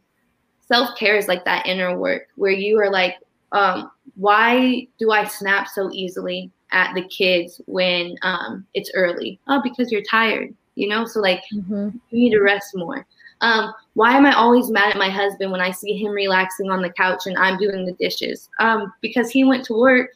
self-care 0.67 1.15
is 1.15 1.27
like 1.27 1.45
that 1.45 1.65
inner 1.67 1.97
work 1.97 2.27
where 2.35 2.51
you 2.51 2.79
are 2.79 2.91
like, 2.91 3.15
um, 3.51 3.91
why 4.15 4.87
do 4.99 5.11
I 5.11 5.25
snap 5.25 5.67
so 5.67 5.89
easily 5.93 6.51
at 6.71 6.93
the 6.93 7.03
kids 7.07 7.61
when 7.67 8.15
um, 8.23 8.65
it's 8.73 8.91
early? 8.95 9.39
Oh, 9.47 9.61
because 9.63 9.91
you're 9.91 10.03
tired. 10.09 10.53
You 10.75 10.89
know, 10.89 11.05
so 11.05 11.21
like 11.21 11.41
Mm-hmm. 11.53 11.89
you 12.09 12.19
need 12.19 12.31
to 12.31 12.41
rest 12.41 12.75
more. 12.75 13.05
Um, 13.41 13.73
why 13.93 14.17
am 14.17 14.25
I 14.25 14.33
always 14.33 14.69
mad 14.69 14.91
at 14.91 14.97
my 14.97 15.09
husband 15.09 15.51
when 15.51 15.61
I 15.61 15.71
see 15.71 15.93
him 15.95 16.11
relaxing 16.11 16.69
on 16.69 16.81
the 16.81 16.89
couch 16.89 17.23
and 17.25 17.37
I'm 17.37 17.57
doing 17.57 17.85
the 17.85 17.93
dishes? 17.93 18.49
Um, 18.59 18.91
because 19.01 19.29
he 19.29 19.43
went 19.43 19.63
to 19.65 19.73
work, 19.73 20.11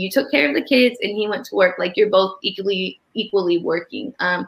you 0.00 0.10
took 0.10 0.30
care 0.30 0.48
of 0.48 0.54
the 0.54 0.62
kids, 0.62 0.98
and 1.02 1.16
he 1.16 1.28
went 1.28 1.44
to 1.46 1.54
work. 1.54 1.78
Like 1.78 1.96
you're 1.96 2.10
both 2.10 2.38
equally 2.42 3.00
equally 3.14 3.58
working. 3.58 4.14
Um, 4.18 4.46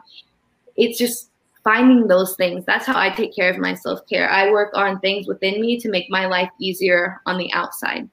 it's 0.75 0.97
just 0.97 1.29
finding 1.63 2.07
those 2.07 2.35
things. 2.35 2.65
That's 2.65 2.85
how 2.85 2.97
I 2.97 3.09
take 3.09 3.35
care 3.35 3.49
of 3.49 3.57
my 3.57 3.73
self 3.73 4.05
care. 4.07 4.29
I 4.29 4.51
work 4.51 4.71
on 4.75 4.99
things 4.99 5.27
within 5.27 5.61
me 5.61 5.79
to 5.79 5.89
make 5.89 6.09
my 6.09 6.25
life 6.25 6.49
easier 6.59 7.21
on 7.25 7.37
the 7.37 7.51
outside. 7.53 8.09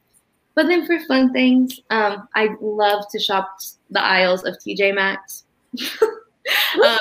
But 0.54 0.66
then 0.68 0.86
for 0.86 0.98
fun 1.06 1.32
things, 1.32 1.80
um, 1.90 2.28
I 2.34 2.48
love 2.60 3.04
to 3.12 3.18
shop 3.18 3.58
the 3.90 4.02
aisles 4.02 4.44
of 4.44 4.56
TJ 4.58 4.94
Maxx. 4.94 5.44
um, 6.02 6.98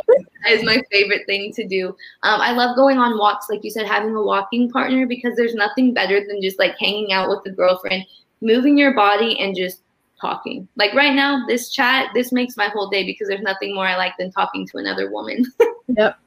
is 0.49 0.63
my 0.63 0.81
favorite 0.91 1.25
thing 1.25 1.53
to 1.53 1.65
do. 1.65 1.87
Um, 2.23 2.41
I 2.41 2.51
love 2.51 2.75
going 2.75 2.97
on 2.97 3.17
walks, 3.17 3.47
like 3.49 3.63
you 3.63 3.71
said, 3.71 3.85
having 3.85 4.15
a 4.15 4.21
walking 4.21 4.69
partner 4.69 5.07
because 5.07 5.35
there's 5.35 5.55
nothing 5.55 5.93
better 5.93 6.19
than 6.19 6.41
just 6.41 6.59
like 6.59 6.77
hanging 6.77 7.13
out 7.13 7.29
with 7.29 7.39
a 7.45 7.55
girlfriend, 7.55 8.05
moving 8.41 8.77
your 8.77 8.93
body, 8.93 9.39
and 9.39 9.55
just 9.55 9.81
talking. 10.19 10.67
Like 10.75 10.93
right 10.93 11.13
now, 11.13 11.45
this 11.47 11.71
chat, 11.71 12.09
this 12.13 12.31
makes 12.31 12.57
my 12.57 12.67
whole 12.69 12.89
day 12.89 13.03
because 13.05 13.27
there's 13.27 13.41
nothing 13.41 13.75
more 13.75 13.87
I 13.87 13.97
like 13.97 14.13
than 14.17 14.31
talking 14.31 14.67
to 14.67 14.77
another 14.77 15.11
woman. 15.11 15.45
Yep. 15.87 16.17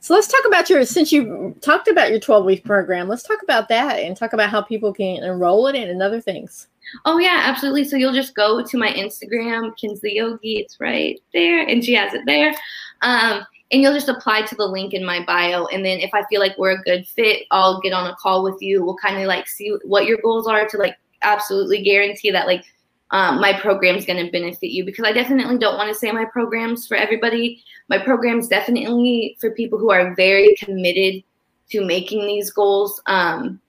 So 0.00 0.14
let's 0.14 0.28
talk 0.28 0.44
about 0.46 0.70
your 0.70 0.84
since 0.84 1.10
you 1.10 1.56
talked 1.62 1.88
about 1.88 2.10
your 2.10 2.20
12 2.20 2.44
week 2.44 2.64
program, 2.64 3.08
let's 3.08 3.22
talk 3.22 3.42
about 3.42 3.68
that 3.68 3.98
and 3.98 4.16
talk 4.16 4.32
about 4.32 4.50
how 4.50 4.60
people 4.60 4.92
can 4.92 5.24
enroll 5.24 5.66
in 5.68 5.74
it 5.74 5.88
and 5.88 6.02
other 6.02 6.20
things. 6.20 6.68
Oh 7.04 7.18
yeah, 7.18 7.42
absolutely. 7.44 7.84
So 7.84 7.96
you'll 7.96 8.12
just 8.12 8.34
go 8.34 8.62
to 8.62 8.78
my 8.78 8.92
Instagram, 8.92 9.72
Kenz 9.82 10.00
the 10.00 10.14
Yogi. 10.14 10.58
It's 10.58 10.78
right 10.80 11.18
there, 11.32 11.66
and 11.66 11.84
she 11.84 11.94
has 11.94 12.14
it 12.14 12.22
there. 12.26 12.54
Um, 13.02 13.44
and 13.70 13.82
you'll 13.82 13.92
just 13.92 14.08
apply 14.08 14.42
to 14.42 14.54
the 14.54 14.64
link 14.64 14.94
in 14.94 15.04
my 15.04 15.24
bio. 15.24 15.66
And 15.66 15.84
then 15.84 15.98
if 15.98 16.14
I 16.14 16.22
feel 16.30 16.40
like 16.40 16.56
we're 16.56 16.78
a 16.78 16.82
good 16.82 17.06
fit, 17.06 17.44
I'll 17.50 17.80
get 17.80 17.92
on 17.92 18.10
a 18.10 18.16
call 18.16 18.42
with 18.42 18.56
you. 18.60 18.82
We'll 18.82 18.96
kind 18.96 19.18
of 19.18 19.26
like 19.26 19.46
see 19.46 19.76
what 19.84 20.06
your 20.06 20.18
goals 20.22 20.46
are 20.46 20.66
to 20.66 20.76
like 20.78 20.96
absolutely 21.22 21.82
guarantee 21.82 22.30
that 22.30 22.46
like 22.46 22.64
um, 23.10 23.40
my 23.40 23.58
program's 23.58 24.04
going 24.04 24.24
to 24.24 24.30
benefit 24.30 24.70
you 24.70 24.84
because 24.84 25.04
I 25.04 25.12
definitely 25.12 25.58
don't 25.58 25.76
want 25.76 25.88
to 25.88 25.94
say 25.94 26.12
my 26.12 26.26
program's 26.26 26.86
for 26.86 26.96
everybody. 26.96 27.62
My 27.88 27.98
program's 27.98 28.48
definitely 28.48 29.36
for 29.40 29.50
people 29.52 29.78
who 29.78 29.90
are 29.90 30.14
very 30.14 30.54
committed 30.56 31.22
to 31.70 31.84
making 31.84 32.26
these 32.26 32.50
goals. 32.50 33.00
Um, 33.06 33.60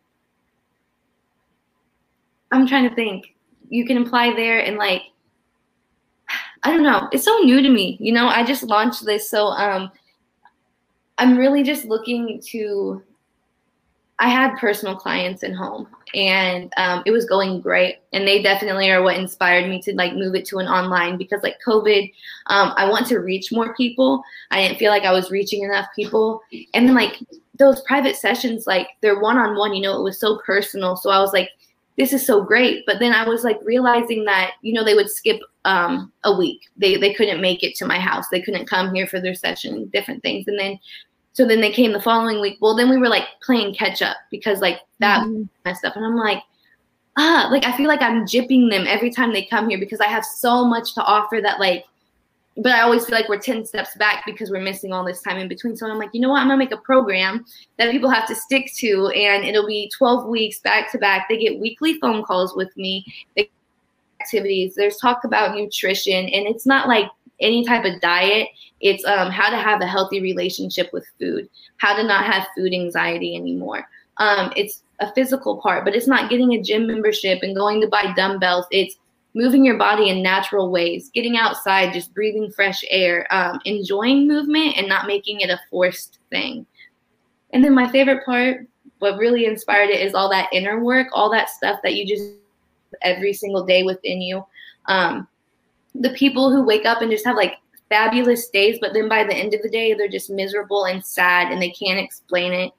I'm 2.51 2.67
trying 2.67 2.89
to 2.89 2.95
think. 2.95 3.35
You 3.69 3.85
can 3.85 3.97
apply 3.97 4.33
there 4.33 4.59
and 4.59 4.77
like 4.77 5.03
I 6.63 6.71
don't 6.71 6.83
know. 6.83 7.07
It's 7.13 7.23
so 7.23 7.37
new 7.39 7.61
to 7.61 7.69
me. 7.69 7.97
You 8.01 8.11
know, 8.11 8.27
I 8.27 8.43
just 8.43 8.63
launched 8.63 9.05
this 9.05 9.29
so 9.29 9.47
um 9.47 9.91
I'm 11.17 11.37
really 11.37 11.63
just 11.63 11.85
looking 11.85 12.41
to 12.47 13.03
I 14.19 14.27
had 14.27 14.57
personal 14.57 14.95
clients 14.95 15.43
in 15.43 15.53
home 15.53 15.87
and 16.13 16.73
um, 16.75 17.03
it 17.05 17.11
was 17.11 17.25
going 17.25 17.61
great. 17.61 17.99
And 18.11 18.27
they 18.27 18.41
definitely 18.41 18.89
are 18.91 19.01
what 19.01 19.17
inspired 19.17 19.69
me 19.69 19.81
to 19.83 19.95
like 19.95 20.13
move 20.13 20.35
it 20.35 20.45
to 20.47 20.57
an 20.57 20.67
online 20.67 21.17
because 21.17 21.41
like 21.41 21.57
COVID, 21.65 22.11
um, 22.47 22.73
I 22.75 22.89
want 22.89 23.07
to 23.07 23.19
reach 23.19 23.51
more 23.51 23.73
people. 23.75 24.21
I 24.51 24.61
didn't 24.61 24.77
feel 24.77 24.91
like 24.91 25.03
I 25.03 25.13
was 25.13 25.31
reaching 25.31 25.63
enough 25.63 25.87
people. 25.95 26.41
And 26.73 26.87
then 26.87 26.95
like 26.95 27.19
those 27.57 27.81
private 27.81 28.17
sessions, 28.17 28.67
like 28.67 28.87
they're 29.01 29.19
one 29.19 29.37
on 29.37 29.57
one, 29.57 29.73
you 29.73 29.81
know, 29.81 29.97
it 29.97 30.03
was 30.03 30.19
so 30.19 30.39
personal. 30.45 30.97
So 30.97 31.11
I 31.11 31.19
was 31.19 31.31
like, 31.31 31.49
this 31.97 32.13
is 32.13 32.25
so 32.25 32.43
great. 32.43 32.85
But 32.85 32.99
then 32.99 33.13
I 33.13 33.27
was 33.27 33.43
like 33.43 33.59
realizing 33.63 34.25
that, 34.25 34.51
you 34.61 34.73
know, 34.73 34.83
they 34.83 34.95
would 34.95 35.09
skip 35.09 35.39
um, 35.65 36.11
a 36.23 36.35
week. 36.35 36.61
They, 36.77 36.95
they 36.95 37.13
couldn't 37.13 37.41
make 37.41 37.61
it 37.61 37.75
to 37.75 37.85
my 37.85 37.99
house. 37.99 38.27
They 38.29 38.41
couldn't 38.41 38.69
come 38.69 38.93
here 38.93 39.05
for 39.07 39.19
their 39.19 39.35
session, 39.35 39.89
different 39.93 40.23
things. 40.23 40.47
And 40.47 40.57
then 40.57 40.79
so 41.33 41.45
then 41.45 41.61
they 41.61 41.71
came 41.71 41.93
the 41.93 42.01
following 42.01 42.41
week. 42.41 42.57
Well, 42.59 42.75
then 42.75 42.89
we 42.89 42.97
were 42.97 43.07
like 43.09 43.25
playing 43.41 43.75
catch 43.75 44.01
up 44.01 44.17
because 44.31 44.59
like 44.61 44.81
that 44.99 45.21
Mhm. 45.21 45.47
messed 45.65 45.85
up. 45.85 45.95
And 45.95 46.05
I'm 46.05 46.15
like, 46.15 46.43
ah, 47.17 47.47
like 47.51 47.65
I 47.65 47.75
feel 47.77 47.87
like 47.87 48.01
I'm 48.01 48.25
jipping 48.25 48.69
them 48.69 48.85
every 48.87 49.11
time 49.11 49.31
they 49.33 49.45
come 49.45 49.69
here 49.69 49.79
because 49.79 49.99
I 50.01 50.07
have 50.07 50.25
so 50.25 50.65
much 50.65 50.93
to 50.95 51.03
offer 51.03 51.39
that 51.41 51.59
like, 51.59 51.85
but 52.57 52.73
I 52.73 52.81
always 52.81 53.05
feel 53.05 53.15
like 53.15 53.29
we're 53.29 53.39
10 53.39 53.65
steps 53.65 53.95
back 53.95 54.25
because 54.25 54.51
we're 54.51 54.59
missing 54.61 54.91
all 54.91 55.05
this 55.05 55.21
time 55.21 55.37
in 55.37 55.47
between. 55.47 55.77
So 55.77 55.89
I'm 55.89 55.97
like, 55.97 56.09
you 56.13 56.19
know 56.19 56.29
what? 56.29 56.41
I'm 56.41 56.47
gonna 56.47 56.57
make 56.57 56.73
a 56.73 56.77
program 56.77 57.45
that 57.77 57.91
people 57.91 58.09
have 58.09 58.27
to 58.27 58.35
stick 58.35 58.71
to 58.77 59.07
and 59.09 59.45
it'll 59.45 59.67
be 59.67 59.89
12 59.97 60.27
weeks 60.27 60.59
back 60.59 60.91
to 60.91 60.97
back. 60.97 61.29
They 61.29 61.37
get 61.37 61.59
weekly 61.59 61.99
phone 61.99 62.23
calls 62.23 62.55
with 62.55 62.75
me. 62.75 63.05
They 63.37 63.49
activities. 64.21 64.75
There's 64.75 64.97
talk 64.97 65.23
about 65.23 65.55
nutrition 65.55 66.27
and 66.27 66.47
it's 66.47 66.65
not 66.65 66.87
like 66.89 67.05
any 67.41 67.65
type 67.65 67.85
of 67.85 68.01
diet. 68.01 68.47
It's 68.81 69.03
um, 69.05 69.31
how 69.31 69.49
to 69.49 69.57
have 69.57 69.81
a 69.81 69.87
healthy 69.87 70.21
relationship 70.21 70.89
with 70.93 71.05
food, 71.19 71.49
how 71.77 71.95
to 71.95 72.03
not 72.03 72.25
have 72.25 72.47
food 72.55 72.73
anxiety 72.73 73.35
anymore. 73.35 73.87
Um, 74.17 74.51
it's 74.55 74.83
a 74.99 75.13
physical 75.13 75.57
part, 75.57 75.85
but 75.85 75.95
it's 75.95 76.07
not 76.07 76.29
getting 76.29 76.53
a 76.53 76.61
gym 76.61 76.87
membership 76.87 77.39
and 77.41 77.55
going 77.55 77.81
to 77.81 77.87
buy 77.87 78.13
dumbbells. 78.15 78.65
It's 78.71 78.97
moving 79.33 79.63
your 79.63 79.77
body 79.77 80.09
in 80.09 80.23
natural 80.23 80.71
ways, 80.71 81.09
getting 81.13 81.37
outside, 81.37 81.93
just 81.93 82.13
breathing 82.13 82.51
fresh 82.51 82.83
air, 82.89 83.27
um, 83.31 83.59
enjoying 83.65 84.27
movement 84.27 84.77
and 84.77 84.87
not 84.87 85.07
making 85.07 85.41
it 85.41 85.49
a 85.49 85.59
forced 85.69 86.19
thing. 86.29 86.65
And 87.53 87.63
then 87.63 87.73
my 87.73 87.89
favorite 87.91 88.25
part, 88.25 88.67
what 88.99 89.17
really 89.17 89.45
inspired 89.45 89.89
it 89.89 90.01
is 90.01 90.13
all 90.13 90.29
that 90.29 90.49
inner 90.51 90.83
work, 90.83 91.07
all 91.13 91.31
that 91.31 91.49
stuff 91.49 91.79
that 91.83 91.95
you 91.95 92.05
just 92.05 92.33
every 93.01 93.33
single 93.33 93.65
day 93.65 93.83
within 93.83 94.21
you. 94.21 94.45
Um, 94.87 95.27
the 95.95 96.11
people 96.11 96.51
who 96.51 96.63
wake 96.63 96.85
up 96.85 97.01
and 97.01 97.11
just 97.11 97.25
have 97.25 97.35
like 97.35 97.55
fabulous 97.89 98.47
days, 98.49 98.77
but 98.79 98.93
then 98.93 99.09
by 99.09 99.23
the 99.23 99.33
end 99.33 99.53
of 99.53 99.61
the 99.61 99.69
day, 99.69 99.93
they're 99.93 100.07
just 100.07 100.29
miserable 100.29 100.85
and 100.85 101.03
sad 101.03 101.51
and 101.51 101.61
they 101.61 101.71
can't 101.71 101.99
explain 101.99 102.53
it. 102.53 102.71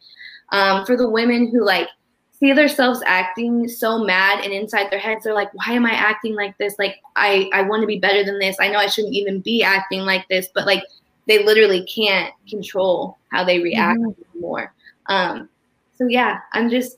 Um, 0.52 0.84
for 0.84 0.96
the 0.96 1.08
women 1.08 1.50
who 1.50 1.64
like 1.64 1.88
see 2.40 2.52
themselves 2.52 3.02
acting 3.06 3.68
so 3.68 4.02
mad 4.02 4.42
and 4.42 4.52
inside 4.52 4.90
their 4.90 4.98
heads 4.98 5.22
they're 5.22 5.34
like 5.34 5.52
why 5.52 5.74
am 5.74 5.84
i 5.84 5.92
acting 5.92 6.34
like 6.34 6.56
this? 6.58 6.74
Like 6.78 6.96
i 7.14 7.48
i 7.52 7.62
want 7.62 7.82
to 7.82 7.86
be 7.86 7.98
better 7.98 8.24
than 8.24 8.38
this. 8.38 8.56
I 8.58 8.68
know 8.68 8.78
i 8.78 8.86
shouldn't 8.86 9.14
even 9.14 9.40
be 9.40 9.62
acting 9.62 10.00
like 10.00 10.26
this 10.28 10.48
but 10.54 10.66
like 10.66 10.82
they 11.28 11.44
literally 11.44 11.86
can't 11.86 12.32
control 12.48 13.18
how 13.30 13.44
they 13.44 13.60
react 13.60 14.00
anymore. 14.34 14.74
Um 15.06 15.48
so 15.92 16.06
yeah 16.08 16.38
i'm 16.52 16.70
just 16.70 16.96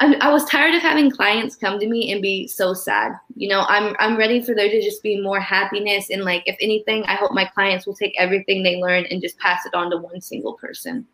I'm, 0.00 0.20
i 0.20 0.30
was 0.32 0.44
tired 0.46 0.74
of 0.74 0.82
having 0.82 1.10
clients 1.10 1.56
come 1.56 1.78
to 1.78 1.86
me 1.86 2.12
and 2.12 2.20
be 2.20 2.48
so 2.48 2.74
sad 2.74 3.12
you 3.36 3.48
know 3.48 3.64
i'm 3.68 3.94
i'm 3.98 4.16
ready 4.16 4.42
for 4.42 4.54
there 4.54 4.68
to 4.68 4.82
just 4.82 5.02
be 5.02 5.20
more 5.20 5.40
happiness 5.40 6.10
and 6.10 6.24
like 6.24 6.42
if 6.46 6.56
anything 6.60 7.04
i 7.04 7.14
hope 7.14 7.32
my 7.32 7.44
clients 7.44 7.86
will 7.86 7.94
take 7.94 8.14
everything 8.18 8.62
they 8.62 8.76
learn 8.76 9.04
and 9.10 9.22
just 9.22 9.38
pass 9.38 9.64
it 9.66 9.74
on 9.74 9.90
to 9.90 9.98
one 9.98 10.20
single 10.20 10.54
person 10.54 11.06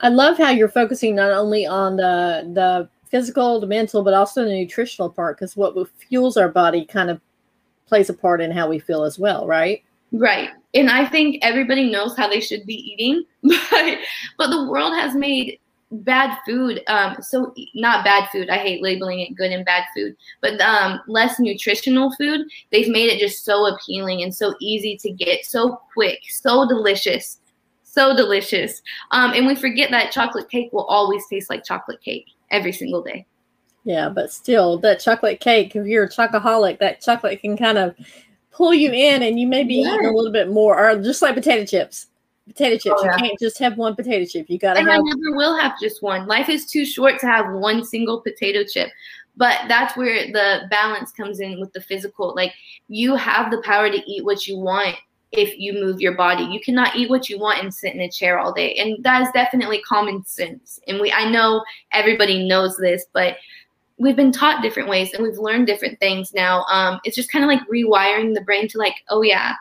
I 0.00 0.08
love 0.08 0.36
how 0.36 0.50
you're 0.50 0.68
focusing 0.68 1.14
not 1.14 1.30
only 1.30 1.66
on 1.66 1.96
the 1.96 2.50
the 2.52 2.88
physical, 3.08 3.60
the 3.60 3.66
mental, 3.66 4.02
but 4.02 4.14
also 4.14 4.44
the 4.44 4.50
nutritional 4.50 5.08
part 5.08 5.36
because 5.36 5.56
what 5.56 5.74
fuels 6.08 6.36
our 6.36 6.48
body 6.48 6.84
kind 6.84 7.10
of 7.10 7.20
plays 7.86 8.10
a 8.10 8.14
part 8.14 8.40
in 8.40 8.50
how 8.50 8.68
we 8.68 8.78
feel 8.78 9.04
as 9.04 9.18
well, 9.18 9.46
right? 9.46 9.82
Right. 10.12 10.50
And 10.74 10.90
I 10.90 11.06
think 11.06 11.38
everybody 11.42 11.90
knows 11.90 12.16
how 12.16 12.28
they 12.28 12.40
should 12.40 12.66
be 12.66 12.74
eating, 12.74 13.24
but 13.42 13.98
but 14.38 14.50
the 14.50 14.66
world 14.68 14.92
has 14.92 15.14
made 15.14 15.58
bad 15.92 16.36
food 16.44 16.82
um 16.88 17.16
so 17.20 17.54
not 17.76 18.04
bad 18.04 18.28
food 18.30 18.50
i 18.50 18.56
hate 18.58 18.82
labeling 18.82 19.20
it 19.20 19.36
good 19.36 19.52
and 19.52 19.64
bad 19.64 19.84
food 19.94 20.16
but 20.40 20.60
um 20.60 21.00
less 21.06 21.38
nutritional 21.38 22.10
food 22.16 22.40
they've 22.72 22.88
made 22.88 23.08
it 23.08 23.20
just 23.20 23.44
so 23.44 23.66
appealing 23.66 24.22
and 24.22 24.34
so 24.34 24.52
easy 24.60 24.96
to 24.96 25.12
get 25.12 25.44
so 25.44 25.80
quick 25.94 26.18
so 26.28 26.66
delicious 26.68 27.38
so 27.96 28.14
delicious. 28.14 28.82
Um 29.10 29.32
and 29.32 29.46
we 29.46 29.54
forget 29.54 29.90
that 29.90 30.12
chocolate 30.12 30.50
cake 30.50 30.72
will 30.72 30.84
always 30.84 31.26
taste 31.28 31.48
like 31.48 31.64
chocolate 31.64 32.02
cake 32.02 32.26
every 32.50 32.72
single 32.72 33.02
day. 33.02 33.26
Yeah, 33.84 34.08
but 34.08 34.32
still, 34.32 34.78
that 34.78 35.00
chocolate 35.00 35.40
cake, 35.40 35.74
if 35.74 35.86
you're 35.86 36.04
a 36.04 36.08
chocoholic, 36.08 36.78
that 36.80 37.00
chocolate 37.00 37.40
can 37.40 37.56
kind 37.56 37.78
of 37.78 37.94
pull 38.50 38.74
you 38.74 38.90
in 38.90 39.22
and 39.22 39.40
you 39.40 39.46
may 39.46 39.64
be 39.64 39.76
eating 39.76 40.06
a 40.06 40.12
little 40.12 40.32
bit 40.32 40.50
more, 40.50 40.78
or 40.78 41.00
just 41.00 41.22
like 41.22 41.34
potato 41.34 41.64
chips. 41.64 42.08
Potato 42.46 42.76
chips, 42.76 43.00
Oh, 43.00 43.04
yeah. 43.04 43.12
you 43.12 43.18
can't 43.18 43.38
just 43.40 43.58
have 43.58 43.76
one 43.76 43.94
potato 43.96 44.24
chip. 44.24 44.46
You 44.48 44.58
got 44.58 44.74
to 44.74 44.80
and 44.80 44.88
I 44.90 44.96
never 44.98 45.36
will 45.36 45.56
have 45.58 45.78
just 45.80 46.02
one. 46.02 46.26
Life 46.26 46.48
is 46.48 46.64
too 46.66 46.84
short 46.84 47.18
to 47.20 47.26
have 47.26 47.52
one 47.52 47.84
single 47.84 48.20
potato 48.20 48.62
chip. 48.64 48.88
but 49.36 49.60
that's 49.68 49.96
where 49.96 50.26
the 50.32 50.62
balance 50.70 51.10
comes 51.12 51.40
in 51.40 51.60
with 51.60 51.70
the 51.74 51.80
physical 51.80 52.32
like 52.34 52.52
you 52.88 53.14
have 53.16 53.50
the 53.50 53.60
power 53.62 53.90
to 53.90 54.00
eat 54.10 54.24
what 54.24 54.46
you 54.46 54.56
want 54.56 54.96
if 55.32 55.58
you 55.58 55.74
move 55.74 56.00
your 56.00 56.14
body 56.14 56.44
you 56.44 56.58
cannot 56.60 56.96
eat 56.96 57.10
what 57.10 57.28
you 57.28 57.38
want 57.38 57.62
and 57.62 57.74
sit 57.74 57.92
in 57.94 58.00
a 58.00 58.10
chair 58.10 58.38
all 58.38 58.52
day 58.54 58.74
and 58.76 59.02
that 59.04 59.20
is 59.20 59.28
definitely 59.34 59.82
common 59.82 60.24
sense 60.24 60.80
and 60.88 60.98
we 61.00 61.12
i 61.12 61.28
know 61.28 61.62
everybody 61.92 62.48
knows 62.48 62.76
this 62.78 63.04
but 63.12 63.36
we've 63.98 64.16
been 64.16 64.32
taught 64.32 64.62
different 64.62 64.88
ways 64.88 65.12
and 65.12 65.22
we've 65.22 65.36
learned 65.38 65.66
different 65.66 65.98
things 66.00 66.32
now 66.32 66.64
um, 66.70 66.98
it's 67.04 67.16
just 67.16 67.30
kind 67.30 67.44
of 67.44 67.48
like 67.50 67.60
rewiring 67.68 68.32
the 68.34 68.40
brain 68.42 68.66
to 68.68 68.78
like 68.78 68.94
oh 69.10 69.20
yeah 69.20 69.52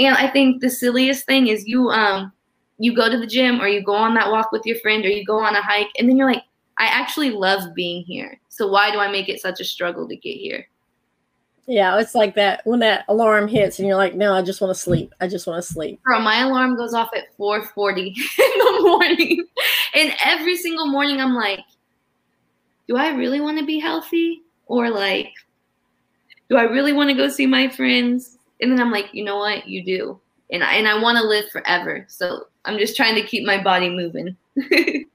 and 0.00 0.16
i 0.16 0.28
think 0.28 0.60
the 0.60 0.70
silliest 0.70 1.24
thing 1.26 1.46
is 1.46 1.66
you 1.66 1.88
um 1.90 2.32
you 2.78 2.94
go 2.94 3.08
to 3.08 3.18
the 3.18 3.26
gym 3.26 3.60
or 3.60 3.68
you 3.68 3.82
go 3.82 3.94
on 3.94 4.14
that 4.14 4.30
walk 4.30 4.50
with 4.50 4.62
your 4.64 4.76
friend 4.80 5.04
or 5.04 5.08
you 5.08 5.24
go 5.24 5.38
on 5.38 5.54
a 5.54 5.62
hike 5.62 5.90
and 5.98 6.08
then 6.08 6.16
you're 6.16 6.30
like 6.30 6.42
I 6.80 6.86
actually 6.86 7.30
love 7.30 7.74
being 7.74 8.02
here. 8.04 8.40
So 8.48 8.66
why 8.66 8.90
do 8.90 8.98
I 8.98 9.12
make 9.12 9.28
it 9.28 9.38
such 9.38 9.60
a 9.60 9.64
struggle 9.64 10.08
to 10.08 10.16
get 10.16 10.36
here? 10.36 10.66
Yeah, 11.66 12.00
it's 12.00 12.14
like 12.14 12.34
that 12.36 12.62
when 12.64 12.80
that 12.80 13.04
alarm 13.06 13.48
hits 13.48 13.78
and 13.78 13.86
you're 13.86 13.98
like, 13.98 14.14
no, 14.14 14.32
I 14.32 14.40
just 14.40 14.62
want 14.62 14.74
to 14.74 14.80
sleep. 14.80 15.14
I 15.20 15.28
just 15.28 15.46
want 15.46 15.62
to 15.62 15.72
sleep. 15.72 16.02
Bro, 16.02 16.20
my 16.20 16.40
alarm 16.40 16.76
goes 16.76 16.94
off 16.94 17.10
at 17.14 17.36
4:40 17.38 18.06
in 18.06 18.14
the 18.16 18.80
morning. 18.82 19.46
And 19.94 20.14
every 20.24 20.56
single 20.56 20.86
morning 20.86 21.20
I'm 21.20 21.34
like, 21.34 21.60
do 22.88 22.96
I 22.96 23.10
really 23.10 23.42
want 23.42 23.58
to 23.58 23.66
be 23.66 23.78
healthy? 23.78 24.40
Or 24.66 24.88
like, 24.88 25.34
do 26.48 26.56
I 26.56 26.62
really 26.62 26.94
want 26.94 27.10
to 27.10 27.14
go 27.14 27.28
see 27.28 27.46
my 27.46 27.68
friends? 27.68 28.38
And 28.60 28.70
then 28.70 28.80
I'm 28.80 28.90
like, 28.90 29.08
you 29.12 29.24
know 29.24 29.38
what? 29.38 29.68
You 29.68 29.84
do. 29.84 30.20
And 30.52 30.64
I 30.64 30.74
and 30.74 30.88
I 30.88 31.00
want 31.00 31.16
to 31.18 31.24
live 31.24 31.50
forever. 31.50 32.04
So 32.08 32.46
I'm 32.64 32.78
just 32.78 32.96
trying 32.96 33.14
to 33.14 33.26
keep 33.26 33.46
my 33.46 33.62
body 33.62 33.88
moving. 33.88 34.36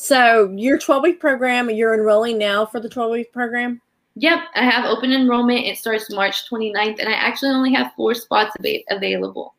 So 0.00 0.50
your 0.56 0.78
12 0.78 1.02
week 1.02 1.20
program, 1.20 1.68
you're 1.68 1.92
enrolling 1.92 2.38
now 2.38 2.64
for 2.64 2.80
the 2.80 2.88
12 2.88 3.10
week 3.10 3.32
program? 3.34 3.82
Yep, 4.14 4.38
I 4.54 4.64
have 4.64 4.86
open 4.86 5.12
enrollment. 5.12 5.66
It 5.66 5.76
starts 5.76 6.10
March 6.10 6.48
29th, 6.48 7.00
and 7.00 7.08
I 7.10 7.12
actually 7.12 7.50
only 7.50 7.70
have 7.74 7.92
four 7.96 8.14
spots 8.14 8.56
av- 8.58 8.96
available. 8.96 9.54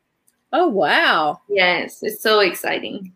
Oh, 0.52 0.66
wow. 0.66 1.40
Yes, 1.48 2.02
it's 2.02 2.24
so 2.24 2.40
exciting. 2.40 3.12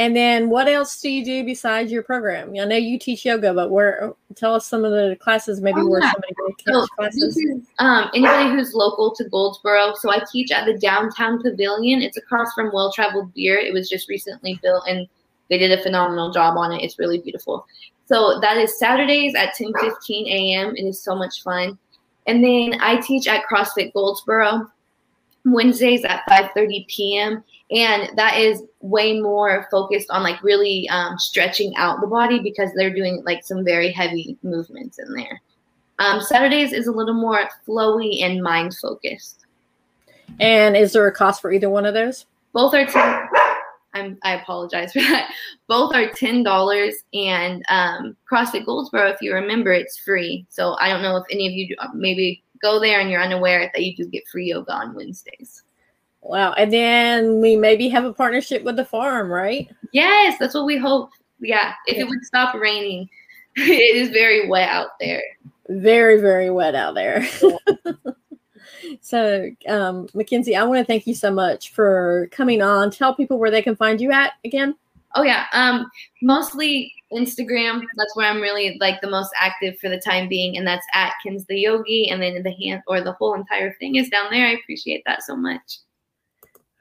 And 0.00 0.16
then 0.16 0.48
what 0.48 0.66
else 0.66 0.98
do 0.98 1.10
you 1.10 1.22
do 1.22 1.44
besides 1.44 1.92
your 1.92 2.02
program? 2.02 2.54
I 2.58 2.64
know 2.64 2.74
you 2.74 2.98
teach 2.98 3.26
yoga, 3.26 3.52
but 3.52 3.70
where 3.70 4.14
tell 4.34 4.54
us 4.54 4.66
some 4.66 4.82
of 4.82 4.92
the 4.92 5.14
classes, 5.20 5.60
maybe 5.60 5.82
oh, 5.82 5.88
where 5.88 6.00
yeah. 6.00 6.12
somebody 6.12 6.34
can 6.64 6.72
so 6.72 6.86
classes. 6.96 7.36
Is, 7.36 7.66
um, 7.80 8.08
anybody 8.14 8.48
who's 8.48 8.72
local 8.72 9.14
to 9.14 9.28
Goldsboro. 9.28 9.92
So 9.96 10.10
I 10.10 10.24
teach 10.32 10.52
at 10.52 10.64
the 10.64 10.78
downtown 10.78 11.42
pavilion. 11.42 12.00
It's 12.00 12.16
across 12.16 12.50
from 12.54 12.70
Well 12.72 12.90
Traveled 12.90 13.34
Beer. 13.34 13.58
It 13.58 13.74
was 13.74 13.90
just 13.90 14.08
recently 14.08 14.58
built 14.62 14.84
and 14.88 15.06
they 15.50 15.58
did 15.58 15.78
a 15.78 15.82
phenomenal 15.82 16.32
job 16.32 16.56
on 16.56 16.72
it. 16.72 16.82
It's 16.82 16.98
really 16.98 17.18
beautiful. 17.18 17.66
So 18.06 18.40
that 18.40 18.56
is 18.56 18.78
Saturdays 18.78 19.34
at 19.34 19.52
10 19.52 19.74
15 19.78 20.26
a.m. 20.28 20.76
It 20.76 20.84
is 20.84 21.02
so 21.02 21.14
much 21.14 21.42
fun. 21.42 21.78
And 22.26 22.42
then 22.42 22.80
I 22.80 23.02
teach 23.02 23.28
at 23.28 23.44
CrossFit 23.44 23.92
Goldsboro 23.92 24.66
Wednesdays 25.44 26.04
at 26.04 26.22
5:30 26.26 26.86
p.m. 26.88 27.44
And 27.70 28.10
that 28.16 28.36
is 28.36 28.62
way 28.80 29.20
more 29.20 29.68
focused 29.70 30.10
on 30.10 30.22
like 30.22 30.42
really 30.42 30.88
um, 30.88 31.18
stretching 31.18 31.74
out 31.76 32.00
the 32.00 32.06
body 32.06 32.40
because 32.40 32.70
they're 32.74 32.94
doing 32.94 33.22
like 33.24 33.44
some 33.44 33.64
very 33.64 33.92
heavy 33.92 34.36
movements 34.42 34.98
in 34.98 35.12
there. 35.14 35.40
Um, 36.00 36.20
Saturdays 36.20 36.72
is 36.72 36.86
a 36.86 36.92
little 36.92 37.14
more 37.14 37.48
flowy 37.66 38.22
and 38.22 38.42
mind 38.42 38.74
focused. 38.76 39.46
And 40.40 40.76
is 40.76 40.92
there 40.92 41.06
a 41.06 41.12
cost 41.12 41.40
for 41.40 41.52
either 41.52 41.70
one 41.70 41.86
of 41.86 41.94
those? 41.94 42.26
Both 42.52 42.74
are 42.74 42.86
10, 42.86 43.28
I'm, 43.94 44.18
I 44.22 44.34
apologize 44.34 44.92
for 44.92 45.00
that. 45.00 45.32
Both 45.68 45.94
are 45.94 46.10
ten 46.10 46.42
dollars, 46.42 46.94
and 47.12 47.64
um, 47.68 48.16
CrossFit 48.30 48.64
Goldsboro, 48.64 49.08
if 49.08 49.20
you 49.20 49.34
remember, 49.34 49.72
it's 49.72 49.98
free. 49.98 50.46
So 50.48 50.76
I 50.80 50.88
don't 50.88 51.02
know 51.02 51.16
if 51.16 51.24
any 51.30 51.46
of 51.46 51.52
you 51.52 51.74
uh, 51.78 51.88
maybe 51.94 52.42
go 52.62 52.78
there 52.78 53.00
and 53.00 53.10
you're 53.10 53.22
unaware 53.22 53.70
that 53.74 53.82
you 53.82 53.96
do 53.96 54.06
get 54.06 54.28
free 54.30 54.46
yoga 54.48 54.72
on 54.72 54.94
Wednesdays. 54.94 55.62
Wow! 56.22 56.52
And 56.52 56.72
then 56.72 57.40
we 57.40 57.56
maybe 57.56 57.88
have 57.88 58.04
a 58.04 58.12
partnership 58.12 58.62
with 58.62 58.76
the 58.76 58.84
farm, 58.84 59.30
right? 59.30 59.70
Yes, 59.92 60.36
that's 60.38 60.54
what 60.54 60.66
we 60.66 60.76
hope. 60.76 61.10
Yeah, 61.40 61.72
if 61.86 61.96
yeah. 61.96 62.02
it 62.02 62.08
would 62.08 62.24
stop 62.24 62.54
raining, 62.54 63.08
it 63.56 63.96
is 63.96 64.10
very 64.10 64.48
wet 64.48 64.68
out 64.68 64.98
there. 65.00 65.22
Very, 65.68 66.20
very 66.20 66.50
wet 66.50 66.74
out 66.74 66.94
there. 66.94 67.26
Yeah. 67.42 67.92
So, 69.00 69.50
um, 69.68 70.08
Mackenzie, 70.14 70.56
I 70.56 70.64
want 70.64 70.78
to 70.78 70.84
thank 70.84 71.06
you 71.06 71.14
so 71.14 71.30
much 71.30 71.72
for 71.72 72.28
coming 72.32 72.62
on. 72.62 72.90
Tell 72.90 73.14
people 73.14 73.38
where 73.38 73.50
they 73.50 73.62
can 73.62 73.76
find 73.76 74.00
you 74.00 74.10
at 74.10 74.32
again. 74.44 74.74
Oh 75.14 75.22
yeah, 75.22 75.46
um, 75.52 75.90
mostly 76.22 76.92
Instagram. 77.12 77.82
That's 77.96 78.14
where 78.14 78.28
I'm 78.28 78.40
really 78.40 78.76
like 78.80 79.00
the 79.00 79.10
most 79.10 79.30
active 79.36 79.78
for 79.78 79.88
the 79.88 79.98
time 79.98 80.28
being, 80.28 80.56
and 80.56 80.66
that's 80.66 80.86
at 80.94 81.12
Atkins 81.12 81.46
the 81.46 81.58
Yogi. 81.58 82.08
And 82.10 82.22
then 82.22 82.42
the 82.42 82.54
hand 82.64 82.82
or 82.86 83.00
the 83.00 83.12
whole 83.12 83.34
entire 83.34 83.74
thing 83.74 83.96
is 83.96 84.08
down 84.08 84.26
there. 84.30 84.46
I 84.46 84.52
appreciate 84.52 85.02
that 85.06 85.22
so 85.22 85.36
much. 85.36 85.78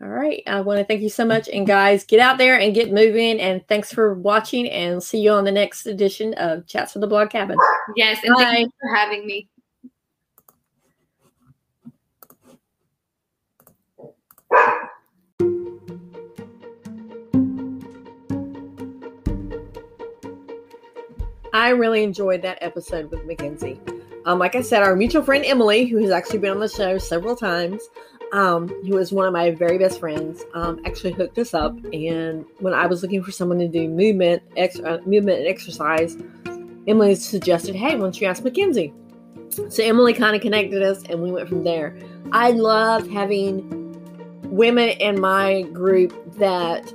All 0.02 0.08
right. 0.08 0.42
I 0.48 0.62
want 0.62 0.80
to 0.80 0.86
thank 0.86 1.02
you 1.02 1.10
so 1.10 1.26
much. 1.26 1.50
And 1.50 1.68
guys, 1.68 2.06
get 2.06 2.22
out 2.22 2.38
there 2.38 2.58
and 2.58 2.74
get 2.74 2.94
moving. 2.94 3.40
And 3.42 3.68
thanks 3.68 3.92
for 3.92 4.14
watching. 4.14 4.70
And 4.70 5.04
see 5.04 5.20
you 5.20 5.32
on 5.32 5.44
the 5.44 5.52
next 5.52 5.86
edition 5.88 6.34
of 6.36 6.66
Chats 6.68 6.94
from 6.94 7.02
the 7.02 7.08
Blog 7.08 7.30
Cabin. 7.30 7.58
Yes. 7.98 8.20
And 8.24 8.34
Bye. 8.36 8.44
thank 8.44 8.68
you 8.68 8.74
for 8.80 8.96
having 8.96 9.28
me. 9.28 9.50
I 21.52 21.70
really 21.70 22.04
enjoyed 22.04 22.42
that 22.44 22.60
episode 22.62 23.12
with 23.12 23.26
Mackenzie. 23.26 23.82
Um, 24.26 24.40
like 24.40 24.56
I 24.56 24.62
said, 24.62 24.82
our 24.82 24.96
mutual 24.96 25.24
friend 25.24 25.44
Emily, 25.44 25.86
who 25.86 25.98
has 25.98 26.12
actually 26.12 26.40
been 26.40 26.52
on 26.52 26.60
the 26.60 26.70
show 26.70 26.98
several 26.98 27.36
times, 27.36 27.82
um, 28.32 28.68
who 28.86 28.98
is 28.98 29.12
one 29.12 29.26
of 29.26 29.34
my 29.34 29.52
very 29.52 29.78
best 29.78 30.00
friends, 30.00 30.44
um, 30.54 30.80
actually 30.86 31.14
hooked 31.14 31.38
us 31.38 31.54
up. 31.54 31.78
And 31.94 32.46
when 32.60 32.74
I 32.74 32.86
was 32.86 33.02
looking 33.02 33.24
for 33.24 33.32
someone 33.32 33.60
to 33.60 33.68
do 33.68 33.88
movement, 33.88 34.44
ex- 34.56 34.80
uh, 34.80 35.00
movement 35.06 35.40
and 35.40 35.48
exercise, 35.48 36.18
Emily 36.88 37.16
suggested, 37.16 37.76
"Hey, 37.76 37.96
why 37.96 38.02
don't 38.02 38.20
you 38.20 38.28
ask 38.28 38.44
Mackenzie?" 38.44 38.94
So 39.50 39.84
Emily 39.84 40.14
kind 40.14 40.36
of 40.36 40.42
connected 40.42 40.84
us, 40.84 41.04
and 41.10 41.22
we 41.22 41.32
went 41.32 41.50
from 41.50 41.64
there. 41.64 41.98
I 42.32 42.52
love 42.52 43.08
having 43.10 43.78
women 44.44 44.90
in 44.90 45.20
my 45.20 45.64
group 45.64 46.14
that 46.38 46.94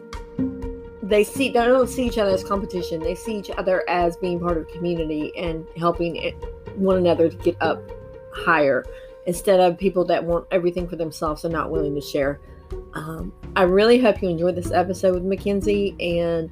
they 1.03 1.22
see 1.22 1.49
they 1.49 1.66
don't 1.66 1.89
see 1.89 2.07
each 2.07 2.18
other 2.18 2.30
as 2.30 2.43
competition. 2.43 3.01
They 3.01 3.14
see 3.14 3.37
each 3.37 3.51
other 3.51 3.89
as 3.89 4.16
being 4.16 4.41
part 4.41 4.57
of 4.57 4.68
community 4.68 5.37
and 5.37 5.66
helping 5.76 6.32
one 6.76 6.97
another 6.97 7.28
to 7.28 7.37
get 7.37 7.57
up 7.61 7.82
higher 8.32 8.85
instead 9.26 9.60
of 9.60 9.78
people 9.78 10.04
that 10.04 10.22
want 10.22 10.46
everything 10.50 10.88
for 10.88 10.96
themselves 10.96 11.44
and 11.44 11.52
not 11.52 11.70
willing 11.70 11.94
to 11.94 12.00
share. 12.00 12.40
Um, 12.94 13.32
I 13.56 13.62
really 13.62 13.98
hope 13.98 14.22
you 14.22 14.28
enjoyed 14.28 14.56
this 14.56 14.70
episode 14.70 15.14
with 15.14 15.24
Mackenzie 15.24 15.94
and 16.00 16.50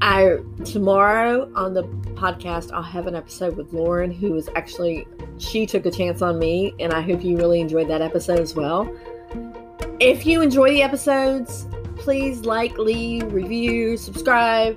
I 0.00 0.38
tomorrow 0.64 1.50
on 1.54 1.74
the 1.74 1.84
podcast 2.14 2.72
I'll 2.72 2.82
have 2.82 3.06
an 3.06 3.14
episode 3.14 3.56
with 3.56 3.72
Lauren 3.72 4.10
who 4.10 4.34
is 4.34 4.50
actually 4.56 5.06
she 5.38 5.66
took 5.66 5.86
a 5.86 5.90
chance 5.90 6.22
on 6.22 6.38
me 6.38 6.74
and 6.80 6.92
I 6.92 7.00
hope 7.00 7.22
you 7.22 7.36
really 7.36 7.60
enjoyed 7.60 7.88
that 7.88 8.02
episode 8.02 8.40
as 8.40 8.54
well. 8.54 8.92
If 10.00 10.26
you 10.26 10.42
enjoy 10.42 10.70
the 10.70 10.82
episodes, 10.82 11.66
please 11.96 12.44
like, 12.44 12.76
leave, 12.78 13.32
review, 13.32 13.96
subscribe. 13.96 14.76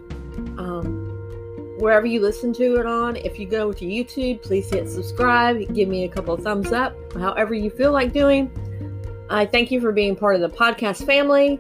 Um, 0.59 1.04
wherever 1.77 2.05
you 2.05 2.21
listen 2.21 2.53
to 2.53 2.75
it 2.79 2.85
on. 2.85 3.15
If 3.15 3.39
you 3.39 3.45
go 3.45 3.71
to 3.73 3.85
YouTube, 3.85 4.41
please 4.41 4.69
hit 4.69 4.89
subscribe. 4.89 5.73
Give 5.73 5.89
me 5.89 6.05
a 6.05 6.09
couple 6.09 6.33
of 6.33 6.41
thumbs 6.41 6.71
up, 6.71 6.95
however 7.13 7.53
you 7.53 7.69
feel 7.69 7.91
like 7.91 8.13
doing. 8.13 8.51
I 9.29 9.45
thank 9.45 9.71
you 9.71 9.81
for 9.81 9.91
being 9.91 10.15
part 10.15 10.35
of 10.35 10.41
the 10.41 10.49
podcast 10.49 11.05
family, 11.05 11.59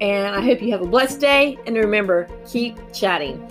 and 0.00 0.34
I 0.34 0.40
hope 0.40 0.60
you 0.60 0.70
have 0.72 0.82
a 0.82 0.86
blessed 0.86 1.20
day. 1.20 1.58
And 1.66 1.76
remember, 1.76 2.28
keep 2.46 2.76
chatting. 2.92 3.42